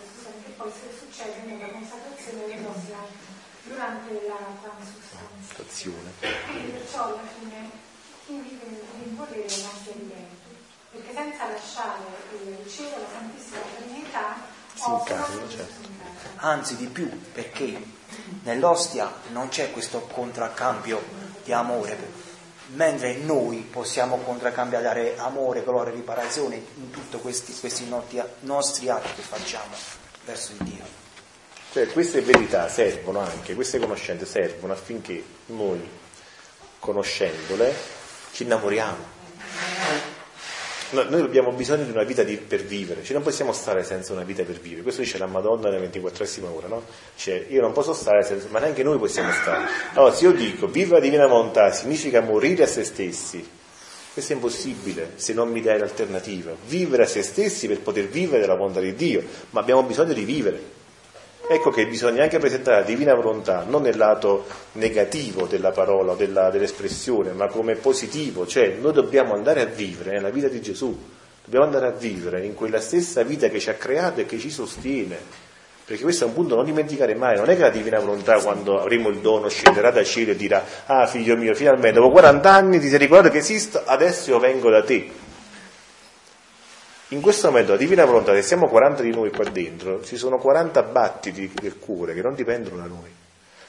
che 0.44 0.52
poi 0.58 0.72
succede 1.00 1.42
nella 1.46 1.72
consacrazione 1.72 2.46
dei 2.48 2.62
nostri 2.62 2.94
durante 3.64 4.28
la 4.28 4.38
transustanzione. 4.62 6.12
Quindi 6.20 6.72
perciò 6.72 7.06
alla 7.06 7.28
fine 7.40 7.70
chi 8.26 8.34
vive 8.34 8.66
nel 8.68 9.16
volere 9.16 9.48
si 9.48 9.64
evidente, 9.86 10.52
perché 10.92 11.14
senza 11.14 11.48
lasciare 11.48 12.04
il 12.44 12.70
cielo 12.70 12.98
la 12.98 13.08
Santissima 13.14 13.60
Trinità 13.78 14.36
si 14.74 14.90
incarna, 14.90 15.48
certo. 15.48 15.97
Anzi 16.36 16.76
di 16.76 16.88
più, 16.88 17.10
perché 17.32 17.82
nell'ostia 18.44 19.12
non 19.32 19.50
c'è 19.50 19.72
questo 19.72 20.02
contraccambio 20.02 21.02
di 21.44 21.52
amore, 21.54 21.98
mentre 22.74 23.16
noi 23.16 23.60
possiamo 23.60 24.18
contraccambiare 24.18 25.18
amore, 25.18 25.64
gloria, 25.64 25.94
riparazione 25.94 26.56
in 26.56 26.90
tutti 26.92 27.18
questi, 27.18 27.58
questi 27.60 27.88
nostri 28.42 28.90
atti 28.90 29.14
che 29.16 29.22
facciamo 29.22 29.76
verso 30.26 30.52
il 30.52 30.64
Dio. 30.64 30.84
Cioè 31.72 31.88
queste 31.88 32.22
verità 32.22 32.68
servono 32.70 33.20
anche, 33.20 33.56
queste 33.56 33.80
conoscenze 33.80 34.26
servono 34.26 34.74
affinché 34.74 35.24
noi, 35.48 35.88
conoscendole, 36.80 37.74
ci 38.32 38.44
innamoriamo. 38.44 39.16
No, 40.92 41.04
noi 41.04 41.22
abbiamo 41.22 41.52
bisogno 41.52 41.84
di 41.84 41.92
una 41.92 42.04
vita 42.04 42.24
di, 42.24 42.38
per 42.38 42.64
vivere, 42.64 43.04
cioè 43.04 43.14
non 43.14 43.24
possiamo 43.24 43.52
stare 43.52 43.84
senza 43.84 44.14
una 44.14 44.24
vita 44.24 44.44
per 44.44 44.58
vivere. 44.60 44.84
Questo 44.84 45.02
dice 45.02 45.18
la 45.18 45.26
Madonna 45.26 45.70
nella 45.70 45.86
24esima 45.86 46.46
ora, 46.46 46.68
no? 46.68 46.84
Cioè, 47.16 47.48
io 47.50 47.60
non 47.60 47.74
posso 47.74 47.94
stare 47.94 48.24
senza, 48.24 48.48
ma 48.50 48.60
neanche 48.60 48.84
noi 48.84 48.98
possiamo 48.98 49.30
stare. 49.32 49.66
Allora, 49.94 50.14
se 50.14 50.24
io 50.24 50.32
dico 50.32 50.68
viva 50.68 50.96
la 50.96 51.02
divina 51.02 51.28
volontà 51.28 51.72
significa 51.72 52.22
morire 52.22 52.64
a 52.64 52.68
se 52.68 52.86
stessi, 52.86 53.46
questo 54.14 54.32
è 54.32 54.36
impossibile 54.36 55.12
se 55.16 55.34
non 55.34 55.50
mi 55.50 55.62
dai 55.62 55.78
l'alternativa. 55.78 56.56
Vivere 56.68 57.04
a 57.04 57.08
se 57.08 57.22
stessi 57.22 57.68
per 57.68 57.82
poter 57.82 58.08
vivere 58.08 58.46
la 58.46 58.56
volontà 58.56 58.80
di 58.80 58.96
Dio, 58.96 59.22
ma 59.50 59.60
abbiamo 59.60 59.84
bisogno 59.84 60.14
di 60.14 60.24
vivere. 60.24 60.77
Ecco 61.50 61.70
che 61.70 61.88
bisogna 61.88 62.24
anche 62.24 62.40
presentare 62.40 62.82
la 62.82 62.86
divina 62.86 63.14
volontà 63.14 63.64
non 63.66 63.84
nel 63.84 63.96
lato 63.96 64.48
negativo 64.74 65.46
della 65.46 65.72
parola, 65.72 66.14
della, 66.14 66.50
dell'espressione, 66.50 67.32
ma 67.32 67.48
come 67.48 67.76
positivo, 67.76 68.46
cioè 68.46 68.76
noi 68.82 68.92
dobbiamo 68.92 69.34
andare 69.34 69.62
a 69.62 69.66
vivere 69.66 70.12
nella 70.12 70.30
vita 70.30 70.50
di 70.50 70.60
Gesù, 70.60 70.94
dobbiamo 71.46 71.64
andare 71.64 71.88
a 71.88 71.92
vivere 71.92 72.44
in 72.44 72.54
quella 72.54 72.82
stessa 72.82 73.24
vita 73.24 73.48
che 73.48 73.62
ci 73.62 73.70
ha 73.70 73.76
creato 73.76 74.20
e 74.20 74.26
che 74.26 74.38
ci 74.40 74.50
sostiene. 74.50 75.46
Perché 75.86 76.04
questo 76.04 76.26
è 76.26 76.28
un 76.28 76.34
punto 76.34 76.50
da 76.50 76.56
non 76.58 76.66
dimenticare 76.66 77.16
mai, 77.16 77.38
non 77.38 77.50
è 77.50 77.56
che 77.56 77.62
la 77.62 77.70
divina 77.70 77.98
volontà 77.98 78.38
quando 78.40 78.82
avremo 78.82 79.08
il 79.08 79.20
dono 79.20 79.48
scenderà 79.48 79.90
dal 79.90 80.04
cielo 80.04 80.32
e 80.32 80.36
dirà, 80.36 80.62
ah 80.86 81.08
figlio 81.08 81.38
mio, 81.38 81.56
finalmente 81.56 81.98
dopo 81.98 82.12
40 82.12 82.52
anni 82.52 82.78
ti 82.82 82.90
sei 82.90 82.98
ricordato 82.98 83.32
che 83.32 83.38
esisto, 83.38 83.84
adesso 83.86 84.32
io 84.32 84.40
vengo 84.40 84.70
da 84.70 84.84
te 84.84 85.27
in 87.10 87.22
questo 87.22 87.48
momento 87.48 87.72
la 87.72 87.78
divina 87.78 88.04
volontà, 88.04 88.34
se 88.34 88.42
siamo 88.42 88.68
40 88.68 89.02
di 89.02 89.12
noi 89.12 89.32
qua 89.32 89.46
dentro, 89.46 90.04
ci 90.04 90.18
sono 90.18 90.38
40 90.38 90.84
battiti 90.84 91.50
del 91.54 91.80
cuore 91.80 92.14
che 92.14 92.22
non 92.22 92.36
dipendono 92.36 92.78
da 92.78 92.88
noi, 92.88 93.10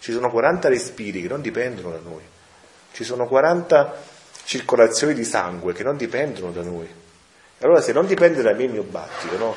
ci 0.01 0.13
sono 0.13 0.29
40 0.31 0.69
respiri 0.69 1.23
che 1.23 1.29
non 1.29 1.41
dipendono 1.41 1.91
da 1.91 2.01
noi, 2.03 2.23
ci 2.93 3.05
sono 3.05 3.27
40 3.27 4.03
circolazioni 4.45 5.15
di 5.15 5.25
sangue 5.25 5.73
che 5.73 5.85
non 5.85 5.97
dipendono 5.97 6.51
da 6.51 6.63
noi. 6.63 6.89
Allora 7.61 7.81
se 7.81 7.93
non 7.93 8.07
dipende 8.07 8.43
da 8.43 8.53
me 8.55 8.65
il 8.65 8.71
mio 8.71 8.83
battito, 8.83 9.37
no? 9.37 9.55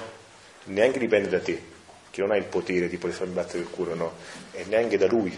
Neanche 0.65 0.99
dipende 0.99 1.29
da 1.29 1.39
te, 1.39 1.63
che 2.11 2.21
non 2.21 2.31
hai 2.31 2.37
il 2.37 2.45
potere 2.45 2.87
di 2.87 2.97
poter 2.97 3.15
farmi 3.15 3.33
battere 3.33 3.59
il 3.59 3.69
cuore, 3.69 3.95
no? 3.95 4.13
E 4.51 4.65
neanche 4.67 4.97
da 4.97 5.07
lui. 5.07 5.35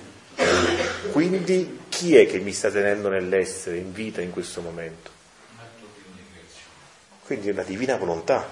Quindi 1.12 1.82
chi 1.88 2.18
è 2.18 2.26
che 2.26 2.40
mi 2.40 2.52
sta 2.52 2.70
tenendo 2.72 3.08
nell'essere, 3.10 3.78
in 3.78 3.94
vita 3.94 4.22
in 4.22 4.32
questo 4.32 4.60
momento? 4.62 5.13
Quindi 7.26 7.50
è 7.50 7.54
la 7.54 7.64
divina 7.64 7.96
volontà. 7.98 8.46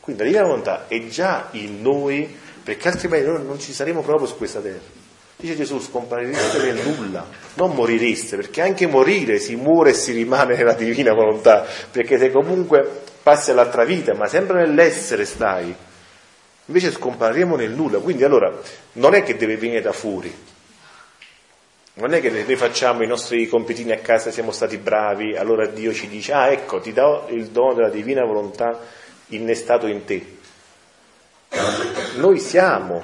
Quindi 0.00 0.22
la 0.22 0.28
divina 0.28 0.46
volontà 0.46 0.86
è 0.86 1.06
già 1.08 1.48
in 1.52 1.82
noi, 1.82 2.34
perché 2.62 2.88
altrimenti 2.88 3.28
noi 3.28 3.44
non 3.44 3.58
ci 3.58 3.72
saremo 3.72 4.02
proprio 4.02 4.26
su 4.26 4.36
questa 4.36 4.60
terra. 4.60 5.02
Dice 5.36 5.56
Gesù, 5.56 5.80
scomparireste 5.80 6.58
nel 6.58 6.86
nulla, 6.86 7.26
non 7.54 7.74
morireste, 7.74 8.36
perché 8.36 8.62
anche 8.62 8.86
morire 8.86 9.38
si 9.38 9.56
muore 9.56 9.90
e 9.90 9.94
si 9.94 10.12
rimane 10.12 10.56
nella 10.56 10.74
divina 10.74 11.12
volontà, 11.12 11.66
perché 11.90 12.18
se 12.18 12.30
comunque 12.30 13.02
passi 13.22 13.50
all'altra 13.50 13.84
vita, 13.84 14.14
ma 14.14 14.28
sempre 14.28 14.64
nell'essere 14.64 15.24
stai, 15.24 15.74
invece 16.66 16.92
scompariremo 16.92 17.56
nel 17.56 17.72
nulla. 17.72 17.98
Quindi 17.98 18.22
allora 18.22 18.52
non 18.92 19.14
è 19.14 19.22
che 19.22 19.36
deve 19.36 19.56
venire 19.56 19.80
da 19.80 19.92
fuori, 19.92 20.32
non 21.96 22.12
è 22.12 22.20
che 22.20 22.30
noi 22.30 22.56
facciamo 22.56 23.04
i 23.04 23.06
nostri 23.06 23.46
compitini 23.46 23.92
a 23.92 23.98
casa, 23.98 24.32
siamo 24.32 24.50
stati 24.50 24.78
bravi, 24.78 25.36
allora 25.36 25.66
Dio 25.68 25.92
ci 25.92 26.08
dice, 26.08 26.32
ah 26.32 26.50
ecco, 26.50 26.80
ti 26.80 26.92
do 26.92 27.26
il 27.30 27.48
dono 27.48 27.74
della 27.74 27.90
divina 27.90 28.24
volontà 28.24 28.80
innestato 29.28 29.86
in 29.86 30.04
te. 30.04 30.38
Noi 32.16 32.40
siamo 32.40 33.02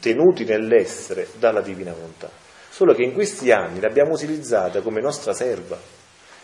tenuti 0.00 0.44
nell'essere 0.44 1.28
dalla 1.38 1.62
divina 1.62 1.94
volontà, 1.94 2.28
solo 2.68 2.92
che 2.92 3.02
in 3.02 3.14
questi 3.14 3.50
anni 3.50 3.80
l'abbiamo 3.80 4.12
utilizzata 4.12 4.82
come 4.82 5.00
nostra 5.00 5.32
serva. 5.32 5.78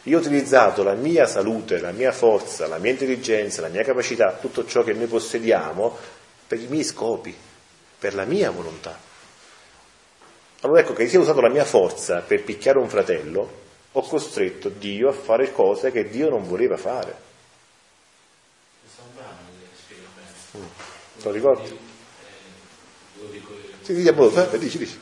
Io 0.04 0.16
ho 0.16 0.20
utilizzato 0.20 0.82
la 0.82 0.94
mia 0.94 1.26
salute, 1.26 1.78
la 1.78 1.92
mia 1.92 2.10
forza, 2.10 2.66
la 2.68 2.78
mia 2.78 2.92
intelligenza, 2.92 3.60
la 3.60 3.68
mia 3.68 3.84
capacità, 3.84 4.32
tutto 4.40 4.64
ciò 4.64 4.82
che 4.82 4.94
noi 4.94 5.08
possediamo 5.08 5.94
per 6.46 6.58
i 6.58 6.68
miei 6.68 6.84
scopi, 6.84 7.36
per 7.98 8.14
la 8.14 8.24
mia 8.24 8.50
volontà. 8.50 9.08
Allora 10.62 10.80
ecco 10.80 10.92
che 10.92 11.08
se 11.08 11.16
ho 11.16 11.22
usato 11.22 11.40
la 11.40 11.48
mia 11.48 11.64
forza 11.64 12.20
per 12.20 12.44
picchiare 12.44 12.78
un 12.78 12.88
fratello, 12.88 13.50
ho 13.92 14.02
costretto 14.02 14.68
Dio 14.68 15.08
a 15.08 15.12
fare 15.12 15.52
cose 15.52 15.90
che 15.90 16.08
Dio 16.08 16.28
non 16.28 16.46
voleva 16.46 16.76
fare. 16.76 17.28
Mm. 20.56 20.64
Lo 21.22 21.30
ricordi? 21.30 21.78
Sì, 23.80 24.02
sì, 24.02 24.08
a 24.08 24.56
dici, 24.58 24.78
dici. 24.78 25.00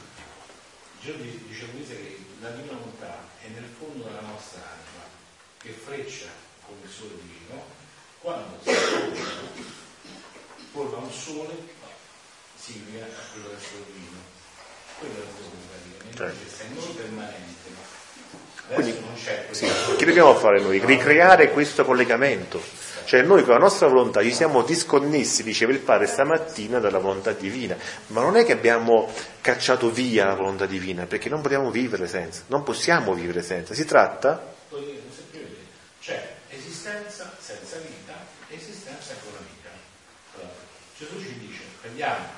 Dio 1.00 1.14
dice 1.14 1.66
Luisa 1.72 1.94
che 1.94 2.18
la 2.40 2.50
divina 2.50 2.76
volontà 2.76 3.26
è 3.40 3.48
nel 3.48 3.68
fondo 3.78 4.04
della 4.04 4.20
nostra 4.20 4.62
anima, 4.62 5.04
che 5.58 5.70
freccia 5.70 6.28
come 6.66 6.78
il 6.84 6.90
sole 6.90 7.14
divino, 7.20 7.64
quando 8.20 8.58
si 8.62 8.70
forma 10.70 10.98
un 10.98 11.10
sole 11.10 11.54
simile 12.56 13.02
a 13.02 13.32
quello 13.32 13.48
del 13.48 13.58
sole 13.58 13.84
divino 13.92 14.37
quello 14.98 15.14
è 15.14 15.18
il 15.18 15.26
praticamente, 15.68 16.16
cioè. 16.16 16.28
è 16.28 16.74
non 16.74 16.94
permanente. 16.96 17.46
Quindi, 18.68 19.02
sì, 19.50 19.66
che 19.96 20.04
dobbiamo 20.04 20.34
fare 20.34 20.60
noi? 20.60 20.78
Ricreare 20.84 21.50
questo 21.52 21.84
collegamento. 21.84 22.60
Cioè 23.04 23.22
noi 23.22 23.42
con 23.42 23.54
la 23.54 23.60
nostra 23.60 23.86
volontà 23.86 24.22
ci 24.22 24.34
siamo 24.34 24.60
disconnessi, 24.62 25.42
diceva 25.42 25.72
il 25.72 25.78
padre 25.78 26.06
stamattina, 26.06 26.78
dalla 26.78 26.98
volontà 26.98 27.32
divina, 27.32 27.74
ma 28.08 28.20
non 28.20 28.36
è 28.36 28.44
che 28.44 28.52
abbiamo 28.52 29.10
cacciato 29.40 29.90
via 29.90 30.26
la 30.26 30.34
volontà 30.34 30.66
divina, 30.66 31.06
perché 31.06 31.30
non 31.30 31.40
possiamo 31.40 31.70
vivere 31.70 32.06
senza, 32.06 32.42
non 32.48 32.62
possiamo 32.62 33.14
vivere 33.14 33.42
senza. 33.42 33.72
Si 33.72 33.86
tratta... 33.86 34.56
C'è 36.02 36.34
esistenza 36.50 37.34
senza 37.38 37.76
vita, 37.78 38.12
esistenza 38.50 39.14
con 39.22 39.32
la 39.32 39.40
vita. 39.40 39.68
Allora, 40.34 40.52
Gesù 40.98 41.18
ci 41.18 41.38
dice, 41.38 41.62
prendiamo 41.80 42.37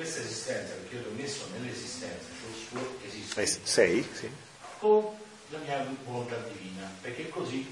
questa 0.00 0.20
esistenza, 0.20 0.72
perché 0.72 0.96
io 0.96 1.02
ti 1.02 1.08
ho 1.08 1.22
messo 1.22 1.46
nell'esistenza, 1.52 2.24
cioè 2.40 2.80
il 2.80 3.22
suo. 3.28 3.42
Eh, 3.42 3.46
sei? 3.64 4.08
Sì. 4.10 4.30
Con 4.78 5.04
la 5.50 5.58
mia 5.58 5.86
volontà 6.06 6.36
divina, 6.50 6.90
perché 7.02 7.28
così 7.28 7.70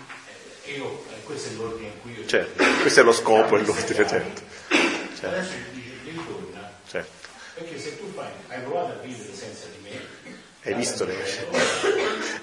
eh, 0.65 0.73
io, 0.73 1.07
eh, 1.09 1.23
questo 1.23 1.49
è 1.49 1.53
l'ordine 1.53 1.87
in 1.87 2.01
cui 2.03 2.13
io... 2.13 2.27
Certo, 2.27 2.63
questo 2.83 3.01
è 3.01 3.03
lo 3.03 3.13
scopo, 3.13 3.57
è 3.57 3.63
l'ordine, 3.63 4.07
certo. 4.07 4.43
certo. 4.69 5.27
Adesso 5.27 5.53
ti 5.73 5.81
dice, 5.81 5.91
ritorna. 6.05 6.71
Certo. 6.87 7.29
Perché 7.55 7.81
se 7.81 7.99
tu 7.99 8.13
fai, 8.13 8.31
hai 8.49 8.61
provato 8.61 8.93
a 8.93 9.03
vivere 9.03 9.35
senza 9.35 9.65
di 9.69 9.89
me, 9.89 10.37
hai 10.65 10.75
visto 10.75 11.07
le, 11.07 11.17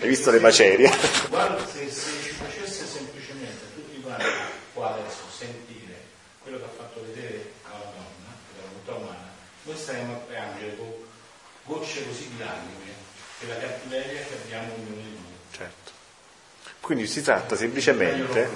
hai 0.01 0.07
visto 0.07 0.31
le 0.31 0.39
macerie? 0.39 0.91
Guarda, 1.29 1.63
se, 1.67 1.91
se 1.91 2.09
ci 2.23 2.29
facesse 2.29 2.87
semplicemente 2.87 3.65
tutti 3.75 4.01
quanti 4.01 4.25
qua 4.73 4.95
adesso 4.95 5.21
sentire 5.29 6.01
quello 6.41 6.57
che 6.57 6.63
ha 6.63 6.73
fatto 6.75 7.05
vedere 7.05 7.51
alla 7.61 7.91
donna, 7.93 8.33
la 8.57 8.67
volontà 8.67 8.93
umana, 8.95 9.25
noi 9.65 9.75
staremo 9.75 10.13
a 10.13 10.17
piangere 10.17 10.75
con 10.77 10.93
gocce 11.63 12.05
così 12.05 12.29
di 12.29 12.37
lacrime 12.37 12.93
per 13.39 13.49
la 13.49 13.57
cattiveria 13.57 14.21
che 14.21 14.37
abbiamo 14.43 14.73
ognuno 14.73 15.01
di 15.01 15.01
noi. 15.01 15.33
Certo. 15.51 15.91
Quindi 16.79 17.07
si 17.07 17.23
tratta 17.23 17.55
semplicemente, 17.55 18.47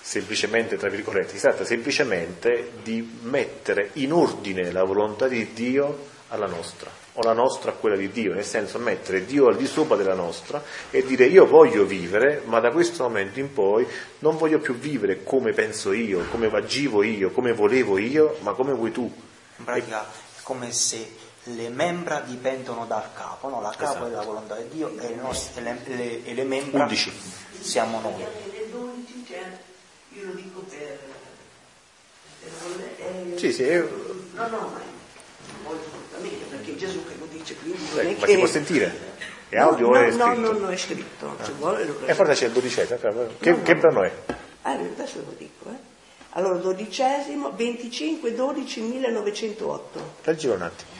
semplicemente, 0.00 0.76
tra 0.76 0.88
virgolette, 0.88 1.34
si 1.34 1.40
tratta 1.40 1.64
semplicemente 1.64 2.72
di 2.82 3.18
mettere 3.22 3.90
in 3.94 4.12
ordine 4.12 4.72
la 4.72 4.82
volontà 4.82 5.28
di 5.28 5.52
Dio 5.52 6.08
alla 6.28 6.46
nostra, 6.46 6.90
o 7.12 7.22
la 7.22 7.32
nostra 7.32 7.70
a 7.70 7.74
quella 7.74 7.96
di 7.96 8.10
Dio, 8.10 8.34
nel 8.34 8.44
senso 8.44 8.78
mettere 8.80 9.24
Dio 9.24 9.46
al 9.46 9.56
di 9.56 9.66
sopra 9.66 9.94
della 9.94 10.14
nostra 10.14 10.62
e 10.90 11.04
dire 11.04 11.26
io 11.26 11.46
voglio 11.46 11.84
vivere, 11.84 12.42
ma 12.46 12.58
da 12.58 12.72
questo 12.72 13.04
momento 13.04 13.38
in 13.38 13.52
poi 13.52 13.86
non 14.18 14.36
voglio 14.36 14.58
più 14.58 14.74
vivere 14.74 15.22
come 15.22 15.52
penso 15.52 15.92
io, 15.92 16.24
come 16.30 16.48
agivo 16.48 17.04
io, 17.04 17.30
come 17.30 17.52
volevo 17.52 17.96
io, 17.96 18.38
ma 18.40 18.52
come 18.52 18.72
vuoi 18.72 18.90
tu 18.90 19.12
in 19.60 19.64
pratica 19.64 20.02
è 20.04 20.42
come 20.42 20.72
se 20.72 21.28
le 21.44 21.68
membra 21.68 22.20
dipendono 22.20 22.86
dal 22.86 23.12
capo, 23.14 23.48
no? 23.48 23.60
la 23.60 23.70
capo 23.70 23.92
esatto. 23.92 24.06
è 24.06 24.10
la 24.10 24.22
volontà 24.22 24.56
di 24.56 24.68
Dio 24.68 24.88
e 24.98 25.08
le, 25.08 25.14
nostre, 25.14 25.62
le, 25.62 25.80
le, 25.84 26.24
e 26.24 26.34
le 26.34 26.44
membra 26.44 26.82
11. 26.84 27.12
siamo 27.60 28.00
noi. 28.00 28.18
Le 28.18 28.70
12, 28.70 29.24
cioè, 29.26 29.58
io 30.10 30.26
lo 30.26 30.32
dico 30.32 30.60
per... 30.60 30.98
per 32.40 33.38
sì, 33.38 33.52
sì. 33.52 33.62
Io... 33.62 34.28
No, 34.34 34.48
no, 34.48 34.58
ma 34.58 34.80
molto 35.62 35.88
meglio 36.20 36.46
perché 36.46 36.76
Gesù 36.76 37.04
che 37.06 37.14
lo 37.18 37.26
dice, 37.30 37.56
quindi 37.56 37.78
non 37.94 38.06
è 38.06 38.16
ma 38.18 38.26
che... 38.26 38.32
si 38.32 38.38
può 38.38 38.46
sentire? 38.46 39.08
È 39.48 39.56
No, 39.56 39.68
audio 39.70 39.88
o 39.88 39.92
no, 39.92 39.98
è 39.98 40.10
no, 40.12 40.26
scritto? 40.26 40.52
no, 40.52 40.58
no, 40.58 40.68
è 40.68 40.76
scritto. 40.76 41.36
Se 41.42 41.52
vuole 41.52 41.84
lo 41.84 42.06
E 42.06 42.14
forse 42.14 42.34
c'è 42.34 42.46
il 42.46 42.52
dodicesimo. 42.52 42.98
Che, 43.40 43.50
No, 43.50 43.56
no. 43.56 43.62
che 43.62 43.76
brano 43.76 44.02
è? 44.04 44.12
Allora, 44.62 44.88
adesso 44.90 45.16
lo 45.24 45.34
dico, 45.36 45.70
eh. 45.70 45.89
Allora, 46.30 46.58
dodicesimo, 46.58 47.50
25 47.54 48.34
12 48.34 48.80
1908. 48.80 50.12
Leggilo 50.24 50.54
un 50.54 50.62
attimo. 50.62 50.98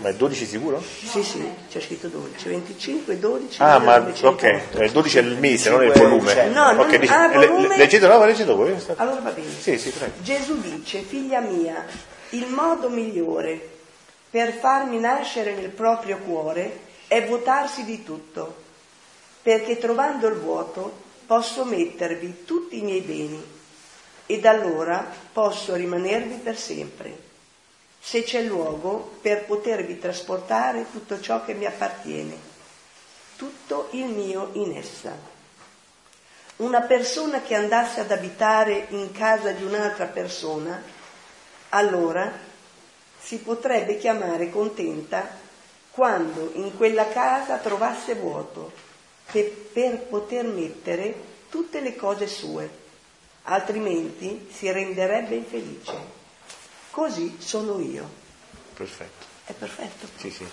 Ma 0.00 0.08
è 0.10 0.14
12 0.14 0.44
sicuro? 0.46 0.82
Sì, 0.82 1.22
sì, 1.22 1.48
c'è 1.70 1.80
scritto 1.80 2.08
12, 2.08 2.48
25 2.48 3.18
12 3.18 3.62
Ah, 3.62 3.78
ma 3.78 3.98
1908. 3.98 4.28
ok, 4.28 4.84
il 4.84 4.90
12 4.92 5.18
è 5.18 5.20
il 5.22 5.38
mese, 5.38 5.70
non 5.70 5.82
il 5.84 5.92
volume. 5.92 6.48
No, 6.48 6.72
non- 6.72 6.80
Ok, 6.80 6.96
dice- 6.98 7.12
ah, 7.14 7.28
volume- 7.28 7.68
le- 7.68 7.76
leggete, 7.78 8.06
no, 8.06 8.24
leggete 8.24 8.52
voi. 8.52 8.74
Allora 8.96 9.20
va 9.20 9.30
bene. 9.30 9.48
Sì, 9.58 9.78
sì, 9.78 9.90
prego. 9.90 10.12
Gesù 10.22 10.60
dice, 10.60 11.00
figlia 11.00 11.40
mia, 11.40 11.84
il 12.30 12.46
modo 12.48 12.88
migliore 12.90 13.68
per 14.30 14.52
farmi 14.52 14.98
nascere 15.00 15.54
nel 15.54 15.70
proprio 15.70 16.18
cuore 16.18 16.80
è 17.06 17.24
vuotarsi 17.24 17.84
di 17.84 18.02
tutto, 18.04 18.54
perché 19.42 19.78
trovando 19.78 20.26
il 20.26 20.34
vuoto 20.34 21.04
posso 21.26 21.64
mettervi 21.64 22.44
tutti 22.44 22.78
i 22.78 22.82
miei 22.82 23.00
beni 23.00 23.54
ed 24.26 24.44
allora 24.46 25.06
posso 25.32 25.74
rimanervi 25.74 26.36
per 26.36 26.56
sempre, 26.56 27.16
se 28.00 28.22
c'è 28.22 28.42
luogo 28.42 29.18
per 29.20 29.44
potervi 29.44 29.98
trasportare 29.98 30.86
tutto 30.90 31.20
ciò 31.20 31.44
che 31.44 31.54
mi 31.54 31.64
appartiene, 31.64 32.36
tutto 33.36 33.88
il 33.92 34.06
mio 34.06 34.50
in 34.54 34.76
essa. 34.76 35.34
Una 36.56 36.80
persona 36.82 37.42
che 37.42 37.54
andasse 37.54 38.00
ad 38.00 38.10
abitare 38.10 38.86
in 38.90 39.12
casa 39.12 39.50
di 39.50 39.62
un'altra 39.62 40.06
persona, 40.06 40.82
allora 41.70 42.32
si 43.20 43.38
potrebbe 43.38 43.98
chiamare 43.98 44.50
contenta 44.50 45.28
quando 45.90 46.52
in 46.54 46.76
quella 46.76 47.08
casa 47.08 47.58
trovasse 47.58 48.14
vuoto 48.14 48.85
per, 49.30 49.50
per 49.72 49.98
poter 50.02 50.46
mettere 50.46 51.14
tutte 51.48 51.80
le 51.80 51.96
cose 51.96 52.26
sue, 52.26 52.68
altrimenti 53.42 54.48
si 54.52 54.70
renderebbe 54.70 55.34
infelice. 55.34 56.14
Così 56.90 57.36
sono 57.38 57.80
io. 57.80 58.08
Perfetto. 58.74 59.24
È 59.44 59.52
perfetto. 59.52 60.06
Sì, 60.16 60.30
sì. 60.30 60.46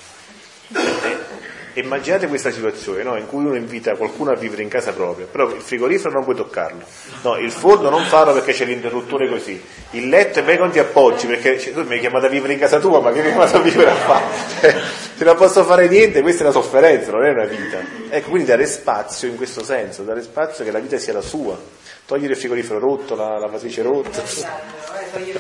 E, 1.76 1.82
immaginate 1.82 2.28
questa 2.28 2.52
situazione 2.52 3.04
no? 3.04 3.18
in 3.18 3.28
cui 3.28 3.44
uno 3.44 3.56
invita 3.56 3.96
qualcuno 3.96 4.32
a 4.32 4.36
vivere 4.36 4.62
in 4.62 4.70
casa 4.70 4.94
propria, 4.94 5.26
però 5.26 5.50
il 5.50 5.62
frigorifero 5.62 6.14
non 6.14 6.24
puoi 6.24 6.36
toccarlo, 6.36 6.84
no, 7.24 7.38
il 7.38 7.52
forno 7.52 7.90
non 7.90 8.06
farlo 8.06 8.34
perché 8.34 8.54
c'è 8.54 8.66
l'interruttore 8.66 9.28
così, 9.28 9.62
il 9.92 10.08
letto 10.08 10.40
e 10.40 10.44
beh 10.44 10.58
non 10.58 10.70
ti 10.72 10.80
appoggi 10.80 11.28
perché 11.28 11.60
cioè, 11.60 11.74
tu 11.74 11.84
mi 11.84 11.94
hai 11.96 12.00
chiamato 12.00 12.28
a 12.28 12.30
vivere 12.30 12.54
in 12.54 12.60
casa 12.60 12.80
tua, 12.80 13.02
ma 13.02 13.12
che 13.12 13.22
mi 13.22 13.28
hai 13.28 13.32
chiamato 13.34 13.58
a 13.58 13.62
vivere 13.62 13.90
a 13.90 13.96
fare? 13.96 14.82
Se 15.24 15.30
non 15.30 15.38
posso 15.38 15.64
fare 15.64 15.88
niente, 15.88 16.22
questa 16.22 16.44
è 16.44 16.48
una 16.48 16.54
sofferenza, 16.54 17.12
non 17.12 17.24
è 17.24 17.30
una 17.30 17.46
vita. 17.46 17.80
Ecco, 18.10 18.30
quindi 18.30 18.46
dare 18.46 18.66
spazio 18.66 19.30
in 19.30 19.38
questo 19.38 19.64
senso, 19.64 20.04
dare 20.04 20.22
spazio 20.22 20.66
che 20.66 20.72
la 20.72 20.80
vita 20.80 20.98
sia 20.98 21.14
la 21.14 21.22
sua, 21.22 21.58
togliere 22.06 22.34
il 22.34 22.38
frigorifero 22.38 22.78
rotto, 22.78 23.16
la 23.16 23.38
lavatrice 23.38 23.84
rotta, 23.84 24.22
Eh. 24.22 25.40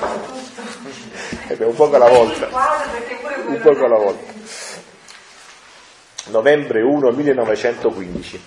Eh 1.49 1.55
beh, 1.57 1.65
un 1.65 1.75
poco 1.75 1.97
alla 1.97 2.07
volta. 2.07 2.47
Un 3.47 3.59
poco 3.61 3.83
alla 3.83 3.97
volta. 3.97 4.31
Novembre 6.27 6.81
1 6.81 7.11
1915. 7.11 8.41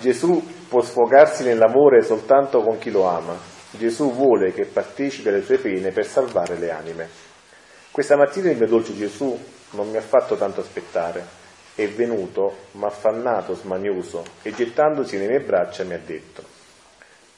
Gesù 0.00 0.42
può 0.66 0.80
sfogarsi 0.80 1.44
nell'amore 1.44 2.02
soltanto 2.02 2.62
con 2.62 2.78
chi 2.78 2.90
lo 2.90 3.06
ama. 3.06 3.36
Gesù 3.68 4.10
vuole 4.14 4.54
che 4.54 4.64
partecipi 4.64 5.28
alle 5.28 5.42
sue 5.42 5.58
pene 5.58 5.90
per 5.90 6.06
salvare 6.06 6.56
le 6.56 6.70
anime. 6.70 7.08
Questa 7.90 8.16
mattina 8.16 8.50
il 8.50 8.56
mio 8.56 8.66
dolce 8.66 8.96
Gesù 8.96 9.38
non 9.72 9.90
mi 9.90 9.96
ha 9.96 10.02
fatto 10.02 10.36
tanto 10.36 10.60
aspettare. 10.60 11.40
È 11.74 11.88
venuto, 11.88 12.54
m'ha 12.72 12.88
affannato, 12.88 13.54
smanioso, 13.54 14.24
e 14.42 14.52
gettandosi 14.52 15.16
nelle 15.16 15.38
mie 15.38 15.40
braccia 15.40 15.84
mi 15.84 15.94
ha 15.94 16.00
detto, 16.04 16.60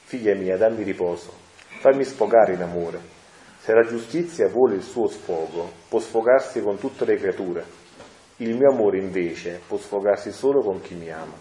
Figlia 0.07 0.35
mia, 0.35 0.59
dammi 0.59 0.83
riposo, 0.83 1.33
fammi 1.81 2.05
sfogare 2.05 2.53
in 2.53 2.63
amore. 2.63 3.01
Se 3.59 3.73
la 3.73 3.87
giustizia 3.87 4.49
vuole 4.49 4.75
il 4.75 4.83
suo 4.83 5.09
sfogo, 5.09 5.73
può 5.89 5.99
sfogarsi 5.99 6.61
con 6.61 6.79
tutte 6.79 7.07
le 7.07 7.17
creature. 7.17 7.65
Il 8.37 8.55
mio 8.55 8.71
amore 8.71 8.99
invece 8.99 9.61
può 9.67 9.79
sfogarsi 9.79 10.31
solo 10.31 10.61
con 10.61 10.83
chi 10.83 10.95
mi 10.95 11.11
ama. 11.11 11.37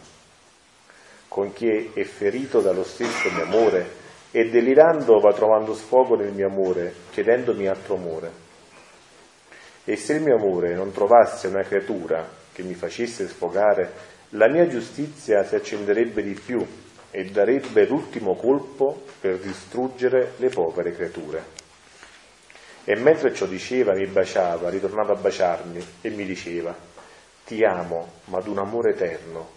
Con 1.28 1.52
chi 1.52 1.92
è 1.94 2.04
ferito 2.04 2.62
dallo 2.62 2.84
stesso 2.84 3.30
mio 3.32 3.44
amore 3.44 4.02
e 4.32 4.50
delirando 4.50 5.20
va 5.20 5.34
trovando 5.34 5.74
sfogo 5.74 6.16
nel 6.16 6.32
mio 6.32 6.48
amore, 6.48 6.94
chiedendomi 7.12 7.68
altro 7.68 7.96
amore. 7.96 8.43
E 9.86 9.96
se 9.98 10.14
il 10.14 10.22
mio 10.22 10.36
amore 10.36 10.74
non 10.74 10.92
trovasse 10.92 11.48
una 11.48 11.64
creatura 11.64 12.28
che 12.54 12.64
mi 12.64 12.74
facesse 12.74 13.28
sfogare, 13.28 13.92
la 14.30 14.48
mia 14.48 14.68
giustizia 14.68 15.44
si 15.44 15.56
accenderebbe 15.56 16.24
di 16.24 16.34
più 16.34 16.66
e 17.12 17.26
darebbe 17.26 17.86
l'ultimo 17.86 18.36
colpo 18.36 19.04
per 19.20 19.38
distruggere 19.38 20.34
le 20.38 20.50
povere 20.50 20.94
creature. 20.94 21.62
E 22.86 22.96
mentre 22.96 23.34
ciò 23.34 23.46
diceva 23.46 23.94
mi 23.94 24.08
baciava, 24.08 24.70
ritornava 24.70 25.14
a 25.14 25.18
baciarmi 25.18 25.86
e 26.02 26.10
mi 26.10 26.26
diceva, 26.26 26.76
ti 27.46 27.64
amo, 27.64 28.22
ma 28.26 28.40
d'un 28.40 28.58
amore 28.58 28.92
eterno. 28.92 29.48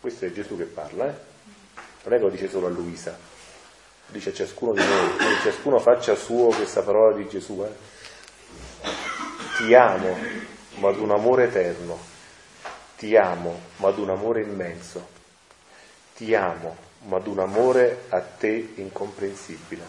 Questo 0.00 0.26
è 0.26 0.32
Gesù 0.32 0.56
che 0.56 0.64
parla, 0.64 1.06
eh? 1.06 1.14
Non 2.04 2.12
è 2.14 2.16
che 2.18 2.22
lo 2.22 2.30
dice 2.30 2.48
solo 2.48 2.66
a 2.66 2.70
Luisa, 2.70 3.10
lo 3.10 4.12
dice 4.12 4.30
a 4.30 4.32
ciascuno 4.32 4.72
di 4.72 4.84
noi, 4.84 5.16
quindi 5.16 5.34
ciascuno 5.42 5.78
faccia 5.78 6.14
suo 6.14 6.48
questa 6.48 6.82
parola 6.82 7.16
di 7.16 7.26
Gesù, 7.28 7.64
eh? 7.64 9.14
Ti 9.56 9.72
amo, 9.72 10.14
ma 10.80 10.92
d'un 10.92 11.12
amore 11.12 11.44
eterno. 11.44 11.98
Ti 12.98 13.16
amo, 13.16 13.58
ma 13.76 13.90
d'un 13.90 14.10
amore 14.10 14.42
immenso. 14.42 15.08
Ti 16.14 16.34
amo, 16.34 16.76
ma 17.04 17.18
d'un 17.20 17.38
amore 17.38 18.04
a 18.10 18.20
te 18.20 18.74
incomprensibile. 18.74 19.82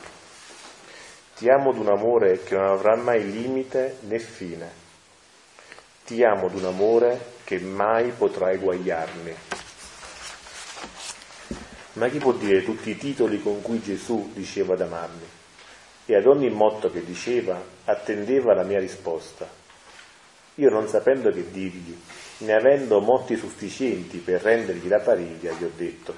Ti 1.36 1.50
amo 1.50 1.74
d'un 1.74 1.90
amore 1.90 2.44
che 2.44 2.56
non 2.56 2.70
avrà 2.70 2.96
mai 2.96 3.30
limite 3.30 3.98
né 4.04 4.20
fine. 4.20 4.72
Ti 6.06 6.24
amo 6.24 6.48
d'un 6.48 6.64
amore 6.64 7.34
che 7.44 7.60
mai 7.60 8.12
potrà 8.12 8.52
eguagliarmi. 8.52 9.36
Ma 11.94 12.08
chi 12.08 12.20
può 12.20 12.32
dire 12.32 12.64
tutti 12.64 12.92
i 12.92 12.98
titoli 12.98 13.42
con 13.42 13.62
cui 13.62 13.82
Gesù 13.82 14.32
diceva 14.34 14.78
d'amarmi? 14.78 15.28
E 16.06 16.16
ad 16.16 16.26
ogni 16.26 16.50
motto 16.50 16.90
che 16.90 17.04
diceva 17.04 17.62
attendeva 17.84 18.54
la 18.54 18.64
mia 18.64 18.80
risposta. 18.80 19.57
Io 20.60 20.70
non 20.70 20.88
sapendo 20.88 21.30
che 21.32 21.52
dirgli, 21.52 21.96
né 22.40 22.54
avendo 22.54 23.00
motti 23.00 23.36
sufficienti 23.36 24.18
per 24.18 24.42
rendergli 24.42 24.88
la 24.88 25.00
pariglia, 25.00 25.54
gli 25.54 25.64
ho 25.64 25.72
detto, 25.76 26.16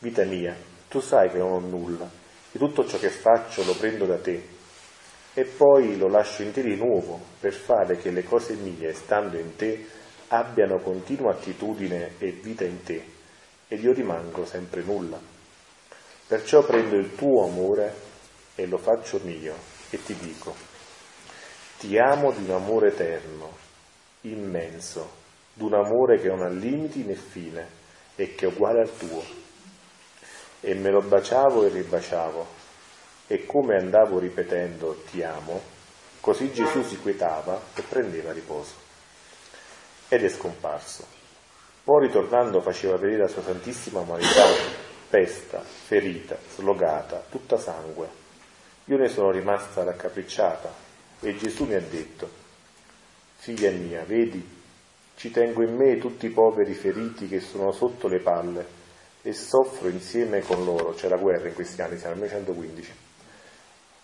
vita 0.00 0.24
mia, 0.24 0.54
tu 0.88 1.00
sai 1.00 1.30
che 1.30 1.38
non 1.38 1.52
ho 1.52 1.58
nulla, 1.58 2.08
e 2.52 2.58
tutto 2.58 2.86
ciò 2.86 2.98
che 2.98 3.08
faccio 3.08 3.64
lo 3.64 3.74
prendo 3.74 4.04
da 4.04 4.18
te, 4.18 4.56
e 5.32 5.44
poi 5.44 5.96
lo 5.96 6.08
lascio 6.08 6.42
in 6.42 6.52
te 6.52 6.62
di 6.62 6.76
nuovo, 6.76 7.20
per 7.40 7.54
fare 7.54 7.96
che 7.96 8.10
le 8.10 8.22
cose 8.22 8.52
mie, 8.54 8.92
stando 8.92 9.38
in 9.38 9.56
te, 9.56 9.86
abbiano 10.28 10.78
continua 10.80 11.32
attitudine 11.32 12.16
e 12.18 12.32
vita 12.32 12.64
in 12.64 12.82
te, 12.82 13.02
ed 13.66 13.82
io 13.82 13.92
rimango 13.92 14.44
sempre 14.44 14.82
nulla. 14.82 15.18
Perciò 16.26 16.62
prendo 16.64 16.96
il 16.96 17.14
tuo 17.14 17.44
amore 17.44 17.94
e 18.54 18.66
lo 18.66 18.76
faccio 18.76 19.20
mio, 19.24 19.54
e 19.88 20.02
ti 20.02 20.14
dico, 20.16 20.54
ti 21.78 21.96
amo 21.96 22.32
di 22.32 22.42
un 22.42 22.50
amore 22.50 22.88
eterno, 22.88 23.56
immenso, 24.22 25.10
d'un 25.52 25.74
amore 25.74 26.20
che 26.20 26.26
non 26.26 26.42
ha 26.42 26.48
limiti 26.48 27.04
né 27.04 27.14
fine, 27.14 27.76
e 28.16 28.34
che 28.34 28.46
è 28.46 28.48
uguale 28.48 28.80
al 28.80 28.96
tuo. 28.98 29.22
E 30.60 30.74
me 30.74 30.90
lo 30.90 31.00
baciavo 31.02 31.64
e 31.64 31.68
ribaciavo, 31.68 32.46
e 33.28 33.46
come 33.46 33.76
andavo 33.76 34.18
ripetendo 34.18 35.04
ti 35.08 35.22
amo, 35.22 35.62
così 36.20 36.52
Gesù 36.52 36.82
si 36.82 36.98
quietava 36.98 37.60
e 37.74 37.82
prendeva 37.82 38.32
riposo. 38.32 38.74
Ed 40.08 40.24
è 40.24 40.28
scomparso. 40.28 41.06
Poi 41.84 42.06
ritornando 42.06 42.60
faceva 42.60 42.96
vedere 42.96 43.22
la 43.22 43.28
sua 43.28 43.42
santissima 43.42 44.00
umanità 44.00 44.46
pesta, 45.08 45.60
ferita, 45.60 46.36
slogata, 46.56 47.22
tutta 47.30 47.56
sangue. 47.56 48.08
Io 48.86 48.96
ne 48.96 49.08
sono 49.08 49.30
rimasta 49.30 49.84
raccapricciata 49.84 50.87
e 51.20 51.36
Gesù 51.36 51.64
mi 51.64 51.74
ha 51.74 51.80
detto, 51.80 52.28
figlia 53.36 53.70
mia, 53.70 54.04
vedi, 54.04 54.56
ci 55.16 55.30
tengo 55.30 55.62
in 55.62 55.74
me 55.74 55.98
tutti 55.98 56.26
i 56.26 56.30
poveri 56.30 56.74
feriti 56.74 57.26
che 57.26 57.40
sono 57.40 57.72
sotto 57.72 58.06
le 58.06 58.20
palle 58.20 58.66
e 59.22 59.32
soffro 59.32 59.88
insieme 59.88 60.40
con 60.42 60.64
loro, 60.64 60.92
c'è 60.92 61.08
la 61.08 61.16
guerra 61.16 61.48
in 61.48 61.54
questi 61.54 61.82
anni, 61.82 61.98
siamo 61.98 62.14
nel 62.14 62.30
1115, 62.30 62.92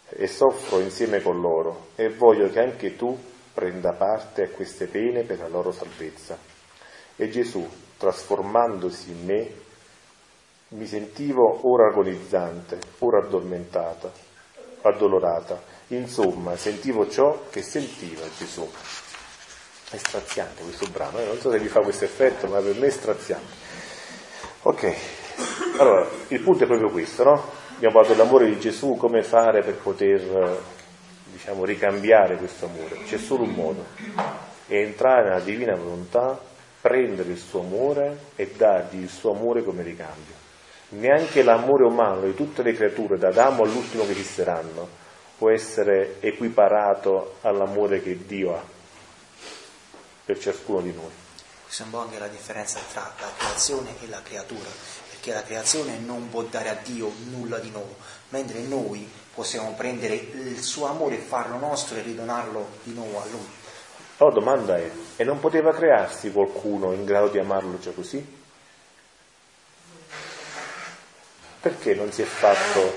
e 0.08 0.26
soffro 0.26 0.80
insieme 0.80 1.22
con 1.22 1.40
loro 1.40 1.88
e 1.94 2.08
voglio 2.10 2.48
che 2.50 2.60
anche 2.60 2.96
tu 2.96 3.16
prenda 3.54 3.92
parte 3.92 4.42
a 4.42 4.48
queste 4.48 4.86
pene 4.86 5.22
per 5.22 5.38
la 5.38 5.48
loro 5.48 5.70
salvezza. 5.70 6.36
E 7.16 7.30
Gesù, 7.30 7.66
trasformandosi 7.96 9.10
in 9.12 9.24
me, 9.24 9.50
mi 10.70 10.86
sentivo 10.86 11.60
ora 11.70 11.88
agonizzante, 11.88 12.78
ora 12.98 13.24
addormentata, 13.24 14.10
addolorata. 14.82 15.62
Insomma, 15.88 16.56
sentivo 16.56 17.08
ciò 17.08 17.44
che 17.50 17.60
sentiva 17.60 18.22
Gesù. 18.38 18.68
È 19.90 19.96
straziante 19.96 20.62
questo 20.62 20.86
brano, 20.90 21.18
eh? 21.18 21.26
non 21.26 21.38
so 21.38 21.50
se 21.50 21.58
vi 21.58 21.68
fa 21.68 21.80
questo 21.80 22.04
effetto, 22.04 22.46
ma 22.46 22.58
per 22.60 22.74
me 22.76 22.86
è 22.86 22.90
straziante. 22.90 23.52
Ok, 24.62 24.94
allora 25.78 26.08
il 26.28 26.40
punto 26.40 26.64
è 26.64 26.66
proprio 26.66 26.90
questo, 26.90 27.22
no? 27.22 27.50
Abbiamo 27.76 27.94
parlato 27.94 28.14
dell'amore 28.14 28.46
di 28.46 28.58
Gesù, 28.58 28.96
come 28.96 29.22
fare 29.22 29.62
per 29.62 29.74
poter, 29.74 30.62
diciamo, 31.24 31.64
ricambiare 31.64 32.36
questo 32.38 32.64
amore. 32.64 33.02
C'è 33.04 33.18
solo 33.18 33.42
un 33.42 33.50
modo, 33.50 33.84
è 34.66 34.76
entrare 34.76 35.24
nella 35.28 35.40
divina 35.40 35.76
volontà, 35.76 36.40
prendere 36.80 37.30
il 37.30 37.38
suo 37.38 37.60
amore 37.60 38.30
e 38.36 38.52
dargli 38.56 39.02
il 39.02 39.10
suo 39.10 39.32
amore 39.32 39.62
come 39.62 39.82
ricambio. 39.82 40.34
Neanche 40.90 41.42
l'amore 41.42 41.84
umano 41.84 42.22
di 42.22 42.34
tutte 42.34 42.62
le 42.62 42.72
creature, 42.72 43.18
da 43.18 43.28
Adamo 43.28 43.64
all'ultimo 43.64 44.06
che 44.06 44.12
esisteranno, 44.12 45.02
può 45.36 45.50
essere 45.50 46.20
equiparato 46.20 47.36
all'amore 47.42 48.02
che 48.02 48.24
Dio 48.26 48.54
ha 48.54 48.62
per 50.24 50.38
ciascuno 50.38 50.80
di 50.80 50.92
noi. 50.92 51.10
Questa 51.64 51.82
è 51.82 51.86
un 51.86 51.92
po' 51.92 51.98
anche 51.98 52.18
la 52.18 52.28
differenza 52.28 52.78
tra 52.92 53.12
la 53.18 53.32
creazione 53.36 53.94
e 54.00 54.08
la 54.08 54.22
creatura, 54.22 54.68
perché 55.10 55.32
la 55.32 55.42
creazione 55.42 55.98
non 55.98 56.30
può 56.30 56.42
dare 56.42 56.68
a 56.68 56.78
Dio 56.82 57.12
nulla 57.30 57.58
di 57.58 57.70
nuovo, 57.70 57.96
mentre 58.30 58.60
noi 58.60 59.10
possiamo 59.34 59.74
prendere 59.74 60.14
il 60.14 60.62
suo 60.62 60.86
amore 60.86 61.16
e 61.16 61.20
farlo 61.20 61.58
nostro 61.58 61.96
e 61.96 62.02
ridonarlo 62.02 62.68
di 62.84 62.92
nuovo 62.94 63.20
a 63.20 63.26
Lui. 63.26 63.48
La 64.18 64.30
domanda 64.30 64.76
è, 64.76 64.90
e 65.16 65.24
non 65.24 65.40
poteva 65.40 65.74
crearsi 65.74 66.30
qualcuno 66.30 66.92
in 66.92 67.04
grado 67.04 67.28
di 67.28 67.38
amarlo 67.38 67.78
già 67.80 67.90
così? 67.90 68.42
Perché 71.60 71.94
non 71.94 72.12
si 72.12 72.22
è 72.22 72.26
fatto 72.26 72.96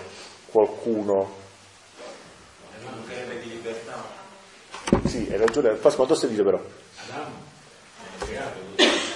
qualcuno? 0.51 1.45
Di 3.41 3.49
libertà. 3.49 4.03
Sì, 5.05 5.27
hai 5.31 5.37
ragione, 5.37 5.77
quanto 5.77 6.13
ho 6.13 6.15
sentito 6.15 6.43
però? 6.43 6.59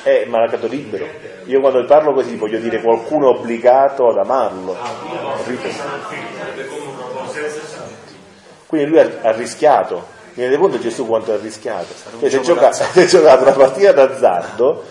Eh, 0.04 0.26
ma 0.28 0.40
l'ha 0.40 0.48
dato 0.48 0.68
libero. 0.68 1.08
Io 1.46 1.60
quando 1.60 1.86
parlo 1.86 2.14
così 2.14 2.36
voglio 2.36 2.60
dire 2.60 2.82
qualcuno 2.82 3.30
obbligato 3.30 4.10
ad 4.10 4.18
amarlo. 4.18 4.76
Quindi 8.66 8.90
lui 8.90 9.00
ha, 9.00 9.10
ha 9.22 9.32
rischiato. 9.32 10.20
Mi 10.34 10.44
rende 10.44 10.58
conto 10.58 10.80
Gesù 10.80 11.06
quanto 11.06 11.34
ha 11.34 11.38
rischiato. 11.38 11.94
Cioè, 12.20 12.30
si, 12.30 12.38
è 12.38 12.40
giocato, 12.40 12.84
si 12.84 12.84
è 13.00 13.06
giocato 13.06 13.44
una 13.44 13.52
partita 13.52 13.92
d'azzardo 13.92 14.84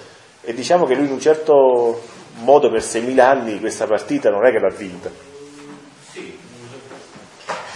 e 0.42 0.54
diciamo 0.54 0.86
che 0.86 0.94
lui 0.94 1.06
in 1.06 1.12
un 1.12 1.20
certo 1.20 2.00
modo 2.42 2.70
per 2.70 2.80
6.000 2.80 3.18
anni 3.20 3.58
questa 3.58 3.86
partita 3.86 4.30
non 4.30 4.44
è 4.44 4.50
che 4.52 4.58
l'ha 4.58 4.68
vinta. 4.68 5.10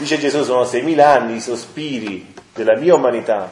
Dice 0.05 0.19
Gesù 0.19 0.43
sono 0.43 0.65
6.000 0.65 1.01
anni 1.01 1.37
i 1.37 1.41
sospiri 1.41 2.35
della 2.53 2.77
mia 2.77 2.95
umanità 2.95 3.51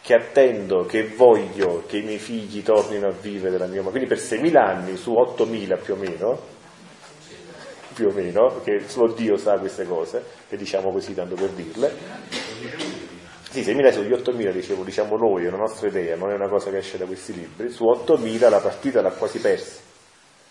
che 0.00 0.14
attendo, 0.14 0.86
che 0.86 1.08
voglio 1.08 1.84
che 1.86 1.98
i 1.98 2.02
miei 2.02 2.16
figli 2.16 2.62
tornino 2.62 3.08
a 3.08 3.10
vivere 3.10 3.50
della 3.50 3.66
mia 3.66 3.82
umanità. 3.82 4.06
Quindi 4.06 4.08
per 4.08 4.16
6.000 4.16 4.56
anni 4.56 4.96
su 4.96 5.12
8.000 5.12 5.82
più 5.82 5.92
o 5.92 5.96
meno, 5.98 6.40
più 7.92 8.06
o 8.08 8.10
meno, 8.10 8.58
perché 8.58 8.88
solo 8.88 9.12
Dio 9.12 9.36
sa 9.36 9.58
queste 9.58 9.86
cose, 9.86 10.24
le 10.48 10.56
diciamo 10.56 10.90
così 10.92 11.12
tanto 11.14 11.34
per 11.34 11.50
dirle. 11.50 11.94
Sì, 13.50 13.60
6.000 13.60 13.92
sugli 13.92 14.12
8.000 14.12 14.50
dicevo, 14.50 14.84
diciamo 14.84 15.18
noi, 15.18 15.44
è 15.44 15.48
una 15.48 15.58
nostra 15.58 15.88
idea, 15.88 16.16
non 16.16 16.30
è 16.30 16.34
una 16.34 16.48
cosa 16.48 16.70
che 16.70 16.78
esce 16.78 16.96
da 16.96 17.04
questi 17.04 17.34
libri. 17.34 17.68
Su 17.68 17.84
8.000 17.84 18.48
la 18.48 18.60
partita 18.60 19.02
l'ha 19.02 19.10
quasi 19.10 19.40
persa, 19.40 19.80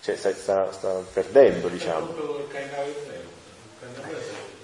cioè 0.01 0.15
sta, 0.15 0.31
sta, 0.35 0.71
sta 0.71 1.01
perdendo, 1.11 1.67
diciamo. 1.67 2.13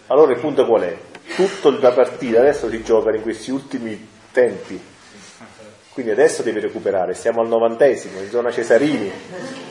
Allora 0.08 0.32
il 0.32 0.40
punto 0.40 0.66
qual 0.66 0.84
è? 0.84 0.98
Tutta 1.36 1.70
la 1.80 1.92
partita 1.92 2.40
adesso 2.40 2.70
si 2.70 2.82
gioca 2.82 3.14
in 3.14 3.22
questi 3.22 3.52
ultimi 3.52 4.08
tempi. 4.32 4.80
Quindi 5.92 6.12
adesso 6.12 6.44
deve 6.44 6.62
recuperare, 6.62 7.14
siamo 7.14 7.42
al 7.42 7.48
novantesimo, 7.48 8.22
in 8.22 8.30
zona 8.30 8.52
Cesarini, 8.52 9.12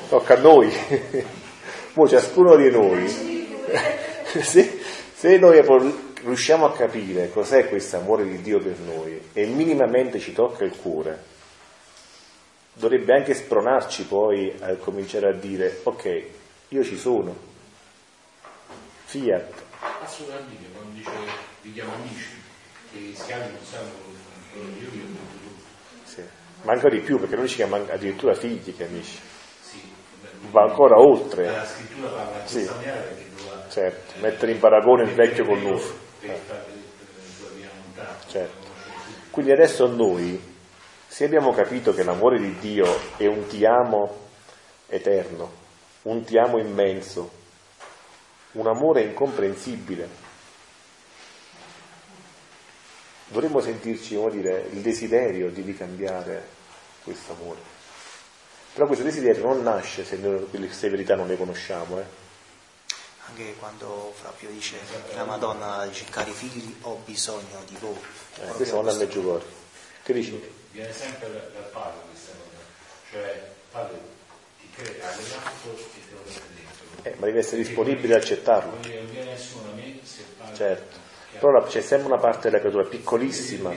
tocca 0.09 0.35
a 0.35 0.41
noi. 0.41 0.71
Poi 1.95 2.09
ciascuno 2.09 2.57
di 2.57 2.71
noi, 2.71 3.09
se, 4.43 4.81
se 5.15 5.39
noi 5.39 5.63
riusciamo 6.23 6.67
a 6.67 6.73
capire 6.73 7.31
cos'è 7.31 7.69
questo 7.69 7.97
amore 7.97 8.29
di 8.29 8.43
Dio 8.43 8.59
per 8.59 8.79
noi 8.81 9.19
e 9.33 9.47
minimamente 9.47 10.19
ci 10.19 10.35
tocca 10.35 10.65
il 10.65 10.77
cuore, 10.77 11.19
dovrebbe 12.75 13.15
anche 13.15 13.33
spronarci 13.33 14.05
poi 14.05 14.55
a 14.61 14.75
cominciare 14.75 15.29
a 15.29 15.33
dire 15.33 15.81
ok, 15.85 16.23
io 16.69 16.85
ci 16.85 16.99
sono, 16.99 17.35
fiat. 19.05 19.66
Assolutamente, 20.03 20.69
quando 20.73 20.93
dice 20.93 21.11
vi 21.63 21.73
chiamo 21.73 21.95
amici, 21.95 22.43
che 22.93 22.99
gli 22.99 23.15
schiavi 23.15 23.53
non 23.53 23.65
sanno 23.65 23.91
io 24.57 24.91
vi 24.91 25.01
ho 25.01 26.05
sì. 26.05 26.23
Ma 26.63 26.73
ancora 26.73 26.95
di 26.95 27.03
più, 27.03 27.19
perché 27.19 27.37
noi 27.37 27.49
ci 27.49 27.57
chiamiamo 27.57 27.91
addirittura 27.91 28.35
figli 28.35 28.75
che 28.75 28.85
amici. 28.85 29.19
Sì. 29.61 29.81
Va 30.51 30.63
ancora 30.63 30.97
oltre. 30.99 31.47
La 31.47 31.65
scrittura 31.65 32.09
parla 32.09 32.47
Sì. 32.47 32.65
maniera 32.65 32.97
perché 33.01 33.31
doveva 33.37 33.69
Certo, 33.69 34.21
mettere 34.21 34.53
in 34.53 34.59
paragone 34.59 35.03
il 35.03 35.15
vecchio 35.15 35.45
con 35.45 35.61
nuovo. 35.61 36.05
lontana. 36.23 38.17
Certo. 38.27 38.67
Quindi 39.31 39.53
adesso 39.53 39.87
noi, 39.87 40.41
se 41.07 41.25
abbiamo 41.25 41.53
capito 41.53 41.93
che 41.93 42.03
l'amore 42.03 42.39
di 42.39 42.59
Dio 42.59 42.87
è 43.17 43.27
un 43.27 43.47
ti 43.47 43.65
amo 43.65 44.25
eterno, 44.87 45.53
un 46.03 46.25
ti 46.25 46.39
amo 46.39 46.59
immenso, 46.59 47.31
un 48.53 48.67
amore 48.67 49.03
incomprensibile, 49.03 50.09
dovremmo 53.29 53.61
sentirci, 53.61 54.15
come 54.15 54.31
dire, 54.31 54.69
il 54.71 54.81
desiderio 54.81 55.51
di 55.51 55.63
ricambiare 55.63 56.49
questo 57.03 57.33
amore. 57.33 57.61
Però 58.73 58.87
questo 58.87 59.05
desiderio 59.05 59.45
non 59.45 59.63
nasce 59.63 60.05
se 60.05 60.17
noi 60.17 60.47
queste 60.51 60.91
verità 60.91 61.15
non 61.15 61.27
le 61.27 61.37
conosciamo, 61.37 61.99
eh. 61.99 62.25
Anche 63.29 63.55
quando 63.59 64.13
Flavio 64.15 64.51
dice 64.51 64.79
la 65.15 65.25
Madonna 65.25 65.85
dice 65.87 66.05
cari 66.05 66.31
figli 66.31 66.77
ho 66.83 67.01
bisogno 67.05 67.63
di 67.67 67.77
voi. 67.81 67.99
eh 68.41 68.45
queste 68.47 68.67
sono 68.67 68.89
a 68.89 68.95
Meggiugorje. 68.95 69.49
Che 70.05 70.13
dici? 70.13 70.55
Viene 70.71 70.93
sempre 70.93 71.33
dal 71.33 71.51
dal 71.53 71.69
padre 71.71 72.03
questa 72.09 72.33
cosa. 72.33 72.63
Cioè, 73.11 73.53
padre 73.73 73.99
Eh, 77.03 77.15
ma 77.19 77.27
devi 77.27 77.39
essere 77.39 77.59
disponibile 77.63 78.15
ad 78.15 78.21
accettarlo. 78.23 78.79
Certo. 80.55 81.05
Però 81.39 81.63
c'è 81.65 81.81
sempre 81.83 82.07
una 82.07 82.19
parte 82.19 82.49
della 82.49 82.61
creatura 82.61 82.89
piccolissima, 82.89 83.73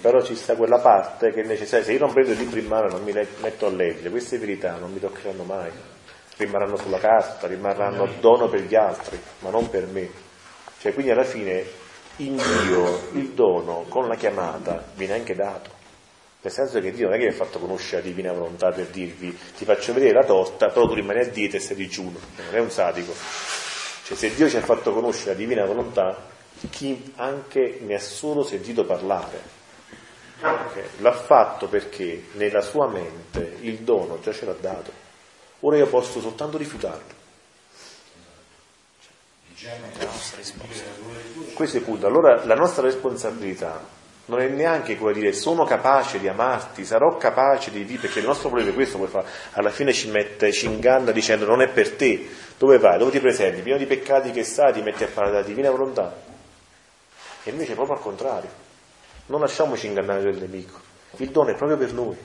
però 0.00 0.20
ci 0.22 0.34
sta 0.34 0.56
quella 0.56 0.78
parte 0.78 1.30
che 1.32 1.42
è 1.42 1.46
necessaria. 1.46 1.84
Se 1.84 1.92
io 1.92 2.00
non 2.00 2.12
prendo 2.12 2.32
il 2.32 2.38
libro 2.38 2.58
in 2.58 2.66
mano 2.66 2.88
non 2.88 3.04
mi 3.04 3.12
metto 3.12 3.66
a 3.66 3.70
leggere, 3.70 4.10
queste 4.10 4.38
verità 4.38 4.76
non 4.76 4.92
mi 4.92 4.98
toccheranno 4.98 5.44
mai. 5.44 5.70
Rimarranno 6.36 6.76
sulla 6.76 6.98
carta, 6.98 7.46
rimarranno 7.46 8.08
dono 8.20 8.48
per 8.48 8.60
gli 8.62 8.74
altri, 8.74 9.18
ma 9.40 9.50
non 9.50 9.70
per 9.70 9.86
me. 9.86 10.10
Cioè, 10.80 10.92
quindi 10.92 11.12
alla 11.12 11.24
fine 11.24 11.64
in 12.16 12.36
Dio 12.36 13.08
il 13.12 13.30
dono 13.30 13.84
con 13.88 14.08
la 14.08 14.16
chiamata 14.16 14.84
viene 14.94 15.14
anche 15.14 15.34
dato. 15.34 15.75
Nel 16.46 16.54
senso 16.54 16.80
che 16.80 16.92
Dio 16.92 17.06
non 17.06 17.16
è 17.16 17.18
che 17.18 17.26
vi 17.26 17.32
ha 17.32 17.36
fatto 17.36 17.58
conoscere 17.58 18.02
la 18.02 18.08
divina 18.08 18.32
volontà 18.32 18.70
per 18.70 18.86
dirvi 18.86 19.36
ti 19.56 19.64
faccio 19.64 19.92
vedere 19.92 20.12
la 20.12 20.24
torta, 20.24 20.68
però 20.68 20.86
tu 20.86 20.94
rimani 20.94 21.22
a 21.22 21.28
dieta 21.28 21.56
e 21.56 21.60
sei 21.60 21.74
digiuno. 21.74 22.20
Non 22.36 22.54
è 22.54 22.60
un 22.60 22.70
sadico. 22.70 23.12
Cioè, 24.04 24.16
se 24.16 24.32
Dio 24.32 24.48
ci 24.48 24.56
ha 24.56 24.60
fatto 24.60 24.92
conoscere 24.92 25.32
la 25.32 25.38
divina 25.38 25.64
volontà, 25.64 26.24
chi 26.70 27.12
anche 27.16 27.80
ne 27.82 27.96
ha 27.96 27.98
solo 27.98 28.44
sentito 28.44 28.84
parlare, 28.84 29.42
ok, 30.40 30.82
l'ha 30.98 31.12
fatto 31.14 31.66
perché 31.66 32.26
nella 32.34 32.60
sua 32.60 32.86
mente 32.86 33.56
il 33.62 33.78
dono 33.78 34.20
già 34.20 34.32
ce 34.32 34.44
l'ha 34.44 34.54
dato. 34.54 34.92
Ora 35.60 35.78
io 35.78 35.88
posso 35.88 36.20
soltanto 36.20 36.58
rifiutarlo. 36.58 37.14
Questo 41.54 41.76
è 41.76 41.80
il 41.80 41.84
punto. 41.84 42.06
Allora 42.06 42.44
la 42.44 42.54
nostra 42.54 42.82
responsabilità 42.84 43.95
non 44.26 44.40
è 44.40 44.48
neanche 44.48 44.96
di 44.96 45.12
dire 45.12 45.32
sono 45.32 45.64
capace 45.64 46.18
di 46.18 46.28
amarti, 46.28 46.84
sarò 46.84 47.16
capace 47.16 47.70
di 47.70 47.78
vivere, 47.82 48.02
perché 48.02 48.18
il 48.18 48.26
nostro 48.26 48.48
problema 48.48 48.72
è 48.72 48.74
questo, 48.74 48.98
poi 48.98 49.06
fa, 49.06 49.24
alla 49.52 49.70
fine 49.70 49.92
ci 49.92 50.08
mette, 50.10 50.52
ci 50.52 50.66
inganna 50.66 51.12
dicendo 51.12 51.46
non 51.46 51.62
è 51.62 51.68
per 51.68 51.92
te, 51.92 52.28
dove 52.58 52.78
vai, 52.78 52.98
dove 52.98 53.12
ti 53.12 53.20
presenti, 53.20 53.62
pieno 53.62 53.78
di 53.78 53.86
peccati 53.86 54.32
che 54.32 54.42
sai, 54.42 54.72
ti 54.72 54.82
metti 54.82 55.04
a 55.04 55.08
parlare 55.08 55.36
della 55.36 55.46
divina 55.46 55.70
volontà. 55.70 56.14
E 57.44 57.50
invece 57.50 57.72
è 57.72 57.74
proprio 57.74 57.96
al 57.96 58.02
contrario, 58.02 58.50
non 59.26 59.40
lasciamoci 59.40 59.86
ingannare 59.86 60.22
dal 60.22 60.40
nemico, 60.40 60.80
il 61.18 61.30
dono 61.30 61.50
è 61.50 61.54
proprio 61.54 61.76
per 61.76 61.92
noi. 61.92 62.16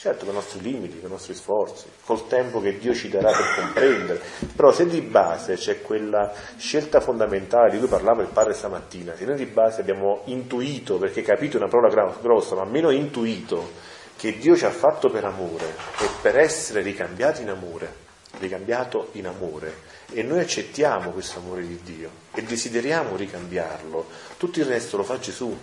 Certo, 0.00 0.26
con 0.26 0.34
i 0.34 0.36
nostri 0.36 0.60
limiti, 0.60 1.00
con 1.00 1.08
i 1.08 1.12
nostri 1.12 1.34
sforzi, 1.34 1.86
col 2.04 2.28
tempo 2.28 2.60
che 2.60 2.78
Dio 2.78 2.94
ci 2.94 3.08
darà 3.08 3.32
per 3.32 3.54
comprendere, 3.56 4.22
però 4.54 4.70
se 4.70 4.86
di 4.86 5.00
base 5.00 5.56
c'è 5.56 5.82
quella 5.82 6.32
scelta 6.56 7.00
fondamentale 7.00 7.72
di 7.72 7.78
cui 7.78 7.88
parlava 7.88 8.22
il 8.22 8.28
padre 8.28 8.52
stamattina, 8.52 9.16
se 9.16 9.24
noi 9.24 9.34
di 9.34 9.46
base 9.46 9.80
abbiamo 9.80 10.20
intuito, 10.26 10.98
perché 10.98 11.22
capito 11.22 11.56
è 11.56 11.60
una 11.60 11.68
parola 11.68 12.16
grossa, 12.20 12.54
ma 12.54 12.62
almeno 12.62 12.90
intuito 12.90 13.72
che 14.14 14.38
Dio 14.38 14.56
ci 14.56 14.66
ha 14.66 14.70
fatto 14.70 15.10
per 15.10 15.24
amore 15.24 15.66
e 15.66 16.08
per 16.22 16.38
essere 16.38 16.80
ricambiati 16.82 17.42
in 17.42 17.48
amore, 17.48 17.92
ricambiato 18.38 19.08
in 19.14 19.26
amore, 19.26 19.78
e 20.12 20.22
noi 20.22 20.38
accettiamo 20.38 21.10
questo 21.10 21.40
amore 21.40 21.66
di 21.66 21.80
Dio 21.82 22.10
e 22.32 22.44
desideriamo 22.44 23.16
ricambiarlo, 23.16 24.06
tutto 24.36 24.60
il 24.60 24.66
resto 24.66 24.96
lo 24.96 25.02
fa 25.02 25.18
Gesù. 25.18 25.58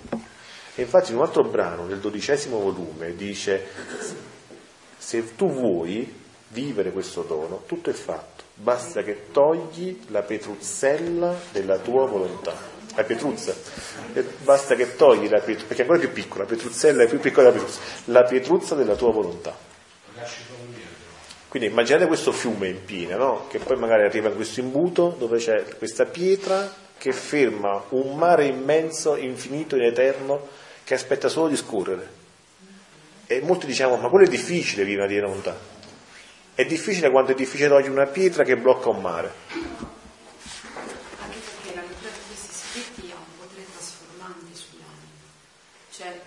E 0.75 0.81
infatti 0.81 1.11
in 1.11 1.17
un 1.17 1.23
altro 1.23 1.43
brano 1.43 1.87
del 1.87 1.99
dodicesimo 1.99 2.59
volume 2.59 3.15
dice, 3.15 3.65
se 4.97 5.35
tu 5.35 5.49
vuoi 5.49 6.23
vivere 6.49 6.91
questo 6.91 7.21
dono, 7.21 7.63
tutto 7.65 7.89
è 7.89 7.93
fatto, 7.93 8.43
basta 8.55 9.01
che 9.01 9.27
togli 9.31 10.01
la 10.07 10.21
petruzzella 10.21 11.33
della 11.51 11.77
tua 11.77 12.05
volontà. 12.07 12.73
La 12.95 13.03
pietruzza, 13.03 13.53
basta 14.43 14.75
che 14.75 14.95
togli 14.95 15.29
la 15.29 15.39
pietruzza, 15.39 15.67
perché 15.67 15.81
è 15.83 15.85
ancora 15.85 15.99
più 15.99 16.11
piccola, 16.11 16.43
la 16.43 16.49
pietruzzella 16.49 17.03
è 17.03 17.07
più 17.07 17.19
piccola 17.19 17.49
della 17.49 17.63
pietruzza, 17.63 17.81
la 18.05 18.23
pietruzza 18.23 18.75
della 18.75 18.95
tua 18.95 19.11
volontà. 19.11 19.57
Quindi 21.47 21.69
immaginate 21.69 22.07
questo 22.07 22.33
fiume 22.33 22.67
in 22.67 22.83
Pina, 22.83 23.15
no? 23.15 23.47
che 23.47 23.59
poi 23.59 23.77
magari 23.77 24.03
arriva 24.03 24.27
in 24.27 24.35
questo 24.35 24.59
imbuto 24.59 25.15
dove 25.17 25.37
c'è 25.37 25.63
questa 25.77 26.05
pietra 26.05 26.73
che 26.97 27.13
ferma 27.13 27.83
un 27.89 28.17
mare 28.17 28.45
immenso, 28.45 29.15
infinito, 29.15 29.75
in 29.75 29.83
eterno, 29.83 30.47
che 30.85 30.93
aspetta 30.93 31.27
solo 31.27 31.49
di 31.49 31.57
scorrere. 31.57 32.23
E 33.25 33.41
molti 33.41 33.65
diciamo, 33.65 33.97
ma 33.97 34.07
quello 34.07 34.25
è 34.25 34.29
difficile 34.29 34.85
vivere 34.85 35.07
di 35.07 35.19
volontà. 35.19 35.57
È 36.53 36.63
difficile 36.63 37.09
quando 37.09 37.31
è 37.31 37.35
difficile 37.35 37.69
togliere 37.69 37.89
una 37.89 38.05
pietra 38.05 38.43
che 38.43 38.55
blocca 38.55 38.89
un 38.89 39.01
mare. 39.01 39.33
Anche 39.49 41.39
perché 41.41 41.73
la 41.73 41.81
lettura 41.81 42.11
di 42.11 42.19
questi 42.27 42.53
scritti 42.53 43.11
ha 43.11 43.17
un 43.17 43.33
potere 43.35 43.65
trasformante 43.71 44.53
sull'anima. 44.53 45.25
Cioè, 45.89 46.21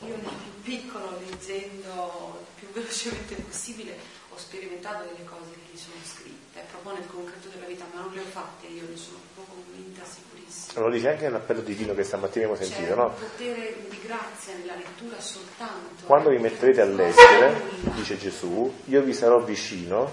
io 0.00 0.16
nel 0.20 0.36
più 0.36 0.62
piccolo, 0.62 1.18
leggendo 1.26 2.44
il 2.44 2.60
più 2.60 2.68
velocemente 2.76 3.34
possibile, 3.36 3.96
ho 4.28 4.36
sperimentato 4.36 5.04
delle 5.04 5.24
cose 5.24 5.50
che 5.50 5.72
mi 5.72 5.78
sono 5.78 5.96
scritte, 6.04 6.60
proprio 6.70 6.92
nel 6.92 7.06
concreto 7.08 7.48
della 7.48 7.66
vita, 7.66 7.86
ma 7.94 8.02
non 8.02 8.12
le 8.12 8.20
ho 8.20 8.24
fatte 8.24 8.66
io, 8.66 8.82
ne 8.86 8.96
sono 8.96 9.16
proprio 9.32 9.64
convinta, 9.64 10.04
sicurissima. 10.04 10.33
Lo 10.76 10.90
dice 10.90 11.10
anche 11.10 11.24
nell'appello 11.24 11.60
divino 11.60 11.94
che 11.94 12.02
stamattina 12.02 12.46
abbiamo 12.46 12.60
sentito, 12.60 12.94
no? 12.96 13.04
un 13.06 13.12
potere 13.14 13.76
di 13.88 14.00
grazia 14.04 14.54
nella 14.56 14.74
lettura 14.74 15.20
soltanto. 15.20 16.04
Quando 16.04 16.30
vi 16.30 16.38
metterete 16.38 16.80
a 16.80 16.84
leggere, 16.84 17.60
dice 17.94 18.18
Gesù, 18.18 18.72
io 18.86 19.02
vi 19.02 19.14
sarò 19.14 19.40
vicino, 19.40 20.10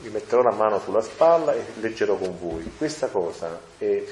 vi 0.00 0.10
metterò 0.10 0.42
la 0.42 0.52
mano 0.52 0.80
sulla 0.80 1.00
spalla 1.00 1.54
e 1.54 1.64
leggerò 1.80 2.16
con 2.16 2.38
voi. 2.38 2.70
Questa 2.76 3.08
cosa 3.08 3.58
è 3.78 4.04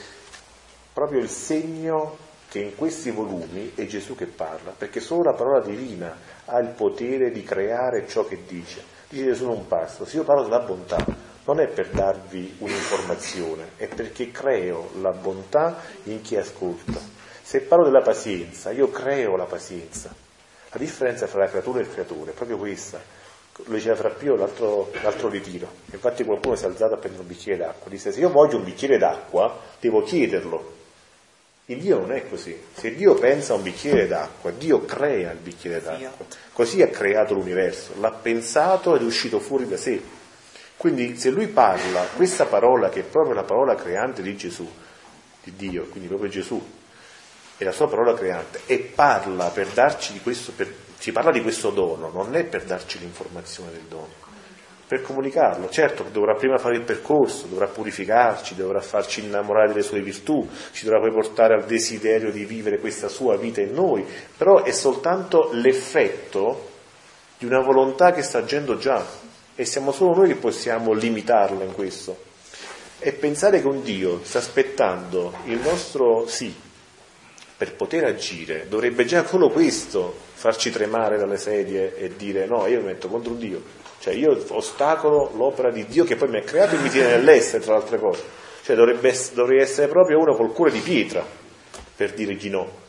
proprio 0.92 1.20
il 1.20 1.28
segno 1.28 2.16
che 2.48 2.60
in 2.60 2.76
questi 2.76 3.10
volumi 3.10 3.72
è 3.74 3.84
Gesù 3.84 4.14
che 4.14 4.26
parla, 4.26 4.70
perché 4.70 5.00
solo 5.00 5.24
la 5.24 5.34
parola 5.34 5.60
divina 5.60 6.16
ha 6.44 6.58
il 6.60 6.68
potere 6.68 7.30
di 7.30 7.42
creare 7.42 8.06
ciò 8.08 8.24
che 8.26 8.44
dice. 8.46 8.82
Dice 9.08 9.24
Gesù 9.24 9.44
in 9.44 9.50
un 9.50 9.66
passo, 9.66 10.04
se 10.04 10.16
io 10.16 10.24
parlo 10.24 10.44
della 10.44 10.60
bontà, 10.60 11.04
non 11.44 11.60
è 11.60 11.66
per 11.66 11.88
darvi 11.90 12.56
un'informazione, 12.58 13.72
è 13.76 13.86
perché 13.86 14.30
creo 14.30 14.90
la 15.00 15.10
bontà 15.10 15.78
in 16.04 16.22
chi 16.22 16.36
ascolta. 16.36 16.98
Se 17.42 17.60
parlo 17.60 17.84
della 17.84 18.00
pazienza, 18.00 18.70
io 18.70 18.90
creo 18.90 19.36
la 19.36 19.44
pazienza. 19.44 20.12
La 20.70 20.78
differenza 20.78 21.26
tra 21.26 21.40
la 21.40 21.48
creatura 21.48 21.78
e 21.78 21.82
il 21.82 21.92
creatore 21.92 22.30
è 22.30 22.34
proprio 22.34 22.56
questa. 22.56 23.00
Lo 23.66 23.74
diceva 23.74 23.94
Fra 23.94 24.08
Pio 24.08 24.34
l'altro, 24.34 24.90
l'altro 25.02 25.28
ritiro. 25.28 25.70
Infatti 25.92 26.24
qualcuno 26.24 26.56
si 26.56 26.64
è 26.64 26.66
alzato 26.66 26.94
a 26.94 26.96
prendere 26.96 27.22
un 27.22 27.28
bicchiere 27.28 27.58
d'acqua. 27.58 27.90
Disse, 27.90 28.10
se 28.10 28.18
io 28.18 28.30
voglio 28.30 28.56
un 28.56 28.64
bicchiere 28.64 28.98
d'acqua, 28.98 29.60
devo 29.78 30.02
chiederlo. 30.02 30.72
In 31.66 31.78
Dio 31.78 31.98
non 31.98 32.12
è 32.12 32.28
così. 32.28 32.58
Se 32.74 32.94
Dio 32.94 33.14
pensa 33.14 33.52
a 33.52 33.56
un 33.56 33.62
bicchiere 33.62 34.08
d'acqua, 34.08 34.50
Dio 34.50 34.84
crea 34.84 35.30
il 35.30 35.38
bicchiere 35.38 35.80
d'acqua. 35.80 36.26
Così 36.52 36.82
ha 36.82 36.88
creato 36.88 37.34
l'universo, 37.34 37.92
l'ha 38.00 38.10
pensato 38.10 38.96
ed 38.96 39.02
è 39.02 39.04
uscito 39.04 39.38
fuori 39.38 39.68
da 39.68 39.76
sé. 39.76 40.00
Quindi 40.76 41.16
se 41.16 41.30
lui 41.30 41.46
parla, 41.46 42.06
questa 42.14 42.46
parola 42.46 42.88
che 42.88 43.00
è 43.00 43.04
proprio 43.04 43.34
la 43.34 43.44
parola 43.44 43.74
creante 43.74 44.22
di 44.22 44.36
Gesù, 44.36 44.68
di 45.42 45.52
Dio, 45.56 45.86
quindi 45.88 46.08
proprio 46.08 46.28
Gesù, 46.28 46.62
è 47.56 47.64
la 47.64 47.72
sua 47.72 47.88
parola 47.88 48.14
creante, 48.14 48.62
e 48.66 48.78
parla 48.78 49.48
per 49.48 49.68
darci 49.68 50.12
di 50.12 50.20
questo, 50.20 50.52
per, 50.54 50.72
ci 50.98 51.12
parla 51.12 51.30
di 51.30 51.40
questo 51.40 51.70
dono, 51.70 52.10
non 52.10 52.34
è 52.34 52.44
per 52.44 52.64
darci 52.64 52.98
l'informazione 52.98 53.70
del 53.70 53.82
dono, 53.88 54.10
per 54.86 55.02
comunicarlo. 55.02 55.70
Certo, 55.70 56.04
dovrà 56.10 56.34
prima 56.34 56.58
fare 56.58 56.74
il 56.74 56.82
percorso, 56.82 57.46
dovrà 57.46 57.66
purificarci, 57.66 58.56
dovrà 58.56 58.80
farci 58.80 59.24
innamorare 59.24 59.68
delle 59.68 59.82
sue 59.82 60.02
virtù, 60.02 60.46
ci 60.72 60.84
dovrà 60.84 61.00
poi 61.00 61.12
portare 61.12 61.54
al 61.54 61.64
desiderio 61.64 62.32
di 62.32 62.44
vivere 62.44 62.78
questa 62.78 63.08
sua 63.08 63.36
vita 63.36 63.60
in 63.60 63.72
noi, 63.72 64.04
però 64.36 64.62
è 64.62 64.72
soltanto 64.72 65.50
l'effetto 65.52 66.72
di 67.38 67.46
una 67.46 67.60
volontà 67.60 68.12
che 68.12 68.22
sta 68.22 68.38
agendo 68.38 68.76
già 68.76 69.04
e 69.56 69.64
siamo 69.64 69.92
solo 69.92 70.14
noi 70.14 70.28
che 70.28 70.36
possiamo 70.36 70.92
limitarla 70.92 71.64
in 71.64 71.72
questo. 71.72 72.32
E 72.98 73.12
pensare 73.12 73.60
che 73.60 73.66
un 73.66 73.82
Dio 73.82 74.20
sta 74.24 74.38
aspettando 74.38 75.32
il 75.44 75.58
nostro 75.58 76.26
sì 76.26 76.54
per 77.56 77.74
poter 77.74 78.04
agire, 78.04 78.66
dovrebbe 78.68 79.04
già 79.04 79.24
solo 79.26 79.48
questo 79.50 80.12
farci 80.34 80.70
tremare 80.70 81.18
dalle 81.18 81.36
sedie 81.36 81.96
e 81.96 82.16
dire 82.16 82.46
no, 82.46 82.66
io 82.66 82.80
mi 82.80 82.86
metto 82.86 83.08
contro 83.08 83.32
un 83.32 83.38
Dio, 83.38 83.62
cioè 84.00 84.12
io 84.12 84.44
ostacolo 84.48 85.30
l'opera 85.36 85.70
di 85.70 85.86
Dio 85.86 86.04
che 86.04 86.16
poi 86.16 86.28
mi 86.28 86.38
ha 86.38 86.42
creato 86.42 86.74
e 86.74 86.78
mi 86.78 86.88
tiene 86.88 87.16
nell'essere, 87.16 87.62
tra 87.62 87.74
le 87.74 87.82
altre 87.82 87.98
cose. 87.98 88.22
Cioè 88.64 88.74
dovrebbe, 88.74 89.14
dovrei 89.34 89.60
essere 89.60 89.88
proprio 89.88 90.18
uno 90.18 90.34
col 90.34 90.52
cuore 90.52 90.72
di 90.72 90.80
pietra 90.80 91.24
per 91.94 92.12
dire 92.12 92.34
di 92.34 92.48
no. 92.48 92.82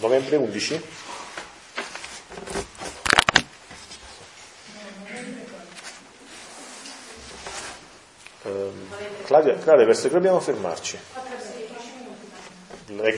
Novembre 0.00 0.36
11? 0.36 0.80
Claudia, 9.24 9.54
Claudia, 9.56 9.84
verso 9.84 10.08
che 10.08 10.14
dobbiamo 10.14 10.40
fermarci? 10.40 10.98